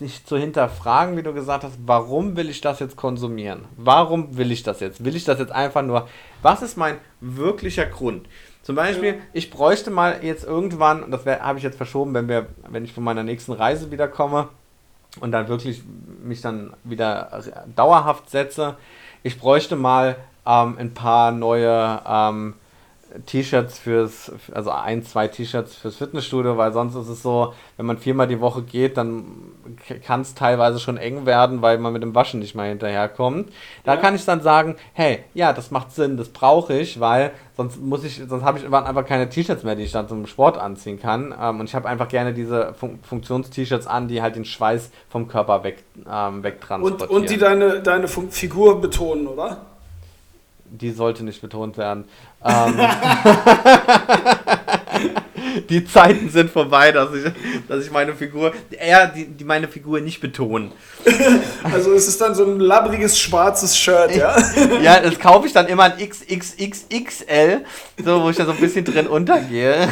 [0.00, 3.64] dich zu hinterfragen, wie du gesagt hast, warum will ich das jetzt konsumieren?
[3.76, 5.04] Warum will ich das jetzt?
[5.04, 6.08] Will ich das jetzt einfach nur?
[6.42, 8.28] Was ist mein wirklicher Grund?
[8.62, 9.20] Zum Beispiel, ja.
[9.32, 13.02] ich bräuchte mal jetzt irgendwann, das habe ich jetzt verschoben, wenn wir, wenn ich von
[13.02, 14.48] meiner nächsten Reise wiederkomme
[15.20, 15.82] und dann wirklich
[16.22, 17.42] mich dann wieder
[17.74, 18.76] dauerhaft setze,
[19.24, 20.16] ich bräuchte mal
[20.46, 22.54] ähm, ein paar neue ähm,
[23.26, 27.98] T-Shirts fürs, also ein, zwei T-Shirts fürs Fitnessstudio, weil sonst ist es so, wenn man
[27.98, 29.24] viermal die Woche geht, dann
[30.04, 33.52] kann es teilweise schon eng werden, weil man mit dem Waschen nicht mal hinterherkommt.
[33.84, 34.00] Da ja.
[34.00, 38.04] kann ich dann sagen, hey, ja, das macht Sinn, das brauche ich, weil sonst muss
[38.04, 41.34] ich, sonst habe ich einfach keine T-Shirts mehr, die ich dann zum Sport anziehen kann.
[41.38, 45.28] Ähm, und ich habe einfach gerne diese Fun Funktions-T-Shirts an, die halt den Schweiß vom
[45.28, 47.10] Körper weg, ähm, wegtransportieren.
[47.10, 49.71] Und, und die deine, deine Figur betonen, oder?
[50.72, 52.04] Die sollte nicht betont werden.
[52.44, 52.74] Ähm,
[55.68, 57.24] die Zeiten sind vorbei, dass ich,
[57.68, 60.72] dass ich meine Figur, eher die, die meine Figur nicht betonen.
[61.72, 64.36] Also es ist dann so ein labbriges schwarzes Shirt, ja?
[64.82, 67.64] ja, das kaufe ich dann immer ein XXXXL,
[68.04, 69.88] so wo ich da so ein bisschen drin untergehe.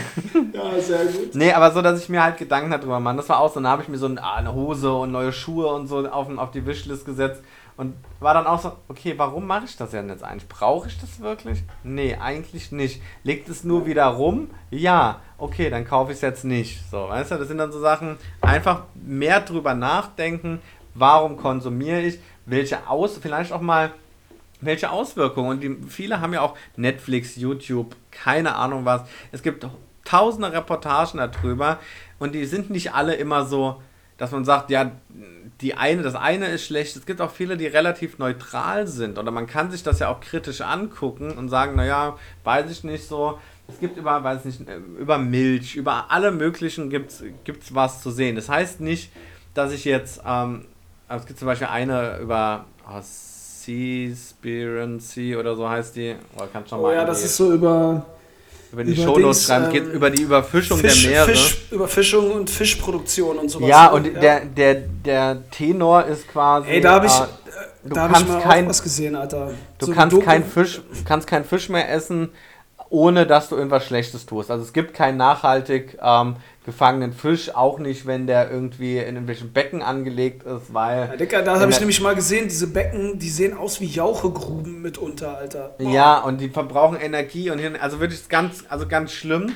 [0.53, 1.35] Ja, sehr gut.
[1.35, 3.17] Nee, aber so, dass ich mir halt Gedanken darüber mache.
[3.17, 5.87] Das war auch so, dann habe ich mir so eine Hose und neue Schuhe und
[5.87, 7.43] so auf, auf die Wishlist gesetzt
[7.81, 10.47] und war dann auch so, okay, warum mache ich das denn jetzt eigentlich?
[10.51, 11.63] Brauche ich das wirklich?
[11.83, 13.01] Nee, eigentlich nicht.
[13.25, 14.51] Liegt es nur wieder rum?
[14.71, 16.83] Ja, okay, dann kaufe ich es jetzt nicht.
[16.91, 20.61] So, weißt du, das sind dann so Sachen, einfach mehr drüber nachdenken,
[20.93, 23.93] warum konsumiere ich, welche Aus, vielleicht auch mal,
[24.61, 25.49] welche Auswirkungen.
[25.49, 29.05] Und die, viele haben ja auch Netflix, YouTube, keine Ahnung was.
[29.33, 29.67] Es gibt
[30.05, 31.79] tausende Reportagen darüber
[32.19, 33.81] und die sind nicht alle immer so,
[34.21, 34.91] dass man sagt, ja,
[35.63, 36.95] die eine, das eine ist schlecht.
[36.95, 39.19] Es gibt auch viele, die relativ neutral sind.
[39.19, 43.09] Oder man kann sich das ja auch kritisch angucken und sagen, naja, weiß ich nicht
[43.09, 43.39] so.
[43.67, 44.61] Es gibt über, weiß nicht,
[44.99, 48.37] über Milch, über alle möglichen gibt es was zu sehen.
[48.37, 49.11] Das heißt nicht,
[49.55, 50.67] dass ich jetzt, ähm,
[51.09, 56.15] es gibt zum Beispiel eine über oh, Seaspiracy oder so heißt die.
[56.37, 58.05] Oh, kann schon oh mal ja, das ist so über
[58.73, 61.27] über die Shownotes schreiben, ähm, geht über die Überfischung Fisch, der Meere.
[61.27, 63.69] Fisch, Überfischung und Fischproduktion und sowas.
[63.69, 64.21] Ja, und ja.
[64.21, 66.69] Der, der, der Tenor ist quasi.
[66.69, 67.27] Ey, da habe ich, äh,
[67.85, 69.53] du da kannst ich kein, was gesehen, Alter.
[69.79, 72.31] Du so kannst, kein Fisch, kannst keinen Fisch mehr essen,
[72.91, 74.51] ohne dass du irgendwas Schlechtes tust.
[74.51, 76.37] Also es gibt keinen nachhaltig ähm,
[76.67, 81.09] gefangenen Fisch, auch nicht, wenn der irgendwie in irgendwelchen Becken angelegt ist, weil...
[81.11, 84.83] Ja, Dicker, da habe ich nämlich mal gesehen, diese Becken, die sehen aus wie Jauchegruben
[84.83, 85.77] mitunter, Alter.
[85.79, 85.89] Boah.
[85.89, 89.53] Ja, und die verbrauchen Energie und also wirklich ganz, also ganz schlimm.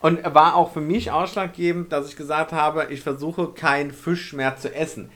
[0.00, 4.56] Und war auch für mich ausschlaggebend, dass ich gesagt habe, ich versuche keinen Fisch mehr
[4.56, 5.10] zu essen.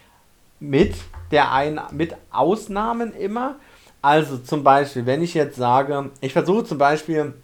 [0.59, 0.95] Mit
[1.31, 3.57] der ein, mit Ausnahmen immer.
[4.03, 7.35] Also zum Beispiel, wenn ich jetzt sage, ich versuche zum Beispiel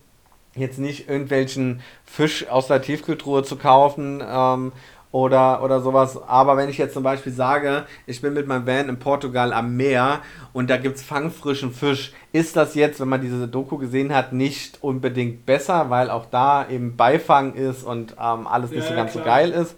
[0.56, 4.72] jetzt nicht irgendwelchen Fisch aus der Tiefkühltruhe zu kaufen ähm,
[5.12, 6.20] oder, oder sowas.
[6.26, 9.76] Aber wenn ich jetzt zum Beispiel sage, ich bin mit meinem Van in Portugal am
[9.76, 10.20] Meer
[10.52, 14.32] und da gibt es fangfrischen Fisch, ist das jetzt, wenn man diese Doku gesehen hat,
[14.32, 18.94] nicht unbedingt besser, weil auch da eben Beifang ist und ähm, alles nicht ja, so
[18.94, 19.24] ganz klar.
[19.24, 19.76] so geil ist.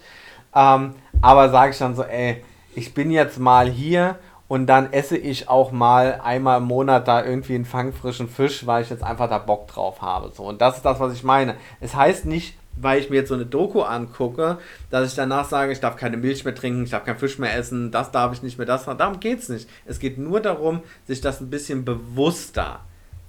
[0.55, 2.43] Ähm, aber sage ich dann so, ey,
[2.75, 4.19] ich bin jetzt mal hier
[4.49, 8.83] und dann esse ich auch mal einmal im Monat da irgendwie einen fangfrischen Fisch, weil
[8.83, 10.33] ich jetzt einfach da Bock drauf habe.
[10.35, 10.45] So.
[10.45, 11.55] Und das ist das, was ich meine.
[11.81, 14.59] Es heißt nicht, weil ich mir jetzt so eine Doku angucke,
[14.91, 17.55] dass ich danach sage, ich darf keine Milch mehr trinken, ich darf keinen Fisch mehr
[17.55, 18.85] essen, das darf ich nicht mehr, das.
[18.85, 19.69] Darum geht es nicht.
[19.85, 22.81] Es geht nur darum, sich das ein bisschen bewusster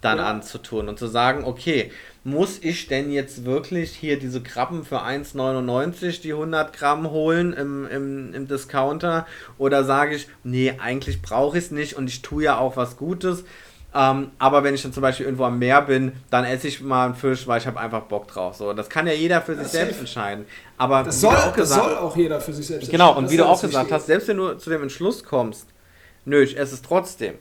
[0.01, 0.25] dann ja.
[0.25, 1.91] anzutun und zu sagen, okay,
[2.23, 7.87] muss ich denn jetzt wirklich hier diese Krabben für 1,99 die 100 Gramm holen im,
[7.87, 9.25] im, im Discounter?
[9.57, 12.97] Oder sage ich, nee, eigentlich brauche ich es nicht und ich tue ja auch was
[12.97, 13.45] Gutes.
[13.95, 17.05] Ähm, aber wenn ich dann zum Beispiel irgendwo am Meer bin, dann esse ich mal
[17.05, 18.55] einen Fisch, weil ich habe einfach Bock drauf.
[18.55, 20.45] So, das kann ja jeder für das sich selbst entscheiden.
[20.77, 23.27] Aber das soll, auch gesagt, soll auch jeder für sich selbst genau, entscheiden.
[23.27, 25.67] Genau, und wie du auch gesagt hast, selbst wenn du zu dem Entschluss kommst,
[26.25, 27.35] nö, ich esse es trotzdem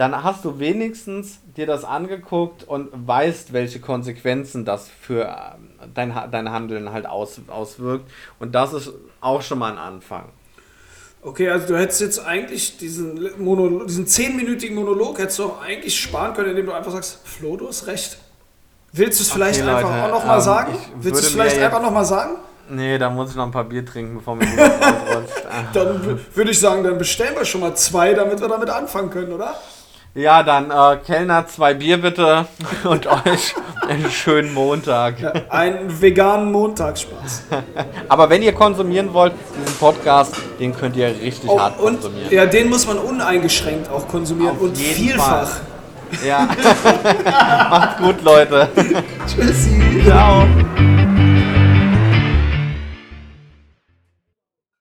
[0.00, 6.14] dann hast du wenigstens dir das angeguckt und weißt, welche Konsequenzen das für ähm, dein,
[6.30, 8.10] dein Handeln halt aus, auswirkt.
[8.38, 10.24] Und das ist auch schon mal ein Anfang.
[11.22, 16.00] Okay, also du hättest jetzt eigentlich diesen, Monolog, diesen zehnminütigen Monolog hättest du auch eigentlich
[16.00, 18.16] sparen können, indem du einfach sagst, Flo, du hast recht.
[18.92, 20.74] Willst du es vielleicht okay, einfach Leute, auch nochmal ähm, sagen?
[20.96, 22.36] Willst du es vielleicht einfach nochmal sagen?
[22.70, 24.46] Nee, da muss ich noch ein paar Bier trinken, bevor mir
[25.74, 29.32] dann würde ich sagen, dann bestellen wir schon mal zwei, damit wir damit anfangen können,
[29.32, 29.56] oder?
[30.14, 32.46] Ja, dann äh, Kellner, zwei Bier bitte
[32.84, 33.54] und euch
[33.88, 35.20] einen schönen Montag.
[35.20, 37.44] Ja, einen veganen Montagsspaß.
[38.08, 39.34] Aber wenn ihr konsumieren wollt,
[39.64, 42.32] diesen Podcast, den könnt ihr richtig Oh, hart und konsumieren.
[42.32, 45.48] ja, den muss man uneingeschränkt auch konsumieren Auf und vielfach.
[46.26, 46.48] Ja.
[47.70, 48.68] Macht's gut, Leute.
[49.28, 50.02] Tschüssi.
[50.04, 50.44] Ciao.